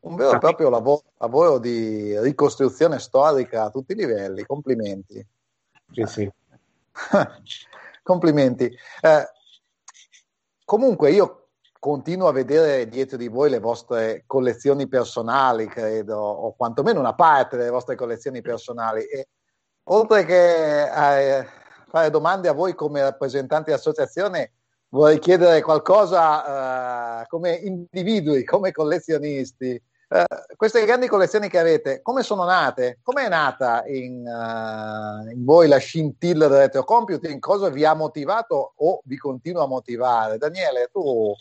Un 0.00 0.16
vero 0.16 0.34
e 0.34 0.38
proprio 0.38 0.68
lavoro, 0.68 1.02
lavoro, 1.16 1.58
di 1.58 2.18
ricostruzione 2.20 2.98
storica 2.98 3.64
a 3.64 3.70
tutti 3.70 3.92
i 3.92 3.96
livelli, 3.96 4.44
complimenti. 4.44 5.26
Sì, 5.92 6.02
sì. 6.04 6.30
complimenti. 8.02 8.66
Eh, 9.00 9.26
comunque 10.64 11.10
io 11.10 11.48
continuo 11.78 12.28
a 12.28 12.32
vedere 12.32 12.88
dietro 12.88 13.16
di 13.18 13.28
voi 13.28 13.50
le 13.50 13.58
vostre 13.58 14.24
collezioni 14.26 14.88
personali, 14.88 15.66
credo, 15.66 16.18
o 16.18 16.54
quantomeno 16.54 16.98
una 16.98 17.14
parte 17.14 17.56
delle 17.56 17.70
vostre 17.70 17.94
collezioni 17.94 18.40
personali. 18.40 19.02
E 19.02 19.28
oltre 19.88 20.24
che 20.24 20.88
a 20.88 21.46
fare 21.88 22.10
domande 22.10 22.48
a 22.48 22.52
voi 22.52 22.74
come 22.74 23.02
rappresentanti 23.02 23.66
dell'associazione, 23.66 24.52
vorrei 24.88 25.18
chiedere 25.18 25.60
qualcosa 25.60 27.20
uh, 27.20 27.26
come 27.26 27.52
individui, 27.52 28.44
come 28.44 28.72
collezionisti. 28.72 29.82
Uh, 30.14 30.54
queste 30.54 30.84
grandi 30.84 31.08
collezioni 31.08 31.48
che 31.48 31.58
avete, 31.58 32.00
come 32.00 32.22
sono 32.22 32.44
nate? 32.44 33.00
Come 33.02 33.24
è 33.24 33.28
nata 33.28 33.82
in, 33.86 34.24
uh, 34.24 35.28
in 35.28 35.44
voi 35.44 35.66
la 35.66 35.78
scintilla 35.78 36.46
del 36.46 36.58
retrocomputing? 36.58 37.40
Cosa 37.40 37.68
vi 37.68 37.84
ha 37.84 37.94
motivato 37.94 38.74
o 38.76 39.00
vi 39.06 39.16
continua 39.16 39.64
a 39.64 39.66
motivare? 39.66 40.38
Daniele, 40.38 40.88
tu 40.92 41.34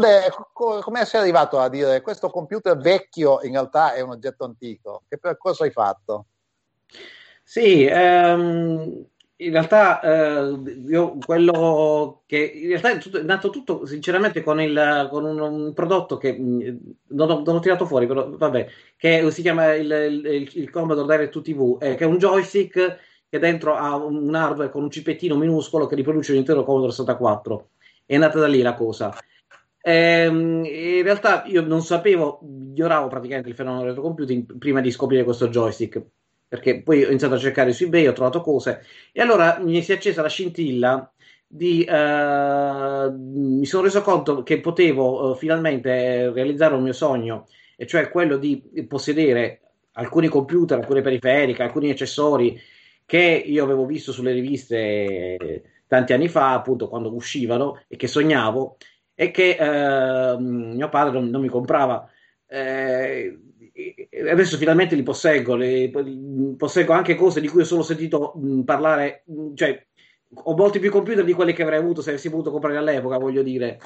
è, 0.00 0.30
come 0.54 1.04
sei 1.04 1.20
arrivato 1.20 1.58
a 1.58 1.68
dire 1.68 2.00
questo 2.00 2.30
computer 2.30 2.78
vecchio 2.78 3.42
in 3.42 3.52
realtà 3.52 3.92
è 3.92 4.00
un 4.00 4.12
oggetto 4.12 4.44
antico? 4.44 5.02
Che 5.06 5.18
percorso 5.18 5.64
hai 5.64 5.70
fatto? 5.70 6.24
Sì, 7.44 7.84
ehm, 7.84 9.04
in 9.44 9.52
realtà 9.52 10.00
eh, 10.00 10.62
io 10.86 11.18
quello 11.24 12.22
che 12.26 12.38
in 12.38 12.68
realtà 12.68 12.92
è, 12.92 12.98
tutto, 12.98 13.18
è 13.18 13.22
nato 13.22 13.50
tutto 13.50 13.86
sinceramente 13.86 14.42
con, 14.42 14.60
il, 14.60 15.08
con 15.10 15.24
un, 15.24 15.40
un, 15.40 15.72
prodotto 15.72 16.16
che 16.16 16.36
mm, 16.38 16.60
non 17.08 17.30
ho, 17.30 17.42
non 17.44 17.56
ho, 17.56 17.60
tirato 17.60 17.86
fuori 17.86 18.06
però 18.06 18.28
vabbè 18.30 18.66
che 18.96 19.30
si 19.30 19.42
chiama 19.42 19.74
il, 19.74 19.90
il, 19.90 20.50
il 20.54 20.70
Commodore 20.70 21.06
Direct 21.06 21.32
2 21.32 21.42
TV 21.42 21.78
eh, 21.80 21.94
che 21.94 22.04
è 22.04 22.06
un 22.06 22.18
joystick 22.18 22.98
che 23.28 23.38
dentro 23.38 23.74
ha 23.74 23.96
un 23.96 24.34
hardware 24.34 24.70
con 24.70 24.82
un 24.82 24.90
cipettino 24.90 25.36
minuscolo 25.36 25.86
che 25.86 25.94
riproduce 25.94 26.32
l'intero 26.32 26.64
Commodore 26.64 26.92
64 26.92 27.68
è 28.06 28.18
nata 28.18 28.38
da 28.38 28.46
lì 28.46 28.60
la 28.60 28.74
cosa. 28.74 29.16
Ehm, 29.80 30.64
in 30.64 31.02
realtà 31.02 31.44
io 31.46 31.62
non 31.62 31.82
sapevo 31.82 32.40
ignoravo 32.42 33.08
praticamente 33.08 33.48
il 33.48 33.54
fenomeno 33.54 33.80
del 33.80 33.90
retrocomputing 33.90 34.58
prima 34.58 34.80
di 34.80 34.90
scoprire 34.90 35.24
questo 35.24 35.48
joystick 35.48 36.00
perché 36.52 36.82
poi 36.82 37.02
ho 37.02 37.08
iniziato 37.08 37.36
a 37.36 37.38
cercare 37.38 37.72
su 37.72 37.84
eBay, 37.84 38.06
ho 38.06 38.12
trovato 38.12 38.42
cose 38.42 38.84
e 39.10 39.22
allora 39.22 39.58
mi 39.58 39.80
si 39.80 39.92
è 39.92 39.94
accesa 39.94 40.20
la 40.20 40.28
scintilla 40.28 41.10
di, 41.46 41.86
uh, 41.88 43.10
mi 43.10 43.64
sono 43.64 43.84
reso 43.84 44.02
conto 44.02 44.42
che 44.42 44.60
potevo 44.60 45.30
uh, 45.30 45.34
finalmente 45.34 46.30
realizzare 46.30 46.74
un 46.74 46.82
mio 46.82 46.92
sogno, 46.92 47.46
e 47.74 47.86
cioè 47.86 48.10
quello 48.10 48.36
di 48.36 48.62
possedere 48.86 49.60
alcuni 49.92 50.28
computer, 50.28 50.76
alcune 50.76 51.00
periferiche, 51.00 51.62
alcuni 51.62 51.88
accessori 51.88 52.60
che 53.06 53.42
io 53.46 53.64
avevo 53.64 53.86
visto 53.86 54.12
sulle 54.12 54.32
riviste 54.32 55.62
tanti 55.86 56.12
anni 56.12 56.28
fa, 56.28 56.52
appunto 56.52 56.86
quando 56.86 57.14
uscivano 57.14 57.80
e 57.88 57.96
che 57.96 58.08
sognavo 58.08 58.76
e 59.14 59.30
che 59.30 59.56
uh, 59.58 60.38
mio 60.38 60.90
padre 60.90 61.14
non, 61.14 61.30
non 61.30 61.40
mi 61.40 61.48
comprava. 61.48 62.06
Eh, 62.46 63.38
adesso 64.30 64.56
finalmente 64.56 64.94
li 64.94 65.02
posseggo, 65.02 65.54
le, 65.54 65.90
posseggo 66.56 66.92
anche 66.92 67.14
cose 67.14 67.40
di 67.40 67.48
cui 67.48 67.62
ho 67.62 67.64
solo 67.64 67.82
sentito 67.82 68.32
mh, 68.36 68.62
parlare, 68.62 69.22
mh, 69.26 69.54
cioè 69.54 69.86
ho 70.34 70.54
molti 70.56 70.78
più 70.78 70.90
computer 70.90 71.24
di 71.24 71.32
quelli 71.32 71.52
che 71.52 71.62
avrei 71.62 71.78
avuto 71.78 72.02
se 72.02 72.10
avessi 72.10 72.30
potuto 72.30 72.50
comprare 72.50 72.76
all'epoca, 72.76 73.18
voglio 73.18 73.42
dire. 73.42 73.78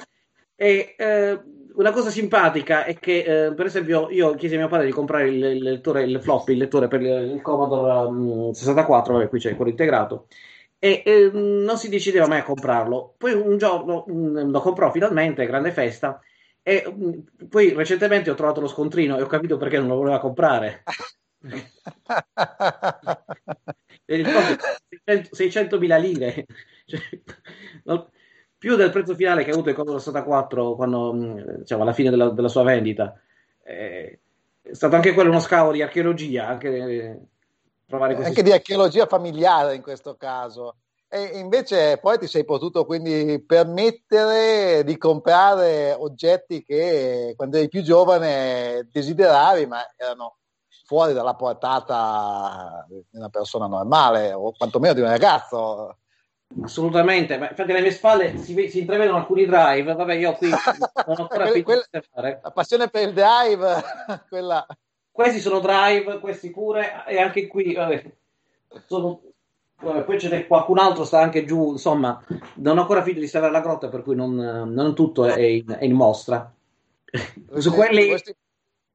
E 0.55 0.95
eh, 0.97 1.39
una 1.75 1.91
cosa 1.91 2.09
simpatica 2.09 2.85
è 2.85 2.97
che, 2.97 3.47
eh, 3.47 3.53
per 3.53 3.67
esempio, 3.67 4.09
io 4.09 4.33
chiesi 4.35 4.55
a 4.55 4.57
mio 4.57 4.67
padre 4.67 4.87
di 4.87 4.91
comprare 4.91 5.27
il, 5.29 5.43
il 5.43 5.63
lettore, 5.63 6.03
il 6.03 6.19
floppy, 6.21 6.53
il 6.53 6.59
lettore 6.59 6.87
per 6.87 7.01
il, 7.01 7.39
Commodore 7.41 8.07
um, 8.07 8.51
64, 8.51 9.13
vabbè, 9.13 9.29
qui 9.29 9.39
c'è 9.39 9.55
quello 9.55 9.69
integrato, 9.71 10.27
e 10.79 11.03
eh, 11.05 11.29
non 11.31 11.77
si 11.77 11.89
decideva 11.89 12.27
mai 12.27 12.39
a 12.39 12.43
comprarlo. 12.43 13.13
Poi 13.17 13.33
un 13.33 13.57
giorno 13.57 14.05
mh, 14.07 14.49
lo 14.49 14.59
comprò 14.61 14.91
finalmente, 14.91 15.45
grande 15.45 15.71
festa, 15.71 16.19
e 16.67 16.83
mm, 16.85 17.47
poi 17.47 17.73
recentemente 17.73 18.29
ho 18.29 18.35
trovato 18.35 18.59
lo 18.59 18.67
scontrino 18.67 19.17
e 19.17 19.21
ho 19.21 19.27
capito 19.27 19.55
perché 19.55 19.77
non 19.77 19.87
lo 19.87 19.95
voleva 19.95 20.19
comprare. 20.19 20.83
600.000 24.05 26.01
lire, 26.01 26.45
cioè, 26.85 26.99
più 28.57 28.75
del 28.75 28.91
prezzo 28.91 29.15
finale 29.15 29.45
che 29.45 29.51
ha 29.51 29.53
avuto 29.53 29.69
il 29.69 29.75
Commodore 29.75 29.99
64 29.99 30.75
quando, 30.75 31.13
mm, 31.13 31.39
diciamo, 31.59 31.83
alla 31.83 31.93
fine 31.93 32.09
della, 32.09 32.31
della 32.31 32.49
sua 32.49 32.63
vendita. 32.63 33.17
Eh, 33.63 34.19
è 34.61 34.73
stato 34.73 34.95
anche 34.95 35.13
quello 35.13 35.29
uno 35.29 35.39
scavo 35.39 35.71
di 35.71 35.81
archeologia, 35.81 36.49
anche, 36.49 37.27
anche 37.89 38.43
di 38.43 38.51
archeologia 38.51 39.05
familiare 39.05 39.73
in 39.73 39.81
questo 39.81 40.17
caso. 40.17 40.75
E 41.09 41.39
invece 41.39 41.99
poi 41.99 42.17
ti 42.19 42.27
sei 42.27 42.43
potuto 42.43 42.85
quindi 42.85 43.41
permettere 43.45 44.83
di 44.83 44.97
comprare 44.97 45.95
oggetti 45.97 46.63
che 46.65 47.33
quando 47.37 47.57
eri 47.57 47.69
più 47.69 47.81
giovane 47.81 48.89
desideravi, 48.91 49.65
ma 49.67 49.85
erano 49.95 50.39
fuori 50.85 51.13
dalla 51.13 51.35
portata 51.35 52.85
di 52.89 53.05
una 53.11 53.29
persona 53.29 53.67
normale 53.67 54.33
o 54.33 54.51
quantomeno 54.51 54.93
di 54.93 55.01
un 55.01 55.07
ragazzo. 55.07 55.97
Assolutamente, 56.61 57.37
ma 57.37 57.49
infatti 57.49 57.71
alle 57.71 57.81
mie 57.81 57.91
spalle 57.91 58.37
si, 58.37 58.69
si 58.69 58.79
intravedono 58.79 59.17
alcuni 59.17 59.45
drive. 59.45 59.93
Vabbè, 59.93 60.13
io 60.13 60.33
qui 60.35 60.49
non 61.05 61.15
ho 61.19 61.21
ancora 61.21 61.51
di 61.51 61.63
fare. 62.11 62.39
La 62.43 62.51
passione 62.51 62.89
per 62.89 63.07
il 63.07 63.13
drive, 63.13 63.83
quella... 64.27 64.65
Questi 65.09 65.39
sono 65.39 65.59
drive, 65.59 66.19
questi 66.19 66.51
pure, 66.51 67.05
e 67.07 67.19
anche 67.19 67.47
qui, 67.47 67.73
vabbè, 67.73 68.03
sono 68.85 69.21
poi 69.79 70.19
ce 70.19 70.29
n'è 70.29 70.47
qualcun 70.47 70.79
altro, 70.79 71.05
sta 71.05 71.19
anche 71.19 71.45
giù, 71.45 71.73
insomma, 71.73 72.21
non 72.55 72.77
ho 72.77 72.81
ancora 72.81 73.03
finito 73.03 73.21
di 73.21 73.27
salvare 73.27 73.53
la 73.53 73.61
grotta, 73.61 73.89
per 73.89 74.01
cui 74.01 74.15
non, 74.15 74.35
non 74.35 74.95
tutto 74.95 75.25
è 75.25 75.39
in, 75.39 75.75
è 75.79 75.85
in 75.85 75.93
mostra. 75.93 76.51
Su 77.57 77.71
quelli... 77.71 78.01
Dovresti, 78.01 78.35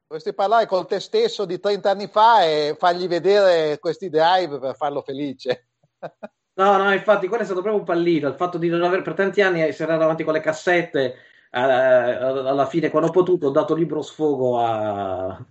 dovresti 0.07 0.33
parlare 0.33 0.65
con 0.65 0.85
te 0.85 0.99
stesso 0.99 1.45
di 1.45 1.59
30 1.59 1.89
anni 1.89 2.07
fa 2.07 2.43
e 2.43 2.75
fargli 2.77 3.07
vedere 3.07 3.79
questi 3.79 4.09
drive 4.09 4.59
per 4.59 4.75
farlo 4.75 5.01
felice. 5.01 5.67
No, 6.55 6.77
no, 6.77 6.93
infatti 6.93 7.27
quello 7.27 7.41
è 7.41 7.45
stato 7.45 7.61
proprio 7.61 7.81
un 7.81 7.87
pallino, 7.87 8.27
il 8.27 8.35
fatto 8.35 8.59
di 8.59 8.69
non 8.69 8.83
aver 8.83 9.01
per 9.01 9.15
tanti 9.15 9.41
anni 9.41 9.61
essere 9.61 9.85
andato 9.85 10.03
avanti 10.03 10.23
con 10.23 10.33
le 10.33 10.39
cassette, 10.39 11.15
eh, 11.49 11.59
alla 11.59 12.67
fine 12.67 12.91
quando 12.91 13.09
ho 13.09 13.11
potuto 13.11 13.47
ho 13.47 13.49
dato 13.49 13.73
libero 13.73 14.03
sfogo 14.03 14.59
a, 14.59 15.43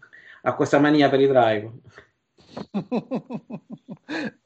a 0.43 0.55
questa 0.55 0.79
mania 0.79 1.09
per 1.09 1.21
i 1.21 1.27
drive. 1.27 1.73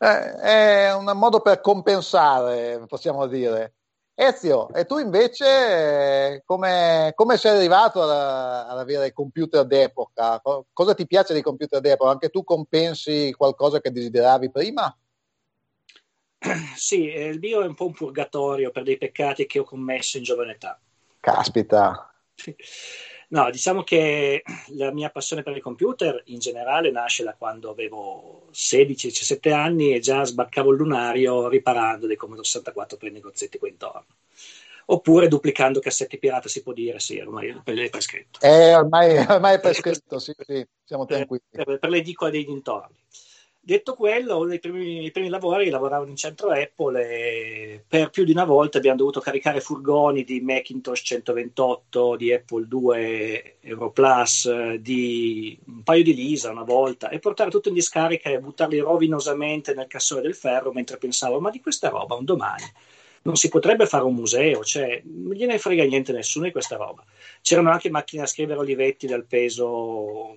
Eh, 0.00 0.34
è 0.40 0.94
un 0.94 1.10
modo 1.14 1.40
per 1.40 1.60
compensare, 1.60 2.84
possiamo 2.86 3.26
dire. 3.26 3.74
Ezio, 4.14 4.68
e 4.74 4.84
tu 4.84 4.98
invece 4.98 6.42
come, 6.44 7.12
come 7.14 7.36
sei 7.36 7.56
arrivato 7.56 8.02
ad, 8.02 8.78
avere 8.78 9.12
computer 9.12 9.64
d'epoca? 9.64 10.42
Cosa 10.72 10.94
ti 10.94 11.06
piace 11.06 11.32
dei 11.32 11.42
computer 11.42 11.80
d'epoca? 11.80 12.10
Anche 12.10 12.28
tu 12.28 12.42
compensi 12.42 13.32
qualcosa 13.36 13.80
che 13.80 13.92
desideravi 13.92 14.50
prima? 14.50 14.96
sì, 16.76 17.04
il 17.04 17.38
mio 17.38 17.62
è 17.62 17.66
un 17.66 17.74
po' 17.74 17.86
un 17.86 17.92
purgatorio 17.92 18.70
per 18.70 18.82
dei 18.82 18.98
peccati 18.98 19.46
che 19.46 19.60
ho 19.60 19.64
commesso 19.64 20.16
in 20.16 20.24
giovane 20.24 20.52
età. 20.52 20.80
Caspita. 21.20 22.12
No, 23.30 23.50
diciamo 23.50 23.82
che 23.82 24.42
la 24.68 24.90
mia 24.90 25.10
passione 25.10 25.42
per 25.42 25.54
il 25.54 25.60
computer 25.60 26.22
in 26.26 26.38
generale 26.38 26.90
nasce 26.90 27.24
da 27.24 27.34
quando 27.34 27.68
avevo 27.68 28.48
16-17 28.52 29.52
anni 29.52 29.92
e 29.92 30.00
già 30.00 30.24
sbarcavo 30.24 30.70
il 30.70 30.78
lunario 30.78 31.46
riparando 31.48 32.06
dei 32.06 32.16
Commodore 32.16 32.46
64 32.46 32.96
per 32.96 33.08
i 33.08 33.12
negozietti 33.12 33.58
qua 33.58 33.68
intorno. 33.68 34.06
Oppure 34.86 35.28
duplicando 35.28 35.80
cassetti 35.80 36.18
pirata, 36.18 36.48
si 36.48 36.62
può 36.62 36.72
dire, 36.72 36.98
sì, 36.98 37.18
ormai 37.18 37.48
è 37.48 37.90
prescritto. 37.90 38.40
Eh, 38.40 38.74
ormai, 38.74 39.18
ormai 39.28 39.56
è 39.56 39.60
prescritto, 39.60 40.18
sì, 40.18 40.32
sì, 40.38 40.66
siamo 40.82 41.04
tranquilli. 41.04 41.44
Per, 41.50 41.78
per 41.78 41.90
le 41.90 41.98
edicole 41.98 42.30
dei 42.30 42.46
dintorni. 42.46 42.96
Detto 43.68 43.92
quello, 43.92 44.38
uno 44.38 44.56
primi, 44.58 45.10
primi, 45.10 45.28
lavori 45.28 45.68
lavoravo 45.68 46.06
in 46.06 46.16
centro 46.16 46.48
Apple 46.48 47.06
e 47.06 47.84
per 47.86 48.08
più 48.08 48.24
di 48.24 48.30
una 48.30 48.46
volta 48.46 48.78
abbiamo 48.78 48.96
dovuto 48.96 49.20
caricare 49.20 49.60
furgoni 49.60 50.24
di 50.24 50.40
Macintosh 50.40 51.02
128, 51.04 52.16
di 52.16 52.32
Apple 52.32 52.66
2 52.66 53.56
Europlus, 53.60 54.72
di 54.76 55.58
un 55.66 55.82
paio 55.82 56.02
di 56.02 56.14
Lisa 56.14 56.50
una 56.50 56.62
volta 56.62 57.10
e 57.10 57.18
portare 57.18 57.50
tutto 57.50 57.68
in 57.68 57.74
discarica 57.74 58.30
e 58.30 58.40
buttarli 58.40 58.78
rovinosamente 58.78 59.74
nel 59.74 59.86
cassone 59.86 60.22
del 60.22 60.34
ferro 60.34 60.72
mentre 60.72 60.96
pensavo 60.96 61.38
ma 61.38 61.50
di 61.50 61.60
questa 61.60 61.90
roba 61.90 62.14
un 62.14 62.24
domani 62.24 62.64
non 63.20 63.36
si 63.36 63.50
potrebbe 63.50 63.84
fare 63.84 64.04
un 64.04 64.14
museo, 64.14 64.64
cioè 64.64 65.02
non 65.04 65.34
gliene 65.34 65.58
frega 65.58 65.84
niente 65.84 66.12
nessuno 66.12 66.46
di 66.46 66.52
questa 66.52 66.76
roba. 66.76 67.04
C'erano 67.42 67.70
anche 67.70 67.90
macchine 67.90 68.22
a 68.22 68.26
scrivere 68.26 68.60
olivetti 68.60 69.06
dal 69.06 69.26
peso 69.26 70.34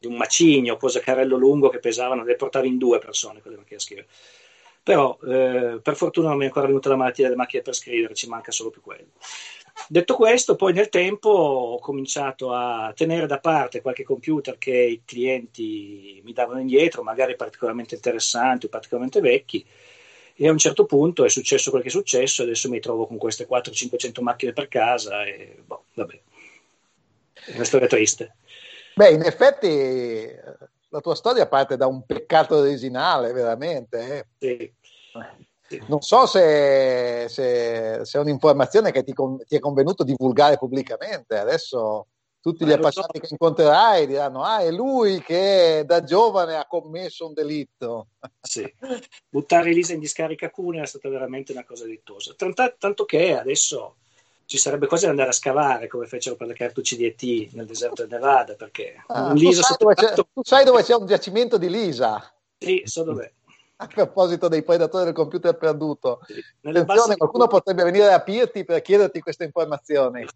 di 0.00 0.06
un 0.06 0.16
macigno, 0.16 0.78
pose 0.78 1.00
carrello 1.00 1.36
lungo 1.36 1.68
che 1.68 1.78
pesavano, 1.78 2.24
le 2.24 2.34
portavi 2.34 2.66
in 2.66 2.78
due 2.78 2.98
persone 2.98 3.42
quelle 3.42 3.58
macchine 3.58 3.76
a 3.76 3.80
scrivere. 3.80 4.06
Però 4.82 5.18
eh, 5.22 5.78
per 5.82 5.94
fortuna 5.94 6.28
non 6.28 6.38
mi 6.38 6.44
è 6.44 6.46
ancora 6.46 6.66
venuta 6.66 6.88
la 6.88 6.96
malattia 6.96 7.24
delle 7.24 7.36
macchine 7.36 7.62
per 7.62 7.74
scrivere, 7.74 8.14
ci 8.14 8.26
manca 8.26 8.50
solo 8.50 8.70
più 8.70 8.80
quello. 8.80 9.08
Detto 9.88 10.14
questo, 10.14 10.56
poi 10.56 10.72
nel 10.72 10.88
tempo 10.88 11.28
ho 11.28 11.78
cominciato 11.80 12.52
a 12.52 12.92
tenere 12.96 13.26
da 13.26 13.38
parte 13.40 13.82
qualche 13.82 14.04
computer 14.04 14.56
che 14.56 14.74
i 14.74 15.02
clienti 15.04 16.22
mi 16.24 16.32
davano 16.32 16.60
indietro, 16.60 17.02
magari 17.02 17.36
particolarmente 17.36 17.94
interessanti 17.94 18.66
o 18.66 18.68
particolarmente 18.70 19.20
vecchi, 19.20 19.64
e 20.34 20.48
a 20.48 20.50
un 20.50 20.58
certo 20.58 20.86
punto 20.86 21.24
è 21.24 21.28
successo 21.28 21.68
quel 21.68 21.82
che 21.82 21.88
è 21.88 21.90
successo, 21.90 22.42
adesso 22.42 22.70
mi 22.70 22.80
trovo 22.80 23.06
con 23.06 23.18
queste 23.18 23.46
400-500 23.46 24.22
macchine 24.22 24.52
per 24.54 24.68
casa 24.68 25.24
e 25.24 25.58
boh, 25.62 25.84
vabbè. 25.92 26.20
È 27.32 27.54
una 27.54 27.64
storia 27.64 27.86
triste. 27.86 28.36
Beh, 28.94 29.10
in 29.10 29.22
effetti 29.22 30.28
la 30.90 31.00
tua 31.00 31.14
storia 31.14 31.46
parte 31.46 31.76
da 31.76 31.86
un 31.86 32.04
peccato 32.04 32.56
originale, 32.56 33.32
veramente. 33.32 34.28
Eh. 34.38 34.74
Sì. 35.70 35.82
Non 35.86 36.00
so 36.00 36.26
se, 36.26 37.26
se, 37.28 38.00
se, 38.02 38.18
è 38.18 38.20
un'informazione 38.20 38.90
che 38.90 39.04
ti, 39.04 39.14
ti, 39.46 39.56
è 39.56 39.60
convenuto 39.60 40.02
divulgare 40.02 40.58
pubblicamente. 40.58 41.38
Adesso 41.38 42.08
tutti 42.40 42.64
gli 42.64 42.72
appassionati 42.72 43.18
so. 43.18 43.22
che 43.22 43.28
incontrerai 43.30 44.08
diranno: 44.08 44.42
Ah, 44.42 44.62
è 44.62 44.70
lui 44.72 45.22
che 45.22 45.84
da 45.86 46.02
giovane 46.02 46.56
ha 46.56 46.66
commesso 46.66 47.28
un 47.28 47.34
delitto. 47.34 48.08
Sì, 48.40 48.68
buttare 49.28 49.70
Elisa 49.70 49.92
in 49.92 50.00
discarica 50.00 50.50
Cuneo 50.50 50.82
è 50.82 50.86
stata 50.86 51.08
veramente 51.08 51.52
una 51.52 51.64
cosa 51.64 51.84
delittuosa. 51.84 52.34
Tanto, 52.36 52.74
tanto 52.76 53.04
che 53.04 53.38
adesso 53.38 53.98
ci 54.50 54.58
sarebbe 54.58 54.88
quasi 54.88 55.04
da 55.04 55.10
andare 55.10 55.28
a 55.28 55.32
scavare 55.32 55.86
come 55.86 56.08
fecero 56.08 56.34
per 56.34 56.48
le 56.48 56.54
cartucce 56.54 56.96
di 56.96 57.06
ET 57.06 57.52
nel 57.52 57.66
deserto 57.66 58.04
del 58.04 58.18
Nevada 58.18 58.54
perché 58.54 59.00
ah, 59.06 59.32
tu, 59.32 59.52
sai 59.52 59.62
soltanto... 59.62 60.28
tu, 60.32 60.40
sai 60.42 60.64
dove 60.64 60.82
c'è 60.82 60.96
un 60.96 61.06
giacimento 61.06 61.56
di 61.56 61.70
Lisa. 61.70 62.20
Sì 62.58 62.82
so 62.84 63.04
dov'è. 63.04 63.30
A 63.76 63.86
proposito 63.86 64.48
dei 64.48 64.64
predatori 64.64 65.04
del 65.04 65.14
computer 65.14 65.56
perduto. 65.56 66.18
Sì. 66.26 66.42
attenzione 66.68 67.16
qualcuno 67.16 67.46
potrebbe 67.46 67.84
venire 67.84 68.08
a 68.08 68.14
aprirti 68.14 68.64
per 68.64 68.82
chiederti 68.82 69.20
queste 69.20 69.44
informazioni. 69.44 70.26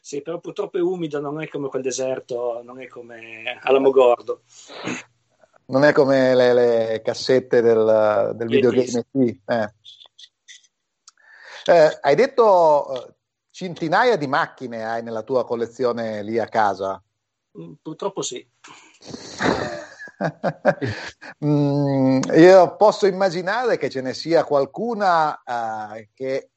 Sì 0.00 0.20
però 0.20 0.40
purtroppo 0.40 0.78
è 0.78 0.80
umido 0.80 1.20
non 1.20 1.40
è 1.40 1.46
come 1.46 1.68
quel 1.68 1.82
deserto 1.82 2.62
non 2.64 2.80
è 2.80 2.88
come 2.88 3.60
Alamogordo 3.62 4.42
non 5.66 5.84
è 5.84 5.92
come 5.92 6.34
le, 6.34 6.52
le 6.52 7.00
cassette 7.02 7.62
del, 7.62 8.32
del 8.34 8.48
videogame 8.48 9.06
eh. 9.46 9.72
Eh, 11.66 11.98
hai 12.02 12.14
detto 12.14 13.06
eh, 13.06 13.14
centinaia 13.50 14.16
di 14.16 14.26
macchine 14.26 14.84
hai 14.84 15.02
nella 15.02 15.22
tua 15.22 15.46
collezione 15.46 16.22
lì 16.22 16.38
a 16.38 16.46
casa? 16.46 17.02
Mm, 17.58 17.72
purtroppo 17.80 18.20
sì. 18.20 18.46
mm, 21.44 22.20
io 22.34 22.76
posso 22.76 23.06
immaginare 23.06 23.78
che 23.78 23.88
ce 23.88 24.02
ne 24.02 24.12
sia 24.12 24.44
qualcuna 24.44 25.42
uh, 25.44 26.06
che 26.12 26.50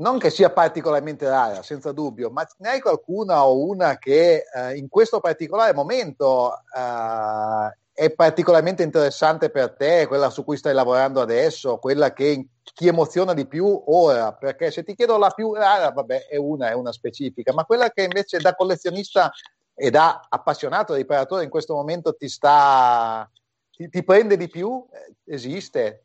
non 0.00 0.18
che 0.18 0.30
sia 0.30 0.50
particolarmente 0.50 1.28
rara, 1.28 1.62
senza 1.62 1.92
dubbio, 1.92 2.30
ma 2.30 2.46
ne 2.58 2.68
hai 2.70 2.80
qualcuna 2.80 3.44
o 3.44 3.66
una 3.66 3.98
che 3.98 4.44
uh, 4.52 4.74
in 4.74 4.88
questo 4.88 5.20
particolare 5.20 5.74
momento 5.74 6.54
uh, 6.74 7.70
è 7.92 8.10
particolarmente 8.10 8.82
interessante 8.82 9.50
per 9.50 9.74
te, 9.74 10.06
quella 10.06 10.30
su 10.30 10.42
cui 10.42 10.56
stai 10.56 10.72
lavorando 10.72 11.20
adesso, 11.20 11.76
quella 11.76 12.14
che 12.14 12.46
ti 12.74 12.86
emoziona 12.86 13.34
di 13.34 13.46
più 13.46 13.82
ora? 13.86 14.32
Perché 14.32 14.70
se 14.70 14.82
ti 14.82 14.94
chiedo 14.94 15.18
la 15.18 15.30
più 15.30 15.54
rara, 15.54 15.90
vabbè, 15.90 16.26
è 16.26 16.36
una, 16.36 16.70
è 16.70 16.74
una 16.74 16.92
specifica, 16.92 17.52
ma 17.52 17.64
quella 17.64 17.90
che 17.90 18.02
invece 18.02 18.38
da 18.38 18.54
collezionista 18.54 19.32
e 19.74 19.90
da 19.90 20.26
appassionato 20.28 20.94
riparatore 20.94 21.44
in 21.44 21.50
questo 21.50 21.74
momento 21.74 22.14
ti 22.14 22.28
sta, 22.28 23.28
ti, 23.70 23.88
ti 23.88 24.02
prende 24.04 24.36
di 24.36 24.48
più, 24.48 24.86
eh, 24.92 25.32
esiste? 25.32 26.04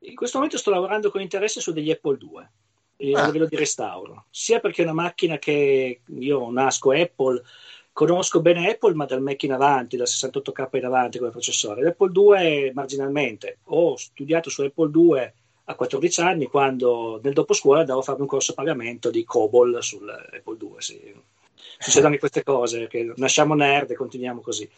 In 0.00 0.14
questo 0.14 0.38
momento 0.38 0.58
sto 0.58 0.70
lavorando 0.70 1.10
con 1.10 1.20
interesse 1.20 1.60
su 1.60 1.72
degli 1.72 1.90
Apple 1.90 2.18
2 2.18 2.50
eh, 2.96 3.14
ah. 3.14 3.22
a 3.22 3.26
livello 3.26 3.46
di 3.46 3.56
restauro, 3.56 4.26
sia 4.30 4.60
perché 4.60 4.82
è 4.82 4.84
una 4.84 4.94
macchina 4.94 5.38
che 5.38 6.02
io 6.06 6.50
nasco 6.50 6.92
Apple 6.92 7.42
Conosco 7.94 8.40
bene 8.40 8.68
Apple, 8.68 8.94
ma 8.94 9.04
dal 9.04 9.22
Mac 9.22 9.40
in 9.44 9.52
avanti, 9.52 9.96
dal 9.96 10.08
68K 10.08 10.78
in 10.78 10.84
avanti 10.84 11.18
come 11.18 11.30
processore. 11.30 11.80
L'Apple 11.80 12.10
2 12.10 12.72
marginalmente. 12.74 13.58
Ho 13.66 13.94
studiato 13.96 14.50
su 14.50 14.62
Apple 14.62 14.90
2 14.90 15.34
a 15.64 15.74
14 15.74 16.20
anni 16.20 16.46
quando 16.46 17.20
nel 17.22 17.32
dopo 17.32 17.54
scuola 17.54 17.80
andavo 17.80 18.00
a 18.00 18.02
farmi 18.02 18.22
un 18.22 18.26
corso 18.28 18.52
a 18.52 18.54
pagamento 18.54 19.10
di 19.10 19.24
COBOL 19.24 19.82
sull'Apple 19.82 20.56
2. 20.56 20.82
Sì. 20.82 21.14
Succedono 21.78 22.08
anche 22.08 22.18
queste 22.18 22.42
cose, 22.42 22.86
che 22.86 23.12
nasciamo 23.16 23.54
nerd 23.54 23.90
e 23.90 23.94
continuiamo 23.94 24.40
così. 24.40 24.68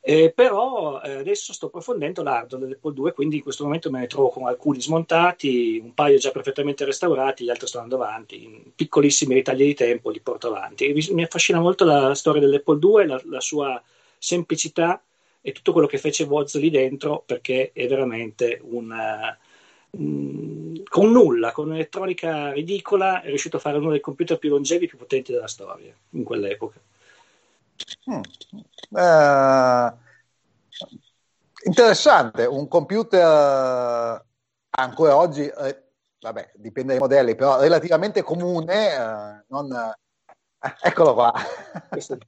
Eh, 0.00 0.32
però 0.34 1.02
eh, 1.02 1.16
adesso 1.16 1.52
sto 1.52 1.66
approfondendo 1.66 2.22
l'hardware 2.22 2.64
dell'Apple 2.64 2.94
2, 2.94 3.12
quindi 3.12 3.36
in 3.36 3.42
questo 3.42 3.64
momento 3.64 3.90
me 3.90 4.00
ne 4.00 4.06
trovo 4.06 4.30
con 4.30 4.46
alcuni 4.46 4.80
smontati, 4.80 5.78
un 5.82 5.92
paio 5.92 6.16
già 6.16 6.30
perfettamente 6.30 6.86
restaurati, 6.86 7.44
gli 7.44 7.50
altri 7.50 7.66
stanno 7.66 7.84
andando 7.84 8.04
avanti, 8.04 8.42
in 8.42 8.62
piccolissimi 8.74 9.34
ritagli 9.34 9.64
di 9.64 9.74
tempo 9.74 10.08
li 10.08 10.20
porto 10.20 10.48
avanti. 10.48 10.90
Mi, 10.94 11.06
mi 11.10 11.24
affascina 11.24 11.60
molto 11.60 11.84
la 11.84 12.14
storia 12.14 12.40
dell'Apple 12.40 12.78
2, 12.78 13.06
la, 13.06 13.20
la, 13.26 13.40
sua 13.40 13.82
semplicità 14.16 15.02
e 15.42 15.52
tutto 15.52 15.72
quello 15.72 15.86
che 15.86 15.98
fece 15.98 16.24
Woz 16.24 16.56
lì 16.56 16.70
dentro, 16.70 17.22
perché 17.26 17.72
è 17.74 17.86
veramente 17.86 18.60
un... 18.62 19.36
Uh, 19.90 20.82
con 20.88 21.10
nulla, 21.10 21.52
con 21.52 21.66
un'elettronica 21.66 22.52
ridicola, 22.52 23.22
è 23.22 23.28
riuscito 23.28 23.56
a 23.56 23.60
fare 23.60 23.78
uno 23.78 23.90
dei 23.90 24.00
computer 24.00 24.38
più 24.38 24.50
longevi 24.50 24.84
e 24.84 24.88
più 24.88 24.98
potenti 24.98 25.32
della 25.32 25.48
storia 25.48 25.94
in 26.10 26.24
quell'epoca. 26.24 26.80
Hmm. 28.04 28.20
Uh, 28.90 29.96
interessante, 31.64 32.44
un 32.44 32.68
computer 32.68 34.24
ancora 34.70 35.16
oggi, 35.16 35.46
eh, 35.46 35.82
vabbè, 36.20 36.52
dipende 36.54 36.92
dai 36.92 37.00
modelli, 37.00 37.34
però 37.34 37.60
relativamente 37.60 38.22
comune, 38.22 38.92
eh, 38.92 39.44
non, 39.48 39.72
eh, 39.72 40.74
eccolo 40.82 41.14
qua. 41.14 41.32
Ce 41.98 42.18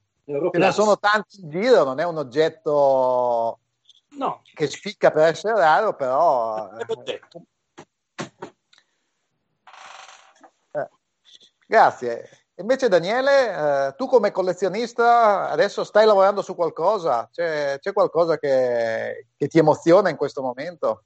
ne 0.53 0.73
sono 0.73 0.99
tanti 0.99 1.41
in 1.41 1.51
giro, 1.51 1.85
non 1.85 1.99
è 1.99 2.05
un 2.05 2.19
oggetto 2.19 3.59
no. 4.21 4.43
che 4.55 4.67
spicca 4.67 5.11
per 5.11 5.29
essere 5.29 5.55
raro, 5.55 5.95
però... 5.95 6.69
Eh, 10.73 10.89
grazie. 11.67 12.29
Invece 12.57 12.89
Daniele, 12.89 13.87
eh, 13.89 13.95
tu 13.97 14.07
come 14.07 14.31
collezionista 14.31 15.49
adesso 15.49 15.83
stai 15.83 16.05
lavorando 16.05 16.43
su 16.43 16.55
qualcosa? 16.55 17.31
C'è, 17.33 17.79
c'è 17.81 17.95
qualcosa 17.95 18.39
che, 18.39 19.29
che, 19.35 19.49
ti 19.49 19.59
emoziona 19.59 20.11
in 20.11 20.17
questo 20.17 20.43
momento? 20.43 21.05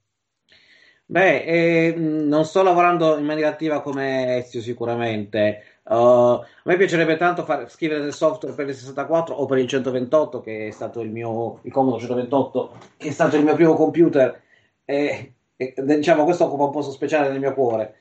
Beh, 1.07 1.45
eh, 1.45 1.95
non 1.97 2.45
sto 2.45 2.65
lavorando 2.65 3.17
in 3.17 3.25
maniera 3.25 3.51
attiva 3.51 3.83
come 3.83 4.39
Ezio 4.39 4.61
sicuramente. 4.61 5.74
Uh, 5.87 5.95
a 5.95 6.47
me 6.65 6.77
piacerebbe 6.77 7.17
tanto 7.17 7.45
far, 7.45 7.71
scrivere 7.71 8.01
del 8.01 8.15
software 8.15 8.55
per 8.55 8.69
il 8.69 8.75
64 8.75 9.35
o 9.35 9.45
per 9.45 9.59
il 9.59 9.69
128, 9.69 10.41
che 10.41 10.69
è 10.69 10.71
stato 10.71 11.01
il 11.01 11.11
mio, 11.11 11.61
il 11.63 11.73
Commodore 11.73 12.01
128, 12.01 12.73
che 12.97 13.09
è 13.09 13.13
stato 13.13 13.37
il 13.37 13.45
mio 13.45 13.55
primo 13.55 13.75
computer. 13.75 14.41
E, 14.85 15.35
e, 15.57 15.75
diciamo, 15.77 16.25
questo 16.25 16.45
occupa 16.45 16.65
un 16.65 16.71
posto 16.71 16.91
speciale 16.91 17.29
nel 17.29 17.41
mio 17.41 17.53
cuore. 17.53 17.97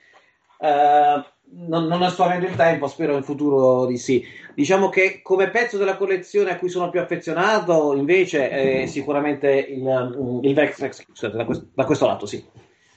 Uh, 0.59 1.21
non, 1.55 1.85
non 1.85 2.09
sto 2.09 2.23
avendo 2.23 2.45
il 2.45 2.55
tempo, 2.55 2.87
spero 2.87 3.15
in 3.15 3.23
futuro 3.23 3.85
di 3.85 3.97
sì. 3.97 4.23
Diciamo 4.55 4.89
che 4.89 5.21
come 5.21 5.49
pezzo 5.49 5.77
della 5.77 5.97
collezione 5.97 6.51
a 6.51 6.57
cui 6.57 6.69
sono 6.69 6.89
più 6.89 6.99
affezionato, 6.99 7.95
invece, 7.95 8.49
è 8.49 8.85
sicuramente 8.85 9.49
il, 9.51 10.39
il 10.43 10.53
Vectrex, 10.53 11.03
scusate, 11.03 11.35
da, 11.35 11.45
questo, 11.45 11.67
da 11.73 11.85
questo 11.85 12.05
lato, 12.07 12.25
sì. 12.25 12.43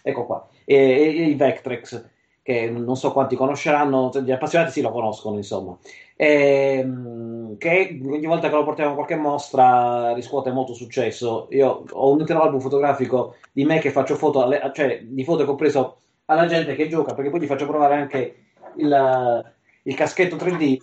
Ecco 0.03 0.27
qua, 0.27 0.49
e, 0.65 1.03
il 1.03 1.37
Vectrex, 1.37 2.05
che 2.47 2.71
non 2.71 2.95
so 2.95 3.11
quanti 3.11 3.35
conosceranno, 3.35 4.13
gli 4.23 4.31
appassionati 4.31 4.71
sì 4.71 4.81
lo 4.81 4.93
conoscono, 4.93 5.35
insomma. 5.35 5.77
E, 6.15 6.79
ehm, 6.79 7.57
che 7.59 7.99
ogni 8.05 8.27
volta 8.27 8.49
che 8.49 8.55
lo 8.55 8.63
portiamo 8.63 8.93
a 8.93 8.95
qualche 8.95 9.17
mostra 9.17 10.13
riscuote 10.13 10.53
molto 10.53 10.73
successo. 10.73 11.49
Io 11.51 11.83
ho 11.91 12.09
un 12.13 12.21
intero 12.21 12.43
album 12.43 12.61
fotografico 12.61 13.35
di 13.51 13.65
me 13.65 13.81
che 13.81 13.91
faccio 13.91 14.15
foto, 14.15 14.45
alle, 14.45 14.71
cioè 14.75 15.03
di 15.03 15.25
foto 15.25 15.45
compreso 15.45 15.97
alla 16.27 16.47
gente 16.47 16.77
che 16.77 16.87
gioca, 16.87 17.15
perché 17.15 17.31
poi 17.31 17.41
gli 17.41 17.47
faccio 17.47 17.67
provare 17.67 17.95
anche 17.97 18.37
il, 18.77 19.55
il 19.83 19.95
caschetto 19.97 20.37
3D, 20.37 20.81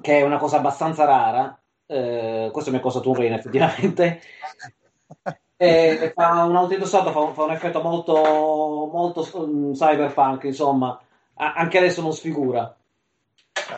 che 0.00 0.18
è 0.18 0.22
una 0.22 0.38
cosa 0.38 0.58
abbastanza 0.58 1.04
rara. 1.04 1.60
Eh, 1.86 2.50
questo 2.52 2.70
mi 2.70 2.76
è 2.76 2.80
costato 2.80 3.08
un 3.08 3.16
rene 3.16 3.34
effettivamente. 3.34 4.20
E 5.62 6.12
fa 6.12 6.44
un 6.44 6.56
autoindossato, 6.56 7.12
fa, 7.12 7.32
fa 7.32 7.44
un 7.44 7.52
effetto 7.52 7.80
molto, 7.80 8.14
molto 8.92 9.28
um, 9.34 9.72
cyberpunk, 9.72 10.42
insomma, 10.44 11.00
a, 11.34 11.54
anche 11.54 11.78
adesso 11.78 12.02
non 12.02 12.12
sfigura. 12.12 12.74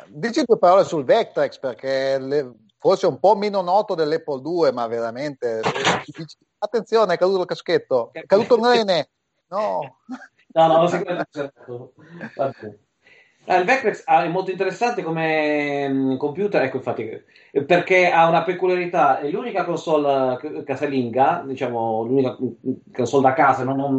Dici 0.07 0.43
due 0.45 0.57
parole 0.57 0.85
sul 0.85 1.05
Vectrex 1.05 1.59
perché 1.59 2.19
le, 2.19 2.55
forse 2.79 3.07
un 3.07 3.19
po' 3.19 3.37
meno 3.37 3.61
noto 3.61 3.95
dell'Apple 3.95 4.41
2, 4.41 4.73
ma 4.73 4.87
veramente 4.87 5.61
attenzione, 6.59 7.15
è 7.15 7.19
caduto 7.19 7.41
il 7.41 7.47
caschetto, 7.47 8.09
è 8.13 8.25
caduto 8.25 8.57
il 8.57 8.65
rene. 8.65 9.11
No, 9.49 9.99
no, 10.55 10.67
no, 10.67 10.87
sicuramente. 10.87 11.53
Eh, 13.47 13.59
il 13.59 13.65
Vectrex 13.65 14.05
è 14.05 14.29
molto 14.29 14.51
interessante 14.51 15.03
come 15.03 15.87
mm, 15.89 16.17
computer, 16.17 16.63
ecco 16.63 16.79
infatti, 16.79 17.23
perché 17.67 18.11
ha 18.11 18.27
una 18.27 18.43
peculiarità, 18.43 19.21
è 19.21 19.29
l'unica 19.29 19.65
console 19.65 20.65
casalinga, 20.65 21.43
diciamo 21.47 22.05
l'unica 22.05 22.39
console 22.93 23.23
da 23.23 23.33
casa, 23.35 23.65
non, 23.65 23.97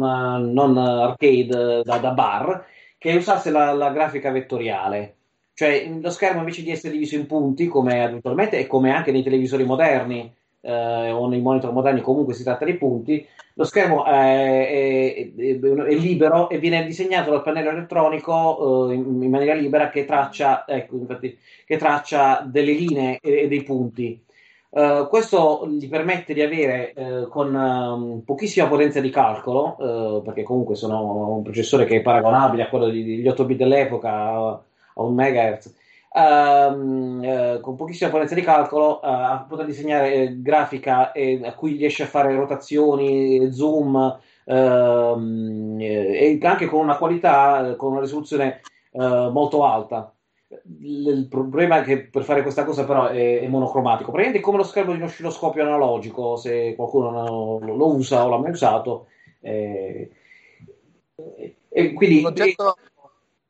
non 0.52 0.76
arcade 0.76 1.82
da, 1.84 1.98
da, 1.98 2.10
bar, 2.10 2.66
che 2.98 3.14
usasse 3.14 3.50
la, 3.50 3.72
la, 3.72 3.90
grafica 3.90 4.32
vettoriale. 4.32 5.14
Cioè 5.54 5.88
lo 6.00 6.10
schermo 6.10 6.40
invece 6.40 6.62
di 6.62 6.70
essere 6.72 6.92
diviso 6.92 7.14
in 7.14 7.26
punti, 7.26 7.68
come 7.68 8.02
abitualmente 8.02 8.58
e 8.58 8.66
come 8.66 8.90
anche 8.90 9.12
nei 9.12 9.22
televisori 9.22 9.64
moderni, 9.64 10.34
eh, 10.60 11.10
o 11.10 11.28
nei 11.28 11.40
monitor 11.40 11.72
moderni 11.72 12.00
comunque 12.00 12.34
si 12.34 12.42
tratta 12.42 12.64
di 12.64 12.74
punti, 12.74 13.26
lo 13.58 13.64
schermo 13.64 14.04
è, 14.04 14.68
è, 14.68 15.32
è, 15.34 15.94
libero 15.94 16.50
e 16.50 16.58
viene 16.58 16.84
disegnato 16.84 17.30
dal 17.30 17.42
pannello 17.42 17.70
elettronico 17.70 18.90
eh, 18.90 18.94
in, 18.94 19.22
in, 19.22 19.30
maniera 19.30 19.54
libera 19.54 19.88
che 19.88 20.04
traccia, 20.04 20.66
ecco, 20.66 20.96
infatti, 20.96 21.38
che 21.64 21.78
traccia 21.78 22.44
delle 22.46 22.72
linee 22.72 23.18
e, 23.22 23.42
e 23.42 23.48
dei 23.48 23.62
punti. 23.62 24.22
Uh, 24.68 25.08
questo 25.08 25.66
gli 25.70 25.88
permette 25.88 26.34
di 26.34 26.42
avere 26.42 26.92
uh, 26.96 27.28
con 27.28 27.54
um, 27.54 28.20
pochissima 28.26 28.66
potenza 28.66 29.00
di 29.00 29.08
calcolo, 29.08 29.76
uh, 29.78 30.22
perché 30.22 30.42
comunque 30.42 30.74
sono 30.74 31.36
un 31.36 31.42
processore 31.42 31.86
che 31.86 31.96
è 31.96 32.02
paragonabile 32.02 32.64
a 32.64 32.68
quello 32.68 32.88
degli 32.88 33.26
8 33.26 33.44
bit 33.46 33.56
dell'epoca, 33.56 34.10
a 34.10 34.62
un 34.96 35.14
MHz, 35.14 35.74
ehm, 36.16 37.20
eh, 37.22 37.58
con 37.60 37.76
pochissima 37.76 38.10
potenza 38.10 38.34
di 38.34 38.40
calcolo 38.40 39.02
eh, 39.02 39.44
poter 39.46 39.66
disegnare 39.66 40.14
eh, 40.14 40.40
grafica 40.40 41.12
a 41.12 41.54
cui 41.54 41.76
riesce 41.76 42.04
a 42.04 42.06
fare 42.06 42.34
rotazioni, 42.34 43.52
zoom 43.52 44.18
ehm, 44.44 45.76
e 45.78 46.38
anche 46.42 46.66
con 46.66 46.80
una 46.80 46.96
qualità, 46.96 47.74
con 47.76 47.92
una 47.92 48.00
risoluzione 48.00 48.62
eh, 48.92 49.28
molto 49.30 49.64
alta. 49.64 50.10
Il 50.80 51.26
problema 51.28 51.80
è 51.80 51.82
che 51.82 52.06
per 52.06 52.22
fare 52.22 52.42
questa 52.42 52.64
cosa 52.64 52.84
però 52.84 53.08
è, 53.08 53.40
è 53.40 53.48
monocromatico, 53.48 54.10
praticamente 54.10 54.38
è 54.38 54.42
come 54.42 54.58
lo 54.58 54.64
schermo 54.64 54.92
di 54.92 54.98
uno 54.98 55.06
oscilloscopio 55.06 55.62
analogico, 55.62 56.36
se 56.36 56.74
qualcuno 56.76 57.10
lo, 57.10 57.74
lo 57.74 57.94
usa 57.94 58.24
o 58.24 58.28
l'ha 58.28 58.38
mai 58.38 58.52
usato. 58.52 59.08
Eh, 59.40 60.10
e 61.68 61.92
quindi, 61.92 62.20
un 62.20 62.26
oggetto, 62.26 62.76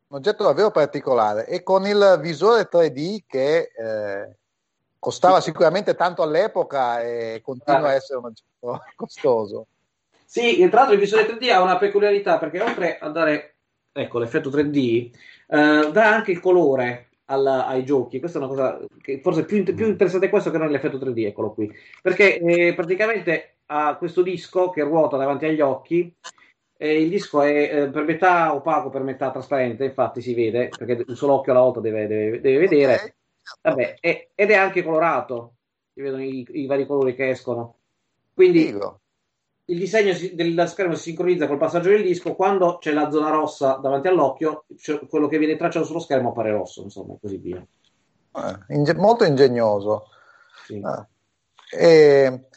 un 0.09 0.18
oggetto 0.18 0.44
davvero 0.44 0.70
particolare 0.70 1.46
e 1.46 1.62
con 1.62 1.86
il 1.86 2.18
visore 2.20 2.68
3D 2.70 3.20
che 3.26 3.70
eh, 3.76 4.36
costava 4.98 5.40
sicuramente 5.40 5.94
tanto 5.94 6.22
all'epoca 6.22 7.02
e 7.02 7.40
continua 7.42 7.88
a 7.88 7.94
essere 7.94 8.18
un 8.18 8.26
oggetto 8.26 8.84
costoso. 8.94 9.66
Sì, 10.24 10.57
tra 10.68 10.80
l'altro 10.80 10.94
il 10.94 11.00
visore 11.00 11.26
3D 11.26 11.50
ha 11.50 11.62
una 11.62 11.78
peculiarità 11.78 12.38
perché 12.38 12.61
oltre 12.61 12.98
a 12.98 13.09
dare 13.09 13.57
ecco, 13.96 14.18
l'effetto 14.18 14.50
3D, 14.50 15.11
eh, 15.48 15.90
dà 15.90 16.14
anche 16.14 16.32
il 16.32 16.40
colore 16.40 17.09
alla, 17.26 17.66
ai 17.66 17.84
giochi. 17.84 18.18
Questa 18.18 18.38
è 18.38 18.42
una 18.42 18.50
cosa 18.50 18.78
che 19.00 19.20
forse 19.22 19.40
è 19.40 19.44
più, 19.44 19.62
più 19.74 19.86
interessante 19.86 20.28
questo 20.28 20.50
che 20.50 20.59
non 20.59 20.70
l'effetto 20.70 20.98
3D, 20.98 21.26
eccolo 21.26 21.52
qui. 21.52 21.72
Perché 22.02 22.38
eh, 22.38 22.74
praticamente 22.74 23.57
ha 23.66 23.96
questo 23.96 24.22
disco 24.22 24.70
che 24.70 24.82
ruota 24.82 25.16
davanti 25.16 25.46
agli 25.46 25.61
occhi 25.61 26.14
e 26.79 27.01
il 27.01 27.09
disco 27.09 27.41
è 27.43 27.83
eh, 27.83 27.89
per 27.89 28.05
metà 28.05 28.55
opaco, 28.55 28.91
per 28.91 29.03
metà 29.03 29.31
trasparente, 29.31 29.85
infatti 29.85 30.20
si 30.20 30.35
vede, 30.35 30.68
perché 30.68 31.05
un 31.07 31.16
solo 31.16 31.35
occhio 31.35 31.53
alla 31.53 31.62
volta 31.62 31.81
deve, 31.81 32.07
deve, 32.07 32.41
deve 32.41 32.59
vedere. 32.59 33.16
Vabbè, 33.62 33.97
è, 34.01 34.29
ed 34.35 34.51
è 34.51 34.55
anche 34.55 34.83
colorato, 34.83 35.55
si 35.95 36.03
vedono 36.03 36.22
i, 36.22 36.47
i 36.51 36.66
vari 36.66 36.87
colori 36.87 37.14
che 37.14 37.31
escono. 37.31 37.79
Quindi 38.35 38.64
Figo. 38.64 39.01
il 39.66 39.79
disegno 39.79 40.12
si, 40.12 40.35
del 40.35 40.68
schermo 40.68 40.95
si 40.95 41.03
sincronizza 41.05 41.47
col 41.47 41.57
passaggio 41.57 41.89
del 41.89 42.03
disco, 42.03 42.35
quando 42.35 42.77
c'è 42.79 42.93
la 42.93 43.11
zona 43.11 43.31
rossa 43.31 43.79
davanti 43.81 44.09
all'occhio, 44.09 44.66
quello 45.09 45.29
che 45.29 45.39
viene 45.39 45.57
tracciato 45.57 45.87
sullo 45.87 46.01
schermo 46.01 46.31
appare 46.31 46.51
rosso, 46.51 46.83
insomma, 46.83 47.14
e 47.14 47.18
così 47.20 47.39
via. 47.39 47.64
Eh, 48.37 48.74
inge- 48.74 48.95
molto 48.95 49.24
ingegnoso. 49.24 50.09
Sì. 50.66 50.79
Ah. 50.83 51.07
E, 51.70 52.49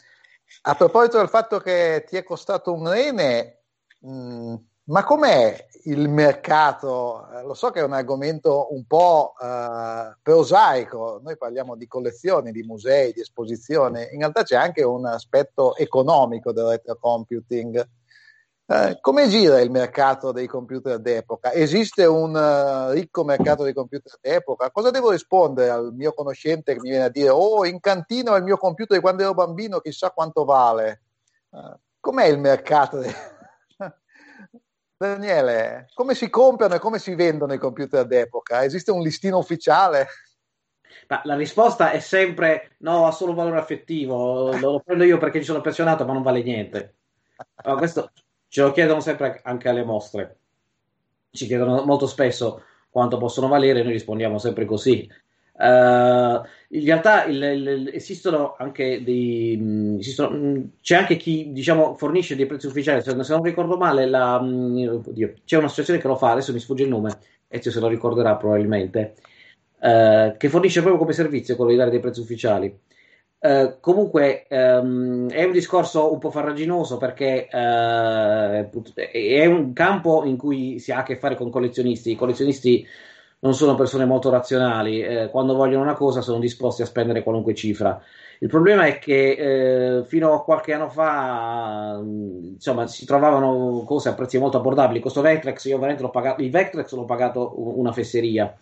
a 0.62 0.74
proposito 0.74 1.16
del 1.16 1.28
fatto 1.28 1.58
che 1.58 2.04
ti 2.06 2.16
è 2.16 2.22
costato 2.22 2.74
un 2.74 2.90
rene, 2.90 3.59
Mm, 4.06 4.54
ma 4.84 5.04
com'è 5.04 5.68
il 5.84 6.08
mercato? 6.08 7.28
Eh, 7.32 7.42
lo 7.42 7.54
so 7.54 7.70
che 7.70 7.80
è 7.80 7.84
un 7.84 7.92
argomento 7.92 8.72
un 8.74 8.84
po' 8.86 9.34
uh, 9.38 10.12
prosaico, 10.22 11.20
noi 11.22 11.36
parliamo 11.36 11.76
di 11.76 11.86
collezioni, 11.86 12.50
di 12.50 12.62
musei, 12.62 13.12
di 13.12 13.20
esposizioni, 13.20 14.08
in 14.12 14.18
realtà 14.18 14.42
c'è 14.42 14.56
anche 14.56 14.82
un 14.82 15.06
aspetto 15.06 15.76
economico 15.76 16.52
del 16.52 16.66
retrocomputing. 16.66 17.88
Uh, 18.66 18.96
come 19.00 19.28
gira 19.28 19.60
il 19.60 19.70
mercato 19.70 20.32
dei 20.32 20.46
computer 20.46 20.98
d'epoca? 20.98 21.52
Esiste 21.52 22.04
un 22.06 22.34
uh, 22.34 22.92
ricco 22.92 23.24
mercato 23.24 23.64
dei 23.64 23.74
computer 23.74 24.16
d'epoca? 24.20 24.70
Cosa 24.70 24.90
devo 24.90 25.10
rispondere 25.10 25.70
al 25.70 25.92
mio 25.92 26.12
conoscente 26.14 26.74
che 26.74 26.80
mi 26.80 26.90
viene 26.90 27.04
a 27.04 27.10
dire 27.10 27.28
oh, 27.30 27.64
in 27.66 27.80
cantina 27.80 28.32
ho 28.32 28.36
il 28.36 28.44
mio 28.44 28.56
computer 28.56 28.96
di 28.96 29.02
quando 29.02 29.22
ero 29.22 29.34
bambino, 29.34 29.80
chissà 29.80 30.10
quanto 30.10 30.44
vale? 30.44 31.02
com'è 32.00 32.26
il 32.26 32.38
mercato? 32.38 32.98
Dei 32.98 33.12
Daniele, 35.06 35.88
come 35.94 36.14
si 36.14 36.28
comprano 36.28 36.74
e 36.74 36.78
come 36.78 36.98
si 36.98 37.14
vendono 37.14 37.54
i 37.54 37.58
computer 37.58 38.04
d'epoca? 38.04 38.64
Esiste 38.64 38.90
un 38.90 39.00
listino 39.00 39.38
ufficiale? 39.38 40.06
Ma 41.08 41.22
la 41.24 41.36
risposta 41.36 41.90
è 41.90 42.00
sempre 42.00 42.72
no, 42.80 43.06
ha 43.06 43.10
solo 43.10 43.32
valore 43.32 43.56
affettivo, 43.56 44.54
lo 44.58 44.80
prendo 44.84 45.04
io 45.04 45.16
perché 45.16 45.38
ci 45.38 45.46
sono 45.46 45.60
appassionato, 45.60 46.04
ma 46.04 46.12
non 46.12 46.20
vale 46.20 46.42
niente. 46.42 46.96
Allora, 47.54 47.78
questo 47.78 48.12
ce 48.48 48.60
lo 48.60 48.72
chiedono 48.72 49.00
sempre 49.00 49.40
anche 49.42 49.70
alle 49.70 49.84
mostre. 49.84 50.36
Ci 51.30 51.46
chiedono 51.46 51.82
molto 51.86 52.06
spesso 52.06 52.62
quanto 52.90 53.16
possono 53.16 53.48
valere, 53.48 53.82
noi 53.82 53.92
rispondiamo 53.92 54.36
sempre 54.36 54.66
così. 54.66 55.10
Uh, 55.60 56.40
in 56.70 56.84
realtà 56.86 57.24
il, 57.24 57.42
il, 57.42 57.90
esistono 57.92 58.54
anche 58.56 59.02
dei 59.04 59.58
mh, 59.58 59.98
esistono, 59.98 60.30
mh, 60.34 60.70
c'è 60.80 60.96
anche 60.96 61.16
chi 61.16 61.52
diciamo 61.52 61.96
fornisce 61.96 62.34
dei 62.34 62.46
prezzi 62.46 62.66
ufficiali. 62.66 63.02
Se, 63.02 63.12
non 63.14 63.42
ricordo 63.42 63.76
male 63.76 64.06
la, 64.06 64.40
mh, 64.40 65.02
oddio, 65.06 65.34
c'è 65.44 65.58
un'associazione 65.58 66.00
che 66.00 66.08
lo 66.08 66.16
fa 66.16 66.30
adesso 66.30 66.54
mi 66.54 66.60
sfugge 66.60 66.84
il 66.84 66.88
nome 66.88 67.18
Ezio 67.46 67.70
se 67.70 67.80
lo 67.80 67.88
ricorderà 67.88 68.36
probabilmente 68.36 69.16
uh, 69.80 70.34
che 70.38 70.48
fornisce 70.48 70.80
proprio 70.80 70.98
come 70.98 71.12
servizio 71.12 71.56
quello 71.56 71.72
di 71.72 71.76
dare 71.76 71.90
dei 71.90 72.00
prezzi 72.00 72.20
ufficiali. 72.20 72.74
Uh, 73.40 73.78
comunque 73.80 74.46
um, 74.50 75.28
è 75.28 75.44
un 75.44 75.52
discorso 75.52 76.10
un 76.12 76.18
po' 76.18 76.30
farraginoso 76.30 76.96
perché 76.98 77.48
è 77.48 79.46
un 79.46 79.72
campo 79.72 80.24
in 80.24 80.36
cui 80.36 80.78
si 80.78 80.92
ha 80.92 80.98
a 80.98 81.02
che 81.02 81.16
fare 81.16 81.36
con 81.36 81.50
collezionisti. 81.50 82.12
I 82.12 82.16
collezionisti 82.16 82.86
non 83.40 83.54
sono 83.54 83.74
persone 83.74 84.04
molto 84.04 84.30
razionali, 84.30 85.02
eh, 85.02 85.28
quando 85.30 85.54
vogliono 85.54 85.82
una 85.82 85.94
cosa 85.94 86.20
sono 86.20 86.38
disposti 86.38 86.82
a 86.82 86.86
spendere 86.86 87.22
qualunque 87.22 87.54
cifra. 87.54 88.00
Il 88.40 88.48
problema 88.48 88.86
è 88.86 88.98
che 88.98 89.98
eh, 89.98 90.04
fino 90.04 90.32
a 90.32 90.44
qualche 90.44 90.72
anno 90.72 90.88
fa 90.88 92.00
insomma, 92.02 92.86
si 92.86 93.04
trovavano 93.06 93.82
cose 93.86 94.08
a 94.10 94.14
prezzi 94.14 94.38
molto 94.38 94.58
abbordabili. 94.58 95.00
Questo 95.00 95.20
Vectrex, 95.20 95.64
io 95.64 95.76
veramente 95.76 96.02
l'ho 96.02 96.10
pagato, 96.10 96.42
il 96.42 96.50
Vectrex 96.50 96.92
l'ho 96.92 97.04
pagato 97.04 97.52
una 97.78 97.92
fesseria, 97.92 98.54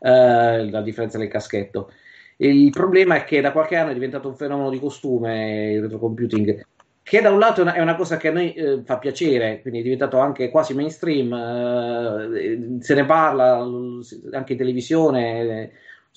eh, 0.00 0.70
la 0.70 0.82
differenza 0.82 1.18
del 1.18 1.28
caschetto. 1.28 1.90
Il 2.36 2.70
problema 2.70 3.16
è 3.16 3.24
che 3.24 3.40
da 3.40 3.52
qualche 3.52 3.76
anno 3.76 3.90
è 3.90 3.94
diventato 3.94 4.28
un 4.28 4.36
fenomeno 4.36 4.70
di 4.70 4.78
costume 4.80 5.72
il 5.72 5.82
retrocomputing 5.82 6.66
che 7.10 7.20
da 7.20 7.32
un 7.32 7.40
lato 7.40 7.58
è 7.58 7.62
una, 7.64 7.72
è 7.72 7.80
una 7.80 7.96
cosa 7.96 8.16
che 8.16 8.28
a 8.28 8.32
noi 8.32 8.52
eh, 8.52 8.82
fa 8.84 8.98
piacere, 8.98 9.62
quindi 9.62 9.80
è 9.80 9.82
diventato 9.82 10.20
anche 10.20 10.48
quasi 10.48 10.74
mainstream, 10.74 11.32
eh, 11.32 12.76
se 12.78 12.94
ne 12.94 13.04
parla 13.04 13.56
anche 14.30 14.52
in 14.52 14.58
televisione, 14.58 15.40
eh, 15.40 15.72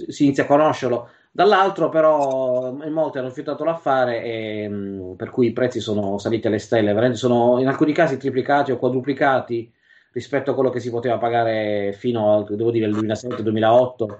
si 0.07 0.25
inizia 0.25 0.43
a 0.43 0.45
conoscerlo. 0.45 1.09
Dall'altro, 1.31 1.89
però, 1.89 2.77
in 2.83 2.93
molti 2.93 3.17
hanno 3.17 3.29
rifiutato 3.29 3.63
l'affare, 3.63 4.21
e, 4.21 4.69
mm, 4.69 5.13
per 5.13 5.31
cui 5.31 5.47
i 5.47 5.51
prezzi 5.51 5.79
sono 5.79 6.19
saliti 6.19 6.45
alle 6.45 6.59
stelle. 6.59 6.93
Veramente 6.93 7.17
sono 7.17 7.59
in 7.59 7.67
alcuni 7.67 7.91
casi 7.91 8.17
triplicati 8.17 8.71
o 8.71 8.77
quadruplicati 8.77 9.73
rispetto 10.11 10.51
a 10.51 10.53
quello 10.53 10.69
che 10.69 10.79
si 10.79 10.91
poteva 10.91 11.17
pagare 11.17 11.93
fino 11.93 12.35
al, 12.35 12.55
devo 12.55 12.69
dire, 12.69 12.87
2007-2008. 12.87 14.17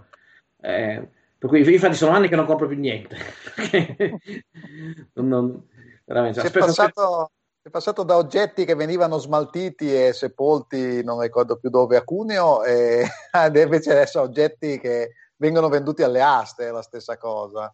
Eh, 0.60 1.08
per 1.38 1.50
cui, 1.50 1.60
infatti, 1.72 1.94
sono 1.94 2.14
anni 2.14 2.30
che 2.30 2.36
non 2.36 2.46
compro 2.46 2.66
più 2.66 2.80
niente. 2.80 3.16
non, 5.14 5.28
non, 5.28 5.64
veramente. 6.06 6.42
Sei 6.42 6.52
passato, 6.52 7.32
è 7.62 7.70
passato 7.70 8.04
da 8.04 8.18
oggetti 8.18 8.66
che 8.66 8.76
venivano 8.76 9.18
smaltiti 9.18 9.96
e 9.96 10.14
sepolti, 10.14 11.04
non 11.04 11.22
ricordo 11.22 11.58
più 11.58 11.70
dove, 11.70 11.98
a 11.98 12.04
Cuneo, 12.04 12.64
e 12.64 13.06
invece 13.54 13.92
adesso 13.92 14.22
oggetti 14.22 14.80
che 14.80 15.14
vengono 15.38 15.70
venduti 15.70 16.04
alle 16.04 16.22
aste, 16.22 16.68
è 16.68 16.72
la 16.72 16.82
stessa 16.82 17.18
cosa. 17.18 17.74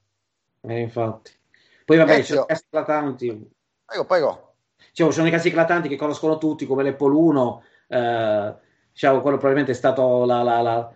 Eh, 0.61 0.79
infatti. 0.79 1.31
Poi 1.85 1.97
vabbè, 1.97 2.17
Ezio. 2.17 2.45
c'è 2.45 2.53
eclatanti. 2.53 3.51
Prego, 3.85 4.05
prego. 4.05 4.53
Cioè, 4.91 5.07
ci 5.07 5.13
sono 5.13 5.27
i 5.27 5.31
casi 5.31 5.47
eclatanti 5.47 5.87
che 5.87 5.95
conoscono 5.95 6.37
tutti, 6.37 6.65
come 6.65 6.83
l'Apple 6.83 7.15
1, 7.15 7.63
eh, 7.87 8.55
diciamo, 8.91 9.21
quello 9.21 9.37
probabilmente 9.37 9.71
è 9.71 9.75
stato 9.75 10.25
la, 10.25 10.43
la, 10.43 10.61
la, 10.61 10.93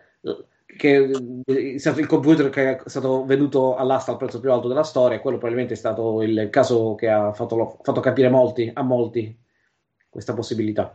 che 0.77 1.11
è 1.45 1.77
stato 1.77 1.99
il 1.99 2.07
computer 2.07 2.49
che 2.49 2.77
è 2.77 2.81
stato 2.85 3.25
venduto 3.25 3.75
all'asta 3.75 4.11
al 4.11 4.17
prezzo 4.17 4.39
più 4.39 4.51
alto 4.51 4.67
della 4.67 4.83
storia, 4.83 5.19
quello 5.19 5.37
probabilmente 5.37 5.75
è 5.75 5.77
stato 5.77 6.21
il 6.21 6.49
caso 6.49 6.95
che 6.95 7.09
ha 7.09 7.33
fatto, 7.33 7.79
fatto 7.81 7.99
capire 7.99 8.29
molti, 8.29 8.71
a 8.73 8.81
molti 8.81 9.37
questa 10.09 10.33
possibilità. 10.33 10.93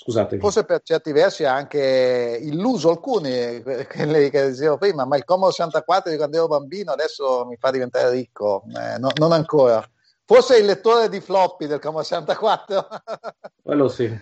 Scusate. 0.00 0.38
Forse 0.38 0.64
per 0.64 0.82
certi 0.84 1.10
versi 1.10 1.44
ha 1.44 1.54
anche 1.54 2.38
illuso 2.40 2.90
alcuni, 2.90 3.60
quelli 3.62 4.30
che 4.30 4.50
dicevo 4.50 4.78
prima, 4.78 5.04
ma 5.04 5.16
il 5.16 5.24
Commodore 5.24 5.52
64 5.52 6.10
di 6.12 6.16
quando 6.16 6.36
ero 6.36 6.46
bambino 6.46 6.92
adesso 6.92 7.44
mi 7.46 7.56
fa 7.56 7.72
diventare 7.72 8.12
ricco, 8.12 8.62
eh, 8.76 8.98
no, 8.98 9.10
non 9.16 9.32
ancora. 9.32 9.84
Forse 10.24 10.58
il 10.58 10.66
lettore 10.66 11.08
di 11.08 11.20
floppy 11.20 11.66
del 11.66 11.80
Commodore 11.80 12.04
64. 12.04 12.88
Quello 13.60 13.88
sì. 13.88 14.16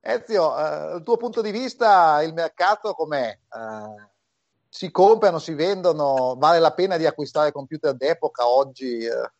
Ezio, 0.00 0.56
eh, 0.56 0.62
dal 0.62 1.02
tuo 1.02 1.16
punto 1.18 1.42
di 1.42 1.50
vista 1.50 2.22
il 2.22 2.32
mercato 2.32 2.94
com'è? 2.94 3.28
Eh, 3.28 4.10
si 4.74 4.90
comprano, 4.90 5.38
si 5.38 5.52
vendono, 5.52 6.34
vale 6.38 6.58
la 6.58 6.72
pena 6.72 6.96
di 6.96 7.04
acquistare 7.04 7.52
computer 7.52 7.94
d'epoca 7.94 8.48
oggi? 8.48 9.04
Eh? 9.04 9.30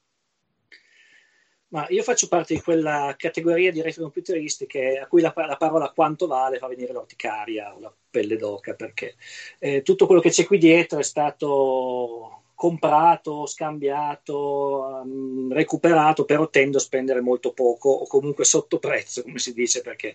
Ma 1.69 1.87
io 1.89 2.03
faccio 2.03 2.29
parte 2.29 2.53
di 2.53 2.61
quella 2.61 3.15
categoria 3.17 3.73
di 3.73 3.81
retrocomputeristi 3.81 4.69
a 5.01 5.07
cui 5.07 5.23
la, 5.23 5.33
la, 5.35 5.57
parola 5.57 5.91
quanto 5.91 6.27
vale 6.27 6.59
fa 6.59 6.69
venire 6.69 6.93
l'orticaria 6.93 7.75
o 7.75 7.81
la 7.81 7.95
pelle 8.11 8.37
d'oca, 8.37 8.75
perché 8.75 9.15
eh, 9.59 9.81
tutto 9.81 10.05
quello 10.05 10.21
che 10.21 10.29
c'è 10.29 10.45
qui 10.45 10.59
dietro 10.59 10.99
è 10.99 11.03
stato 11.03 12.43
comprato, 12.63 13.45
scambiato, 13.47 15.03
um, 15.05 15.53
recuperato, 15.53 16.25
però 16.25 16.49
tendo 16.49 16.77
a 16.77 16.81
spendere 16.81 17.21
molto 17.21 17.53
poco 17.53 17.89
o 17.91 18.07
comunque 18.07 18.45
sotto 18.45 18.79
prezzo, 18.79 19.25
come 19.25 19.41
si 19.41 19.53
dice, 19.53 19.81
perché 19.81 20.15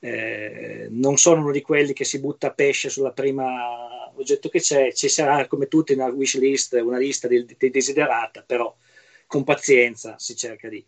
eh, 0.00 0.88
non 0.90 1.16
sono 1.16 1.40
uno 1.40 1.52
di 1.52 1.62
quelli 1.62 1.94
che 1.94 2.04
si 2.04 2.20
butta 2.20 2.52
pesce 2.52 2.90
sulla 2.90 3.12
prima 3.12 4.12
oggetto 4.14 4.50
che 4.50 4.60
c'è, 4.60 4.92
ci 4.92 5.08
sarà 5.08 5.46
come 5.46 5.68
tutti 5.68 5.94
una 5.94 6.08
wish 6.08 6.36
list, 6.38 6.74
una 6.74 6.98
lista 6.98 7.28
di, 7.28 7.46
di 7.56 7.70
desiderata, 7.70 8.42
però 8.46 8.76
con 9.26 9.42
pazienza 9.42 10.18
si 10.18 10.36
cerca 10.36 10.68
di... 10.68 10.84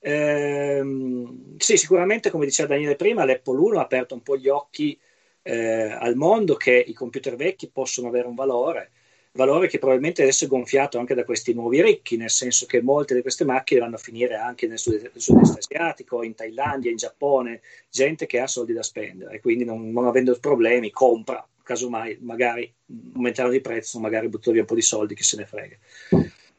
Ehm, 0.00 1.56
sì, 1.56 1.78
sicuramente, 1.78 2.28
come 2.28 2.44
diceva 2.44 2.68
Daniele 2.68 2.96
prima, 2.96 3.24
l'Apple 3.24 3.58
1 3.58 3.78
ha 3.78 3.82
aperto 3.82 4.12
un 4.12 4.22
po' 4.22 4.36
gli 4.36 4.48
occhi 4.48 4.98
eh, 5.40 5.90
al 5.90 6.16
mondo 6.16 6.54
che 6.56 6.84
i 6.86 6.92
computer 6.92 7.34
vecchi 7.34 7.70
possono 7.70 8.08
avere 8.08 8.26
un 8.26 8.34
valore, 8.34 8.90
valore 9.34 9.68
che 9.68 9.78
probabilmente 9.78 10.22
adesso 10.22 10.44
è 10.44 10.48
gonfiato 10.48 10.98
anche 10.98 11.14
da 11.14 11.24
questi 11.24 11.54
nuovi 11.54 11.82
ricchi, 11.82 12.16
nel 12.16 12.30
senso 12.30 12.66
che 12.66 12.80
molte 12.80 13.14
di 13.14 13.22
queste 13.22 13.44
macchine 13.44 13.80
vanno 13.80 13.96
a 13.96 13.98
finire 13.98 14.36
anche 14.36 14.66
nel 14.66 14.78
sud-est 14.78 15.56
asiatico, 15.56 16.22
in 16.22 16.34
Thailandia, 16.34 16.90
in 16.90 16.96
Giappone, 16.96 17.60
gente 17.90 18.26
che 18.26 18.38
ha 18.38 18.46
soldi 18.46 18.72
da 18.72 18.82
spendere 18.82 19.34
e 19.34 19.40
quindi 19.40 19.64
non, 19.64 19.90
non 19.90 20.06
avendo 20.06 20.38
problemi 20.38 20.90
compra, 20.90 21.46
casomai 21.62 22.18
magari 22.20 22.72
aumentano 23.14 23.48
di 23.48 23.60
prezzo, 23.60 23.98
magari 23.98 24.28
butto 24.28 24.52
via 24.52 24.60
un 24.60 24.66
po' 24.66 24.74
di 24.74 24.82
soldi, 24.82 25.14
che 25.14 25.24
se 25.24 25.36
ne 25.36 25.46
frega. 25.46 25.76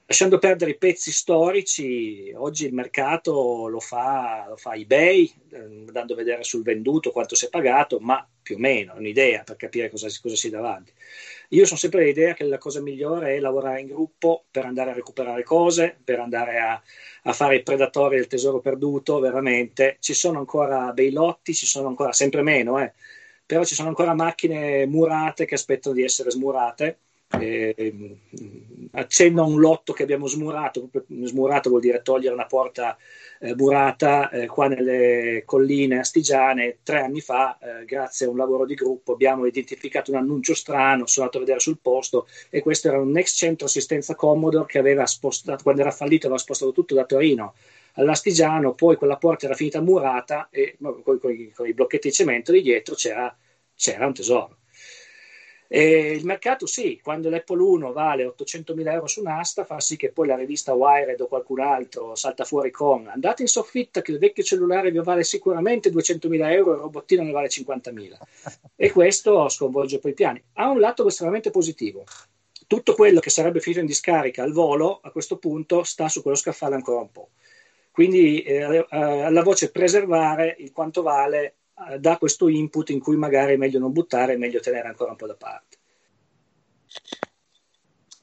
Lasciando 0.07 0.37
perdere 0.37 0.69
i 0.71 0.77
pezzi 0.77 1.11
storici, 1.11 2.31
oggi 2.35 2.67
il 2.67 2.75
mercato 2.75 3.67
lo 3.67 3.79
fa, 3.79 4.45
lo 4.47 4.55
fa 4.55 4.75
eBay, 4.75 5.33
eh, 5.49 5.85
dando 5.91 6.13
a 6.13 6.15
vedere 6.15 6.43
sul 6.43 6.61
venduto 6.61 7.09
quanto 7.09 7.33
si 7.33 7.47
è 7.47 7.49
pagato, 7.49 7.97
ma 7.99 8.23
più 8.43 8.57
o 8.57 8.59
meno 8.59 8.93
un'idea 8.95 9.41
per 9.41 9.55
capire 9.55 9.89
cosa, 9.89 10.07
cosa 10.21 10.35
si 10.35 10.47
è 10.47 10.49
davanti. 10.51 10.91
Io 11.49 11.65
sono 11.65 11.79
sempre 11.79 12.03
l'idea 12.03 12.35
che 12.35 12.43
la 12.43 12.59
cosa 12.59 12.81
migliore 12.81 13.35
è 13.35 13.39
lavorare 13.39 13.81
in 13.81 13.87
gruppo 13.87 14.45
per 14.51 14.65
andare 14.65 14.91
a 14.91 14.93
recuperare 14.93 15.41
cose, 15.43 15.97
per 16.03 16.19
andare 16.19 16.59
a, 16.59 16.79
a 17.23 17.33
fare 17.33 17.55
i 17.55 17.63
predatori 17.63 18.17
del 18.17 18.27
tesoro 18.27 18.59
perduto, 18.59 19.17
veramente. 19.17 19.97
Ci 19.99 20.13
sono 20.13 20.37
ancora 20.37 20.91
bei 20.93 21.11
lotti, 21.11 21.55
ci 21.55 21.65
sono 21.65 21.87
ancora 21.87 22.13
sempre 22.13 22.43
meno, 22.43 22.79
eh, 22.79 22.93
però 23.43 23.63
ci 23.63 23.73
sono 23.73 23.87
ancora 23.87 24.13
macchine 24.13 24.85
murate 24.85 25.45
che 25.45 25.55
aspettano 25.55 25.95
di 25.95 26.03
essere 26.03 26.29
smurate 26.29 26.99
eh, 27.39 28.17
accenno 28.91 29.43
a 29.43 29.45
un 29.45 29.59
lotto 29.59 29.93
che 29.93 30.03
abbiamo 30.03 30.27
smurato, 30.27 30.89
smurato 31.23 31.69
vuol 31.69 31.81
dire 31.81 32.01
togliere 32.01 32.33
una 32.33 32.45
porta 32.45 32.97
eh, 33.39 33.55
burata 33.55 34.29
eh, 34.29 34.47
qua 34.47 34.67
nelle 34.67 35.43
colline 35.45 35.99
astigiane 35.99 36.77
tre 36.83 37.01
anni 37.01 37.21
fa, 37.21 37.57
eh, 37.59 37.85
grazie 37.85 38.25
a 38.25 38.29
un 38.29 38.37
lavoro 38.37 38.65
di 38.65 38.75
gruppo, 38.75 39.13
abbiamo 39.13 39.45
identificato 39.45 40.11
un 40.11 40.17
annuncio 40.17 40.53
strano, 40.53 41.05
sono 41.05 41.25
andato 41.25 41.37
a 41.37 41.45
vedere 41.45 41.59
sul 41.59 41.79
posto 41.81 42.27
e 42.49 42.61
questo 42.61 42.87
era 42.87 42.99
un 42.99 43.17
ex 43.17 43.35
centro 43.35 43.67
assistenza 43.67 44.15
Commodore 44.15 44.65
che 44.67 44.79
aveva 44.79 45.05
spostato, 45.05 45.63
quando 45.63 45.81
era 45.81 45.91
fallito 45.91 46.27
aveva 46.27 46.41
spostato 46.41 46.71
tutto 46.71 46.95
da 46.95 47.05
Torino 47.05 47.53
all'Astigiano, 47.93 48.73
poi 48.73 48.95
quella 48.95 49.17
porta 49.17 49.45
era 49.45 49.55
finita 49.55 49.81
murata 49.81 50.49
e 50.49 50.77
con, 50.81 51.01
con, 51.03 51.19
con 51.53 51.67
i 51.67 51.73
blocchetti 51.73 52.09
di 52.09 52.13
cemento 52.13 52.51
di 52.51 52.61
dietro 52.61 52.95
c'era, 52.95 53.35
c'era 53.75 54.05
un 54.05 54.13
tesoro. 54.13 54.57
E 55.67 56.11
il 56.11 56.25
mercato 56.25 56.65
sì, 56.67 56.99
quando 57.01 57.29
l'Apple 57.29 57.61
1 57.61 57.91
vale 57.91 58.25
800.000 58.25 58.91
euro 58.91 59.07
su 59.07 59.21
un'asta 59.21 59.65
fa 59.65 59.79
sì 59.79 59.95
che 59.95 60.11
poi 60.11 60.27
la 60.27 60.35
rivista 60.35 60.73
Wired 60.73 61.19
o 61.21 61.27
qualcun 61.27 61.59
altro 61.59 62.15
salta 62.15 62.43
fuori 62.43 62.69
con 62.69 63.07
andate 63.07 63.41
in 63.41 63.47
soffitta 63.47 64.01
che 64.01 64.11
il 64.11 64.19
vecchio 64.19 64.43
cellulare 64.43 64.91
vi 64.91 64.99
vale 64.99 65.23
sicuramente 65.23 65.89
200.000 65.89 66.51
euro 66.51 66.71
e 66.71 66.75
il 66.75 66.81
robottino 66.81 67.23
ne 67.23 67.31
vale 67.31 67.47
50.000 67.47 68.17
e 68.75 68.91
questo 68.91 69.49
sconvolge 69.49 69.99
poi 69.99 70.11
i 70.11 70.13
piani. 70.13 70.41
Ha 70.53 70.69
un 70.69 70.79
lato 70.79 71.07
estremamente 71.07 71.49
positivo. 71.49 72.03
Tutto 72.67 72.95
quello 72.95 73.19
che 73.19 73.29
sarebbe 73.29 73.59
finito 73.59 73.81
in 73.81 73.87
discarica 73.87 74.43
al 74.43 74.51
volo 74.51 74.99
a 75.01 75.11
questo 75.11 75.37
punto 75.37 75.83
sta 75.83 76.09
su 76.09 76.21
quello 76.21 76.37
scaffale 76.37 76.75
ancora 76.75 77.01
un 77.01 77.11
po'. 77.11 77.29
Quindi 77.91 78.41
eh, 78.41 78.85
eh, 78.89 79.21
alla 79.21 79.41
voce 79.41 79.71
preservare 79.71 80.55
il 80.59 80.71
quanto 80.71 81.01
vale 81.01 81.43
eh, 81.45 81.53
dà 81.99 82.17
questo 82.17 82.47
input 82.47 82.89
in 82.89 82.99
cui 82.99 83.17
magari 83.17 83.53
è 83.53 83.57
meglio 83.57 83.79
non 83.79 83.91
buttare, 83.91 84.33
è 84.33 84.37
meglio 84.37 84.59
tenere 84.59 84.87
ancora 84.87 85.11
un 85.11 85.17
po' 85.17 85.27
da 85.27 85.35
parte. 85.35 85.77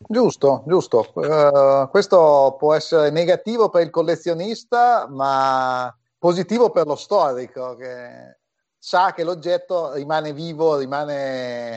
Giusto, 0.08 0.64
giusto. 0.66 1.10
Uh, 1.14 1.88
questo 1.88 2.56
può 2.58 2.74
essere 2.74 3.10
negativo 3.10 3.68
per 3.68 3.82
il 3.82 3.90
collezionista, 3.90 5.06
ma 5.08 5.94
positivo 6.18 6.70
per 6.70 6.86
lo 6.86 6.96
storico 6.96 7.76
che 7.76 8.38
sa 8.78 9.12
che 9.12 9.22
l'oggetto 9.22 9.92
rimane 9.92 10.32
vivo, 10.32 10.76
rimane 10.76 11.76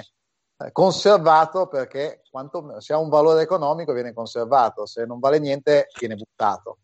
eh, 0.57 0.71
conservato 0.71 1.67
perché 1.67 2.21
quanto, 2.31 2.79
se 2.79 2.93
ha 2.93 2.97
un 2.97 3.09
valore 3.09 3.41
economico 3.41 3.93
viene 3.93 4.13
conservato, 4.13 4.85
se 4.85 5.05
non 5.05 5.19
vale 5.19 5.39
niente 5.39 5.87
viene 5.99 6.15
buttato. 6.15 6.79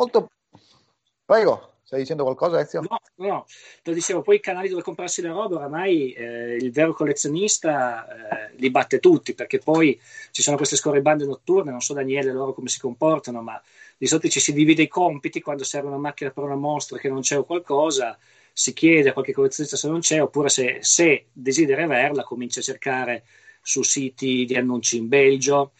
Molto... 0.00 0.30
Prego, 1.24 1.74
stai 1.84 2.00
dicendo 2.00 2.24
qualcosa 2.24 2.58
Ezio? 2.60 2.80
No, 2.80 2.98
no, 3.16 3.46
te 3.82 3.92
dicevo, 3.92 4.22
poi 4.22 4.36
i 4.36 4.40
canali 4.40 4.68
dove 4.68 4.82
comprarsi 4.82 5.20
la 5.20 5.30
roba, 5.30 5.56
oramai 5.56 6.12
eh, 6.12 6.56
il 6.56 6.72
vero 6.72 6.94
collezionista 6.94 8.48
eh, 8.48 8.54
li 8.56 8.70
batte 8.70 8.98
tutti, 8.98 9.34
perché 9.34 9.58
poi 9.58 10.00
ci 10.30 10.42
sono 10.42 10.56
queste 10.56 10.76
scorribande 10.76 11.26
notturne, 11.26 11.70
non 11.70 11.80
so 11.80 11.92
Daniele 11.92 12.32
loro 12.32 12.52
come 12.52 12.68
si 12.68 12.80
comportano, 12.80 13.42
ma 13.42 13.60
di 13.96 14.06
solito 14.06 14.28
ci 14.28 14.40
si 14.40 14.52
divide 14.52 14.82
i 14.82 14.88
compiti, 14.88 15.40
quando 15.40 15.62
serve 15.62 15.88
una 15.88 15.98
macchina 15.98 16.30
per 16.30 16.44
una 16.44 16.56
mostra 16.56 16.98
che 16.98 17.08
non 17.08 17.20
c'è 17.20 17.38
o 17.38 17.44
qualcosa, 17.44 18.18
si 18.52 18.72
chiede 18.72 19.10
a 19.10 19.12
qualche 19.12 19.32
collezionista 19.32 19.76
se 19.76 19.88
non 19.88 20.00
c'è, 20.00 20.20
oppure 20.20 20.48
se, 20.48 20.78
se 20.80 21.26
desidera 21.32 21.84
averla 21.84 22.24
comincia 22.24 22.60
a 22.60 22.64
cercare 22.64 23.24
su 23.62 23.82
siti 23.82 24.44
di 24.46 24.56
annunci 24.56 24.96
in 24.96 25.06
Belgio, 25.06 25.72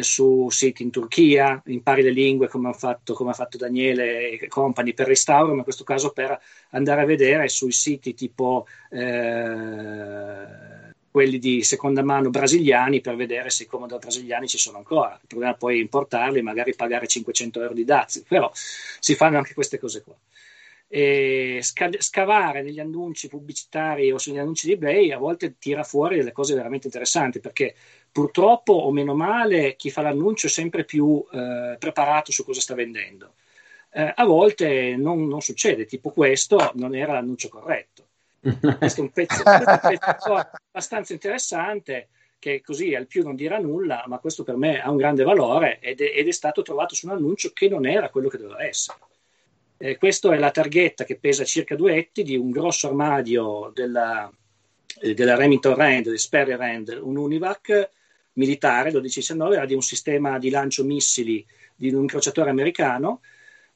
su 0.00 0.48
siti 0.50 0.82
in 0.82 0.90
Turchia, 0.90 1.62
impari 1.66 2.02
le 2.02 2.10
lingue 2.10 2.48
come 2.48 2.72
fatto, 2.74 3.14
come 3.14 3.30
ha 3.30 3.34
fatto 3.34 3.56
Daniele 3.56 4.38
e 4.38 4.48
compagni 4.48 4.92
per 4.92 5.06
restauro, 5.06 5.52
ma 5.52 5.58
in 5.58 5.62
questo 5.62 5.84
caso 5.84 6.10
per 6.10 6.38
andare 6.70 7.00
a 7.00 7.04
vedere 7.06 7.48
sui 7.48 7.72
siti 7.72 8.14
tipo 8.14 8.66
eh, 8.90 10.88
quelli 11.10 11.38
di 11.38 11.62
seconda 11.62 12.02
mano 12.02 12.30
brasiliani 12.30 13.00
per 13.00 13.16
vedere 13.16 13.50
se 13.50 13.64
i 13.64 13.66
Commodore 13.66 14.00
brasiliani 14.00 14.46
ci 14.46 14.58
sono 14.58 14.76
ancora. 14.76 15.18
Il 15.20 15.26
problema 15.26 15.54
poi 15.54 15.78
è 15.78 15.80
importarli 15.80 16.38
e 16.38 16.42
magari 16.42 16.74
pagare 16.74 17.06
500 17.06 17.62
euro 17.62 17.74
di 17.74 17.84
dazi, 17.84 18.22
però 18.28 18.50
si 18.52 19.14
fanno 19.14 19.38
anche 19.38 19.54
queste 19.54 19.78
cose 19.78 20.02
qua. 20.02 20.14
E 20.90 21.58
sca- 21.62 21.90
scavare 21.98 22.62
negli 22.62 22.80
annunci 22.80 23.28
pubblicitari 23.28 24.10
o 24.10 24.16
sugli 24.16 24.38
annunci 24.38 24.66
di 24.66 24.72
eBay 24.72 25.12
a 25.12 25.18
volte 25.18 25.58
tira 25.58 25.82
fuori 25.82 26.16
delle 26.16 26.32
cose 26.32 26.54
veramente 26.54 26.86
interessanti 26.86 27.40
perché 27.40 27.74
purtroppo 28.18 28.72
o 28.72 28.90
meno 28.90 29.14
male 29.14 29.76
chi 29.76 29.90
fa 29.90 30.02
l'annuncio 30.02 30.46
è 30.46 30.50
sempre 30.50 30.84
più 30.84 31.24
eh, 31.32 31.76
preparato 31.78 32.32
su 32.32 32.44
cosa 32.44 32.60
sta 32.60 32.74
vendendo. 32.74 33.34
Eh, 33.92 34.12
a 34.14 34.24
volte 34.24 34.96
non, 34.96 35.26
non 35.28 35.40
succede, 35.40 35.86
tipo 35.86 36.10
questo 36.10 36.72
non 36.74 36.94
era 36.94 37.14
l'annuncio 37.14 37.48
corretto 37.48 38.06
questo 38.78 39.00
è 39.00 39.04
un 39.04 39.10
pezzo, 39.10 39.42
un 39.44 39.98
pezzo 39.98 40.34
abbastanza 40.70 41.12
interessante 41.12 42.08
che 42.38 42.60
così 42.60 42.94
al 42.94 43.06
più 43.06 43.24
non 43.24 43.34
dirà 43.34 43.58
nulla, 43.58 44.04
ma 44.06 44.18
questo 44.18 44.44
per 44.44 44.56
me 44.56 44.80
ha 44.80 44.90
un 44.90 44.96
grande 44.96 45.24
valore 45.24 45.80
ed 45.80 46.00
è, 46.00 46.12
ed 46.14 46.28
è 46.28 46.32
stato 46.32 46.62
trovato 46.62 46.94
su 46.94 47.06
un 47.06 47.12
annuncio 47.12 47.50
che 47.52 47.68
non 47.68 47.84
era 47.84 48.10
quello 48.10 48.28
che 48.28 48.38
doveva 48.38 48.64
essere. 48.64 48.98
Eh, 49.76 49.96
questa 49.96 50.32
è 50.32 50.38
la 50.38 50.50
targhetta 50.50 51.04
che 51.04 51.18
pesa 51.18 51.44
circa 51.44 51.74
due 51.74 51.96
etti 51.96 52.22
di 52.22 52.36
un 52.36 52.50
grosso 52.50 52.88
armadio 52.88 53.72
della, 53.74 54.30
eh, 55.00 55.14
della 55.14 55.34
Remington 55.34 55.74
Rand, 55.74 56.10
di 56.10 56.18
Sperry 56.18 56.56
Rand, 56.56 56.98
un 57.02 57.16
Univac 57.16 57.90
militare 58.38 58.90
1219, 58.90 59.56
era 59.56 59.66
di 59.66 59.74
un 59.74 59.82
sistema 59.82 60.38
di 60.38 60.50
lancio 60.50 60.84
missili 60.84 61.44
di 61.74 61.92
un 61.92 62.02
incrociatore 62.02 62.50
americano 62.50 63.20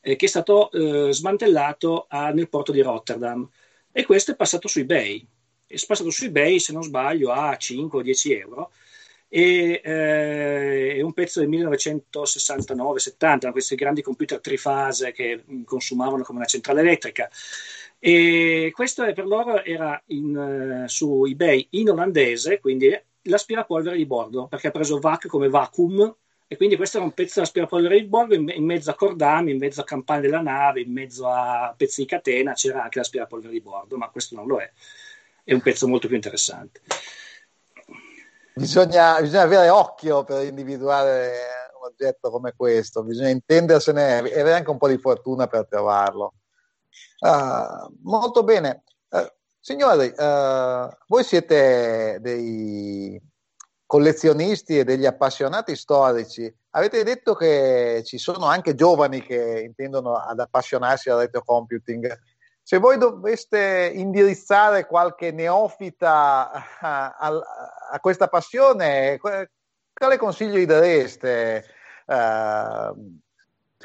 eh, 0.01 0.17
che 0.17 0.27
è 0.27 0.29
stato 0.29 0.71
eh, 0.73 1.13
smantellato 1.13 2.07
a, 2.09 2.31
nel 2.31 2.49
porto 2.49 2.73
di 2.73 2.81
Rotterdam 2.81 3.49
e 3.93 4.05
questo 4.05 4.33
è 4.33 4.37
passato 4.37 4.69
su 4.69 4.81
eBay. 4.81 5.27
È 5.67 5.77
passato 5.87 6.11
su 6.11 6.25
eBay, 6.25 6.59
se 6.59 6.73
non 6.73 6.83
sbaglio, 6.83 7.31
a 7.31 7.57
5 7.57 7.99
o 7.99 8.03
10 8.03 8.33
euro. 8.35 8.73
E, 9.29 9.81
eh, 9.83 10.95
è 10.97 11.01
un 11.01 11.13
pezzo 11.15 11.41
del 11.41 11.49
1969-70, 11.49 13.51
questi 13.51 13.75
grandi 13.75 14.03
computer 14.03 14.41
trifase 14.41 15.13
che 15.13 15.45
consumavano 15.65 16.23
come 16.23 16.39
una 16.39 16.47
centrale 16.47 16.81
elettrica. 16.81 17.31
E 17.99 18.71
questo 18.75 19.11
per 19.13 19.27
loro 19.27 19.63
era 19.63 20.03
in, 20.07 20.85
uh, 20.85 20.89
su 20.89 21.25
eBay 21.25 21.69
in 21.71 21.91
olandese, 21.91 22.59
quindi 22.59 22.91
l'aspirapolvere 23.23 23.97
di 23.97 24.07
bordo, 24.07 24.47
perché 24.47 24.69
ha 24.69 24.71
preso 24.71 24.99
VAC 24.99 25.27
come 25.27 25.49
vacuum 25.49 26.15
e 26.53 26.57
quindi 26.57 26.77
questo 26.77 26.99
era 26.99 27.07
un 27.07 27.13
pezzo 27.13 27.41
d'aspirapolvere 27.41 27.99
di 27.99 28.07
bordo 28.07 28.35
in, 28.35 28.47
in, 28.55 28.65
mezzo 28.67 28.91
a 28.91 28.95
cordami, 28.95 29.53
in 29.53 29.59
mezzo 29.59 29.81
a 29.81 29.85
campane 29.85 30.21
della 30.21 30.43
nave, 30.43 30.83
in 30.83 30.93
mezzo 30.93 31.27
a 31.27 31.73
pezzi 31.75 32.03
di 32.03 32.07
catena 32.07 32.53
c'era 32.53 32.83
anche 32.83 32.99
l'aspirapolvere 32.99 33.55
di 33.55 33.63
bordo, 33.63 33.97
ma 33.97 34.11
questo 34.11 34.35
non 34.35 34.47
lo 34.47 34.61
è. 34.61 34.71
È 35.45 35.55
un 35.55 35.63
pezzo 35.63 35.89
molto 35.89 36.09
più 36.09 36.17
interessante. 36.17 36.83
Bisogna, 38.55 39.19
bisogna 39.19 39.41
avere 39.41 39.71
occhio 39.71 40.25
per 40.25 40.45
individuare 40.45 41.33
un 41.81 41.89
oggetto 41.91 42.31
come 42.31 42.53
questo, 42.55 43.03
bisogna 43.03 43.31
intendersene 43.31 44.31
e 44.31 44.39
avere 44.39 44.57
anche 44.57 44.71
un 44.71 44.77
po' 44.77 44.89
di 44.89 44.99
fortuna 44.99 45.47
per 45.47 45.67
trovarlo. 45.67 46.35
Uh, 47.19 47.97
molto 48.03 48.45
bene. 48.45 48.83
Signori, 49.65 50.07
uh, 50.17 50.91
voi 51.07 51.23
siete 51.23 52.19
dei 52.21 53.17
collezionisti 53.87 54.81
e 54.81 54.83
degli 54.83 55.07
appassionati 55.07 55.77
storici, 55.77 56.53
avete 56.71 57.05
detto 57.05 57.37
che 57.37 58.03
ci 58.05 58.19
sono 58.19 58.47
anche 58.47 58.75
giovani 58.75 59.23
che 59.23 59.63
intendono 59.65 60.17
ad 60.17 60.41
appassionarsi 60.41 61.11
al 61.11 61.21
retrocomputing. 61.21 62.13
Se 62.61 62.79
voi 62.79 62.99
doveste 62.99 63.93
indirizzare 63.95 64.85
qualche 64.85 65.31
neofita 65.31 66.51
a, 66.81 67.17
a, 67.17 67.41
a 67.93 68.01
questa 68.01 68.27
passione, 68.27 69.17
quale 69.19 70.17
consiglio 70.19 70.59
gli 70.59 70.67
dareste? 70.67 71.65
Uh, 72.07 73.21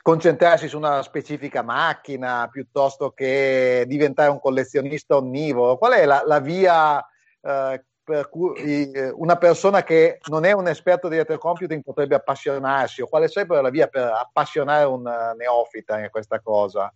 concentrarsi 0.07 0.69
su 0.69 0.77
una 0.77 1.03
specifica 1.03 1.61
macchina 1.61 2.47
piuttosto 2.49 3.11
che 3.11 3.83
diventare 3.87 4.29
un 4.29 4.39
collezionista 4.39 5.17
onnivoro? 5.17 5.77
Qual 5.77 5.91
è 5.91 6.05
la, 6.05 6.23
la 6.25 6.39
via 6.39 6.95
uh, 6.97 7.77
per 8.05 8.29
cui 8.29 8.89
eh, 8.89 9.09
una 9.09 9.35
persona 9.35 9.83
che 9.83 10.19
non 10.29 10.45
è 10.45 10.53
un 10.53 10.69
esperto 10.69 11.09
di 11.09 11.17
retrocomputing 11.17 11.83
potrebbe 11.83 12.15
appassionarsi 12.15 13.01
o 13.01 13.07
quale 13.07 13.27
sarebbe 13.27 13.61
la 13.61 13.69
via 13.69 13.87
per 13.87 14.03
appassionare 14.03 14.85
un 14.85 15.05
uh, 15.05 15.35
neofita 15.35 15.99
in 15.99 16.09
questa 16.09 16.39
cosa? 16.39 16.89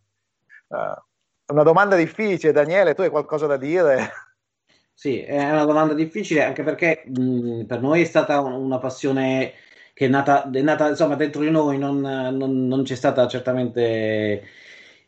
Uh, 0.68 1.54
una 1.54 1.64
domanda 1.64 1.98
difficile, 1.98 2.54
Daniele, 2.54 2.94
tu 2.94 3.02
hai 3.02 3.10
qualcosa 3.10 3.46
da 3.46 3.58
dire? 3.58 4.10
Sì, 4.94 5.20
è 5.22 5.52
una 5.52 5.66
domanda 5.66 5.94
difficile 5.94 6.46
anche 6.46 6.64
perché 6.64 7.04
mh, 7.06 7.66
per 7.66 7.82
noi 7.82 8.04
è 8.04 8.06
stata 8.06 8.40
una 8.40 8.78
passione 8.78 9.52
che 9.94 10.06
è 10.06 10.10
nata, 10.10 10.50
è 10.50 10.62
nata 10.62 10.90
insomma 10.90 11.16
dentro 11.16 11.42
di 11.42 11.50
noi, 11.50 11.78
non, 11.78 12.00
non, 12.00 12.68
non 12.68 12.86
ci 12.86 12.94
è 12.94 12.96
stata 12.96 13.28
certamente 13.28 14.44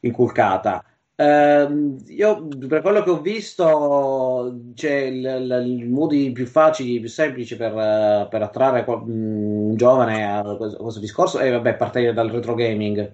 inculcata. 0.02 0.84
Uh, 1.16 1.96
io 2.08 2.48
per 2.68 2.82
quello 2.82 3.04
che 3.04 3.10
ho 3.12 3.22
visto 3.22 4.72
c'è 4.74 4.94
il, 4.96 5.88
modi 5.88 6.32
più 6.32 6.48
facili, 6.48 7.00
più 7.00 7.08
semplici 7.08 7.56
per, 7.56 7.72
uh, 7.72 8.28
per 8.28 8.42
attrarre 8.42 8.84
mm, 8.84 9.70
un 9.70 9.76
giovane 9.76 10.26
a 10.26 10.42
questo, 10.56 11.00
discorso 11.00 11.40
e 11.40 11.52
vabbè 11.52 11.76
partire 11.76 12.14
dal 12.14 12.32
retro 12.32 12.56
gaming 12.56 13.12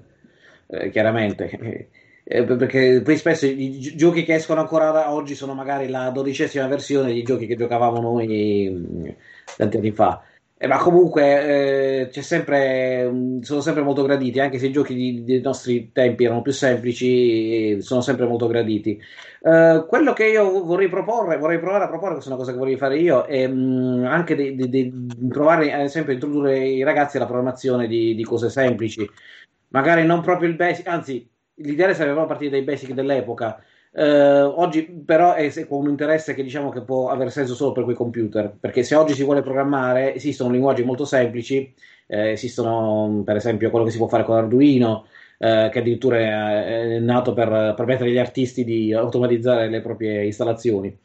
eh, 0.68 0.90
chiaramente 0.92 1.90
eh, 2.24 2.44
perché 2.46 3.02
poi 3.04 3.18
spesso 3.18 3.46
i, 3.46 3.76
i 3.76 3.96
giochi 3.98 4.24
che 4.24 4.36
escono 4.36 4.62
ancora 4.62 5.12
oggi 5.12 5.36
sono 5.36 5.54
magari 5.54 5.90
la 5.90 6.10
dodicesima 6.10 6.68
versione 6.68 7.08
dei 7.12 7.24
giochi 7.24 7.48
che 7.48 7.58
giocavamo 7.58 8.00
noi 8.00 8.70
mm, 8.72 9.06
tanti 9.58 9.76
anni 9.76 9.92
fa 9.92 10.24
eh, 10.62 10.68
ma 10.68 10.78
comunque 10.78 12.02
eh, 12.02 12.08
c'è 12.10 12.22
sempre, 12.22 13.10
sono 13.40 13.62
sempre 13.62 13.82
molto 13.82 14.04
graditi, 14.04 14.42
anche 14.42 14.58
se 14.60 14.68
i 14.68 14.72
giochi 14.74 14.94
di, 14.94 15.24
dei 15.24 15.40
nostri 15.40 15.94
tempi 15.94 16.26
erano 16.26 16.42
più 16.42 16.52
semplici, 16.52 17.82
sono 17.82 18.02
sempre 18.02 18.28
molto 18.28 18.46
graditi. 18.48 19.02
Uh, 19.40 19.86
quello 19.86 20.12
che 20.12 20.26
io 20.26 20.66
vorrei 20.66 20.90
proporre, 20.90 21.38
vorrei 21.38 21.60
provare 21.60 21.86
a 21.86 21.88
proporre, 21.88 22.16
questa 22.16 22.30
è 22.30 22.34
una 22.34 22.42
cosa 22.42 22.52
che 22.52 22.58
vorrei 22.58 22.76
fare 22.76 22.98
io, 23.00 23.24
è 23.24 23.48
mh, 23.48 24.00
mm, 24.02 24.06
anche 24.06 24.36
di, 24.36 24.56
di, 24.56 24.70
di, 24.70 25.28
provare 25.30 25.72
ad 25.72 25.80
esempio 25.80 26.12
a 26.12 26.16
introdurre 26.16 26.60
i 26.68 26.84
ragazzi 26.84 27.16
alla 27.16 27.26
programmazione 27.26 27.88
di, 27.88 28.14
di 28.14 28.24
cose 28.26 28.50
semplici, 28.50 29.10
magari 29.70 30.06
non 30.06 30.22
proprio 30.22 30.50
il 30.50 30.58
basic, 30.58 30.88
anzi 30.88 31.26
l'idea 31.56 31.94
sarebbe 31.94 32.16
proprio 32.16 32.26
partire 32.26 32.52
dai 32.52 32.64
basic 32.64 32.92
dell'epoca. 32.92 33.64
Uh, 33.92 34.46
oggi 34.56 34.84
però 34.84 35.34
è 35.34 35.52
un 35.70 35.90
interesse 35.90 36.36
che 36.36 36.44
diciamo 36.44 36.70
che 36.70 36.82
può 36.84 37.10
avere 37.10 37.32
senso 37.32 37.56
solo 37.56 37.72
per 37.72 37.84
quei 37.84 37.96
computer, 37.96 38.56
perché 38.60 38.84
se 38.84 38.96
oggi 38.96 39.14
si 39.14 39.24
vuole 39.24 39.42
programmare 39.42 40.14
esistono 40.14 40.52
linguaggi 40.52 40.84
molto 40.84 41.06
semplici, 41.06 41.74
eh, 42.06 42.32
esistono 42.32 43.24
per 43.26 43.36
esempio 43.36 43.70
quello 43.72 43.86
che 43.86 43.92
si 43.92 43.98
può 43.98 44.08
fare 44.08 44.24
con 44.24 44.38
Arduino, 44.38 45.06
eh, 45.40 45.70
che 45.72 45.80
addirittura 45.80 46.18
è, 46.18 46.96
è 46.96 47.00
nato 47.00 47.34
per 47.34 47.74
permettere 47.76 48.10
agli 48.10 48.20
artisti 48.20 48.64
di 48.64 48.94
automatizzare 48.94 49.70
le 49.70 49.82
proprie 49.82 50.26
installazioni, 50.26 50.96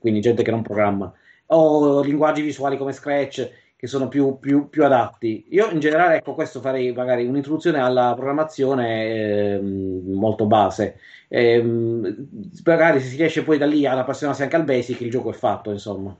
quindi 0.00 0.20
gente 0.20 0.42
che 0.42 0.50
non 0.50 0.62
programma, 0.62 1.12
o 1.46 2.02
linguaggi 2.02 2.42
visuali 2.42 2.76
come 2.76 2.92
Scratch 2.92 3.48
che 3.82 3.88
sono 3.88 4.06
più, 4.06 4.38
più, 4.38 4.68
più 4.68 4.84
adatti. 4.84 5.46
Io 5.50 5.68
in 5.70 5.80
generale, 5.80 6.18
ecco, 6.18 6.34
questo 6.34 6.60
farei 6.60 6.92
magari 6.92 7.26
un'introduzione 7.26 7.80
alla 7.80 8.12
programmazione 8.14 9.06
eh, 9.06 9.60
molto 9.60 10.46
base 10.46 11.00
e, 11.26 11.54
ehm, 11.54 12.28
magari 12.64 13.00
se 13.00 13.08
si 13.08 13.16
riesce 13.16 13.42
poi 13.42 13.58
da 13.58 13.66
lì 13.66 13.84
ad 13.84 13.98
appassionarsi 13.98 14.44
anche 14.44 14.54
al 14.54 14.62
basic, 14.62 15.00
il 15.00 15.10
gioco 15.10 15.30
è 15.30 15.32
fatto, 15.32 15.72
insomma. 15.72 16.16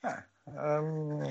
Eh, 0.00 0.24
um, 0.44 1.28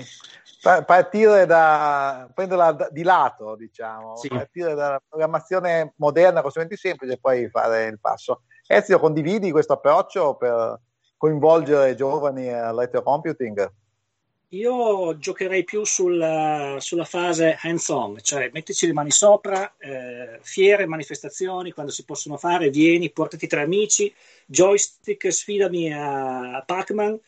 partire 0.86 1.44
da 1.44 2.30
prenderla 2.32 2.88
di 2.92 3.02
lato, 3.02 3.56
diciamo, 3.56 4.16
sì. 4.16 4.28
partire 4.28 4.74
dalla 4.74 5.02
programmazione 5.08 5.94
moderna 5.96 6.40
con 6.40 6.50
strumenti 6.50 6.76
semplici 6.76 7.14
e 7.14 7.18
poi 7.18 7.48
fare 7.50 7.86
il 7.86 7.98
passo. 7.98 8.42
Ezio, 8.64 9.00
condividi 9.00 9.50
questo 9.50 9.72
approccio 9.72 10.36
per 10.36 10.78
coinvolgere 11.16 11.90
i 11.90 11.96
giovani 11.96 12.48
al 12.48 12.76
retrocomputing? 12.76 13.72
Io 14.52 15.18
giocherei 15.18 15.62
più 15.62 15.84
sulla, 15.84 16.76
sulla 16.80 17.04
fase 17.04 17.58
hands-on, 17.60 18.16
cioè 18.22 18.48
mettici 18.50 18.86
le 18.86 18.94
mani 18.94 19.10
sopra, 19.10 19.76
eh, 19.76 20.38
fiere, 20.40 20.86
manifestazioni, 20.86 21.72
quando 21.72 21.92
si 21.92 22.06
possono 22.06 22.38
fare, 22.38 22.70
vieni, 22.70 23.10
portati 23.10 23.46
tre 23.46 23.60
amici, 23.60 24.10
joystick, 24.46 25.30
sfidami 25.30 25.92
a 25.92 26.62
Pac-Man, 26.64 27.20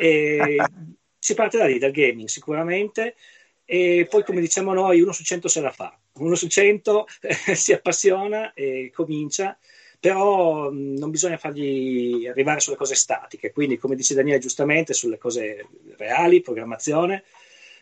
e 0.00 0.56
si 1.16 1.34
parte 1.34 1.58
da 1.58 1.66
lì, 1.66 1.78
dal 1.78 1.92
gaming 1.92 2.26
sicuramente, 2.26 3.14
e 3.64 4.08
poi 4.10 4.24
come 4.24 4.40
diciamo 4.40 4.72
noi, 4.74 5.00
uno 5.00 5.12
su 5.12 5.22
cento 5.22 5.46
se 5.46 5.60
la 5.60 5.70
fa, 5.70 5.96
uno 6.14 6.34
su 6.34 6.48
cento 6.48 7.06
eh, 7.20 7.54
si 7.54 7.72
appassiona 7.72 8.52
e 8.52 8.90
comincia, 8.92 9.56
però 10.04 10.68
non 10.70 11.10
bisogna 11.10 11.38
fargli 11.38 12.26
arrivare 12.26 12.60
sulle 12.60 12.76
cose 12.76 12.94
statiche, 12.94 13.52
quindi 13.52 13.78
come 13.78 13.96
dice 13.96 14.12
Daniele 14.12 14.38
giustamente, 14.38 14.92
sulle 14.92 15.16
cose 15.16 15.66
reali, 15.96 16.42
programmazione, 16.42 17.24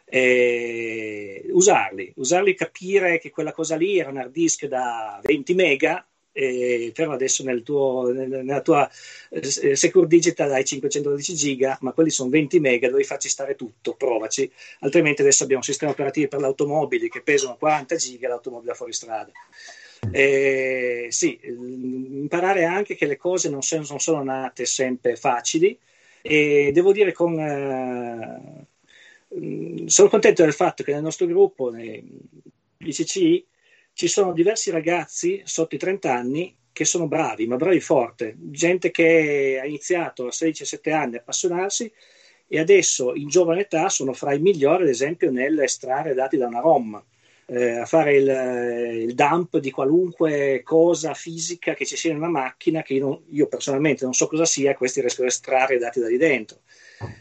eh, 0.04 1.44
usarli, 1.50 2.12
usarli, 2.14 2.54
capire 2.54 3.18
che 3.18 3.30
quella 3.30 3.50
cosa 3.50 3.74
lì 3.74 3.98
era 3.98 4.10
un 4.10 4.18
hard 4.18 4.30
disk 4.30 4.66
da 4.66 5.18
20 5.20 5.54
mega, 5.54 6.06
però 6.32 7.10
adesso 7.10 7.42
nel 7.42 7.64
tuo, 7.64 8.12
nella 8.12 8.62
tua 8.62 8.88
eh, 9.30 9.74
Secure 9.74 10.06
Digital 10.06 10.52
hai 10.52 10.64
512 10.64 11.34
giga, 11.34 11.76
ma 11.80 11.90
quelli 11.90 12.10
sono 12.10 12.30
20 12.30 12.60
mega, 12.60 12.88
devi 12.88 13.02
farci 13.02 13.28
stare 13.28 13.56
tutto, 13.56 13.94
provaci, 13.94 14.48
altrimenti 14.82 15.22
adesso 15.22 15.42
abbiamo 15.42 15.64
sistemi 15.64 15.90
operativi 15.90 16.28
per 16.28 16.38
le 16.38 16.46
automobili 16.46 17.08
che 17.08 17.20
pesano 17.20 17.56
40 17.56 17.96
giga, 17.96 18.28
l'automobile 18.28 18.74
fuori 18.74 18.92
strada. 18.92 19.32
Eh, 20.10 21.06
sì, 21.10 21.38
imparare 21.42 22.64
anche 22.64 22.94
che 22.94 23.06
le 23.06 23.16
cose 23.16 23.48
non 23.48 23.62
sono, 23.62 23.84
non 23.88 24.00
sono 24.00 24.22
nate 24.22 24.64
sempre 24.66 25.16
facili 25.16 25.78
e 26.20 26.70
devo 26.72 26.92
dire 26.92 27.12
con... 27.12 27.38
Eh, 27.38 28.66
sono 29.86 30.08
contento 30.08 30.42
del 30.42 30.52
fatto 30.52 30.82
che 30.82 30.92
nel 30.92 31.02
nostro 31.02 31.26
gruppo, 31.26 31.72
ICC, 31.74 33.44
ci 33.94 34.08
sono 34.08 34.32
diversi 34.32 34.70
ragazzi 34.70 35.40
sotto 35.44 35.74
i 35.74 35.78
30 35.78 36.12
anni 36.12 36.56
che 36.72 36.84
sono 36.84 37.06
bravi, 37.06 37.46
ma 37.46 37.56
bravi 37.56 37.80
forte, 37.80 38.34
gente 38.38 38.90
che 38.90 39.58
ha 39.60 39.66
iniziato 39.66 40.26
a 40.26 40.30
16-17 40.30 40.92
anni 40.92 41.16
a 41.16 41.18
appassionarsi 41.18 41.90
e 42.46 42.58
adesso 42.58 43.14
in 43.14 43.28
giovane 43.28 43.62
età 43.62 43.88
sono 43.88 44.12
fra 44.12 44.34
i 44.34 44.40
migliori, 44.40 44.82
ad 44.82 44.88
esempio, 44.88 45.30
nell'estrarre 45.30 46.14
dati 46.14 46.36
da 46.36 46.46
una 46.46 46.60
ROM, 46.60 47.02
eh, 47.52 47.76
a 47.76 47.84
fare 47.84 48.16
il, 48.16 49.02
il, 49.08 49.14
dump 49.14 49.58
di 49.58 49.70
qualunque 49.70 50.62
cosa 50.64 51.12
fisica 51.12 51.74
che 51.74 51.84
ci 51.84 51.96
sia 51.96 52.10
in 52.10 52.16
una 52.16 52.28
macchina, 52.28 52.80
che 52.82 52.94
io, 52.94 53.04
non, 53.04 53.22
io 53.28 53.46
personalmente 53.46 54.04
non 54.04 54.14
so 54.14 54.26
cosa 54.26 54.46
sia, 54.46 54.74
questi 54.74 55.00
riescono 55.00 55.26
a 55.26 55.30
estrarre 55.30 55.74
i 55.74 55.78
dati 55.78 56.00
da 56.00 56.08
lì 56.08 56.16
dentro. 56.16 56.60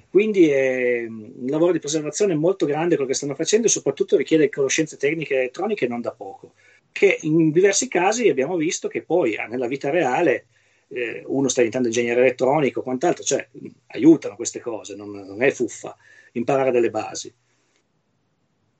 Quindi 0.09 0.49
è 0.49 1.05
un 1.05 1.47
lavoro 1.47 1.73
di 1.73 1.79
preservazione 1.79 2.34
molto 2.36 2.65
grande 2.65 2.95
quello 2.95 3.09
che 3.09 3.15
stanno 3.15 3.36
facendo 3.36 3.67
e 3.67 3.69
soprattutto 3.69 4.15
richiede 4.15 4.49
conoscenze 4.49 4.95
tecniche 4.95 5.36
elettroniche 5.36 5.88
non 5.88 5.99
da 5.99 6.11
poco, 6.11 6.53
che 6.93 7.17
in 7.21 7.51
diversi 7.51 7.89
casi 7.89 8.29
abbiamo 8.29 8.55
visto 8.55 8.88
che 8.88 9.01
poi 9.01 9.36
ah, 9.36 9.47
nella 9.47 9.67
vita 9.67 9.89
reale 9.89 10.45
eh, 10.88 11.23
uno 11.25 11.49
sta 11.49 11.59
diventando 11.59 11.89
ingegnere 11.89 12.21
elettronico, 12.21 12.82
quant'altro, 12.82 13.23
cioè 13.23 13.45
aiutano 13.88 14.36
queste 14.36 14.61
cose, 14.61 14.95
non, 14.95 15.11
non 15.11 15.43
è 15.43 15.51
fuffa 15.51 15.95
imparare 16.34 16.71
delle 16.71 16.89
basi 16.89 17.34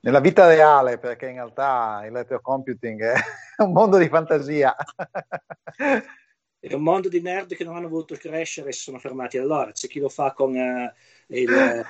nella 0.02 0.20
vita 0.20 0.46
reale, 0.46 0.98
perché 0.98 1.26
in 1.26 1.34
realtà 1.34 2.02
il 2.04 2.12
l'elettrocomputing 2.12 3.02
è 3.02 3.14
un 3.62 3.72
mondo 3.72 3.98
di 3.98 4.08
fantasia. 4.08 4.74
È 6.58 6.74
un 6.74 6.82
mondo 6.82 7.08
di 7.08 7.20
nerd 7.20 7.54
che 7.54 7.64
non 7.64 7.76
hanno 7.76 7.88
voluto 7.88 8.14
crescere 8.16 8.70
e 8.70 8.72
si 8.72 8.80
sono 8.80 8.98
fermati. 8.98 9.38
Allora 9.38 9.70
c'è 9.72 9.88
chi 9.88 10.00
lo 10.00 10.08
fa 10.08 10.32
con 10.32 10.54
uh, 10.54 10.92
il, 11.26 11.84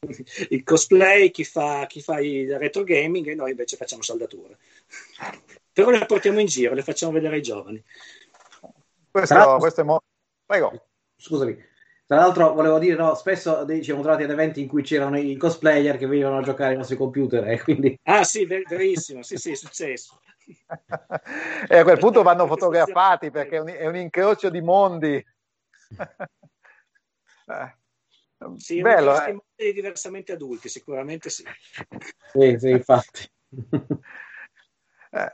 il, 0.50 0.62
cosplay, 0.62 1.30
chi 1.30 1.44
fa, 1.44 1.86
chi 1.86 2.00
fa 2.02 2.20
il 2.20 2.58
retro 2.58 2.84
gaming 2.84 3.28
e 3.28 3.34
noi 3.34 3.50
invece 3.50 3.76
facciamo 3.76 4.02
saldature. 4.02 4.58
Però 5.72 5.90
le 5.90 6.04
portiamo 6.06 6.40
in 6.40 6.46
giro, 6.46 6.74
le 6.74 6.82
facciamo 6.82 7.12
vedere 7.12 7.36
ai 7.36 7.42
giovani. 7.42 7.82
Questo, 9.10 9.56
questo 9.58 9.80
è 9.80 9.84
molto... 9.84 10.04
Prego. 10.44 10.86
Scusami, 11.16 11.56
tra 12.06 12.18
l'altro 12.18 12.52
volevo 12.52 12.78
dire, 12.78 12.96
no, 12.96 13.14
spesso 13.14 13.66
ci 13.66 13.82
siamo 13.82 14.02
trovati 14.02 14.24
ad 14.24 14.30
eventi 14.30 14.60
in 14.60 14.68
cui 14.68 14.82
c'erano 14.82 15.18
i 15.18 15.36
cosplayer 15.36 15.96
che 15.96 16.06
venivano 16.06 16.38
a 16.38 16.42
giocare 16.42 16.72
ai 16.72 16.76
nostri 16.76 16.96
computer 16.96 17.48
e 17.48 17.62
quindi... 17.62 17.98
Ah 18.02 18.24
sì, 18.24 18.44
verissimo, 18.44 19.22
sì 19.22 19.36
sì, 19.36 19.52
è 19.52 19.54
successo. 19.54 20.20
e 21.68 21.78
a 21.78 21.82
quel 21.82 21.98
punto 21.98 22.22
vanno 22.22 22.46
fotografati 22.46 23.30
perché 23.30 23.56
è 23.56 23.60
un, 23.60 23.68
è 23.68 23.86
un 23.86 23.96
incrocio 23.96 24.50
di 24.50 24.60
mondi. 24.60 25.14
eh. 27.46 27.76
Sì, 28.56 28.82
Bello, 28.82 29.14
eh? 29.24 29.72
diversamente 29.72 30.32
adulti, 30.32 30.68
sicuramente 30.68 31.30
sì. 31.30 31.44
Sì, 32.32 32.56
sì, 32.58 32.68
infatti. 32.68 33.26
eh, 35.10 35.32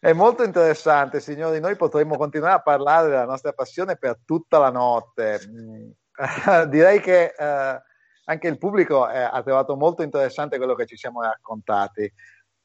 è 0.00 0.12
molto 0.14 0.42
interessante, 0.42 1.20
signori. 1.20 1.60
Noi 1.60 1.76
potremmo 1.76 2.16
continuare 2.16 2.54
a 2.54 2.62
parlare 2.62 3.08
della 3.08 3.26
nostra 3.26 3.52
passione 3.52 3.98
per 3.98 4.20
tutta 4.24 4.58
la 4.58 4.70
notte. 4.70 5.94
Direi 6.68 7.00
che 7.00 7.34
eh, 7.36 7.82
anche 8.24 8.48
il 8.48 8.58
pubblico 8.58 9.08
eh, 9.08 9.18
ha 9.18 9.42
trovato 9.42 9.76
molto 9.76 10.02
interessante 10.02 10.56
quello 10.56 10.74
che 10.74 10.86
ci 10.86 10.96
siamo 10.96 11.22
raccontati. 11.22 12.12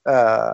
Uh, 0.04 0.54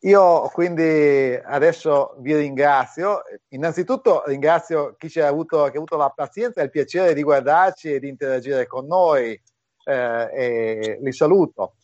io 0.00 0.48
quindi 0.52 1.34
adesso 1.34 2.14
vi 2.18 2.36
ringrazio. 2.36 3.22
Innanzitutto 3.48 4.22
ringrazio 4.26 4.94
chi 4.96 5.10
ci 5.10 5.20
ha 5.20 5.26
avuto, 5.26 5.64
che 5.64 5.72
ha 5.72 5.76
avuto 5.76 5.96
la 5.96 6.10
pazienza 6.10 6.60
e 6.60 6.64
il 6.64 6.70
piacere 6.70 7.14
di 7.14 7.22
guardarci 7.22 7.94
e 7.94 7.98
di 7.98 8.08
interagire 8.08 8.66
con 8.66 8.86
noi. 8.86 9.40
Eh, 9.84 10.30
e 10.32 10.98
li 11.00 11.12
saluto. 11.12 11.76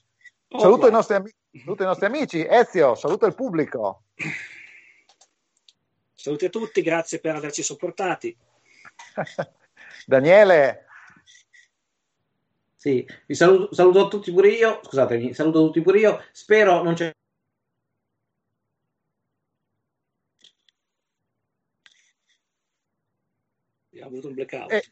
Oh, 0.49 0.59
saluto, 0.59 0.89
i 0.89 0.91
nostri, 0.91 1.17
saluto, 1.59 1.83
i 1.83 1.87
nostri, 1.87 2.07
amici. 2.07 2.47
Ezio, 2.47 2.95
saluto 2.95 3.27
il 3.27 3.35
pubblico. 3.35 4.03
Saluti 6.15 6.45
a 6.45 6.51
tutti, 6.51 6.83
grazie 6.83 7.19
per 7.19 7.35
averci 7.35 7.63
sopportati. 7.63 8.37
Daniele. 10.07 10.87
Sì, 12.75 13.07
vi 13.27 13.35
saluto, 13.35 13.75
saluto 13.75 14.09
tutti 14.09 14.33
pure 14.33 14.49
io. 14.49 14.81
Scusatemi, 14.83 15.35
saluto 15.35 15.65
tutti 15.67 15.81
pure 15.83 15.99
io. 15.99 16.25
Spero 16.33 16.83
non 16.83 16.95
c'è 16.95 17.13
ha 24.03 24.07
avuto 24.07 24.29
un 24.29 24.35
blackout. 24.35 24.73
Eh, 24.73 24.85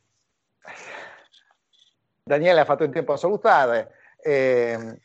Daniele 2.23 2.61
ha 2.61 2.65
fatto 2.65 2.85
in 2.85 2.93
tempo 2.93 3.13
a 3.13 3.17
salutare. 3.17 3.93
Eh, 4.23 5.01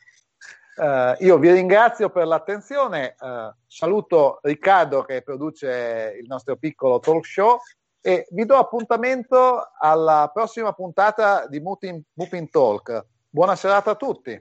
eh, 0.76 1.16
io 1.20 1.38
vi 1.38 1.50
ringrazio 1.50 2.10
per 2.10 2.26
l'attenzione, 2.26 3.16
eh, 3.20 3.54
saluto 3.66 4.38
Riccardo 4.42 5.02
che 5.02 5.22
produce 5.22 6.16
il 6.20 6.26
nostro 6.26 6.56
piccolo 6.56 7.00
talk 7.00 7.24
show 7.26 7.58
e 8.06 8.24
vi 8.30 8.46
do 8.46 8.54
appuntamento 8.54 9.68
alla 9.76 10.30
prossima 10.32 10.72
puntata 10.72 11.48
di 11.48 11.58
Mupin 11.58 12.50
Talk. 12.50 13.04
Buona 13.28 13.56
serata 13.56 13.90
a 13.90 13.94
tutti. 13.96 14.40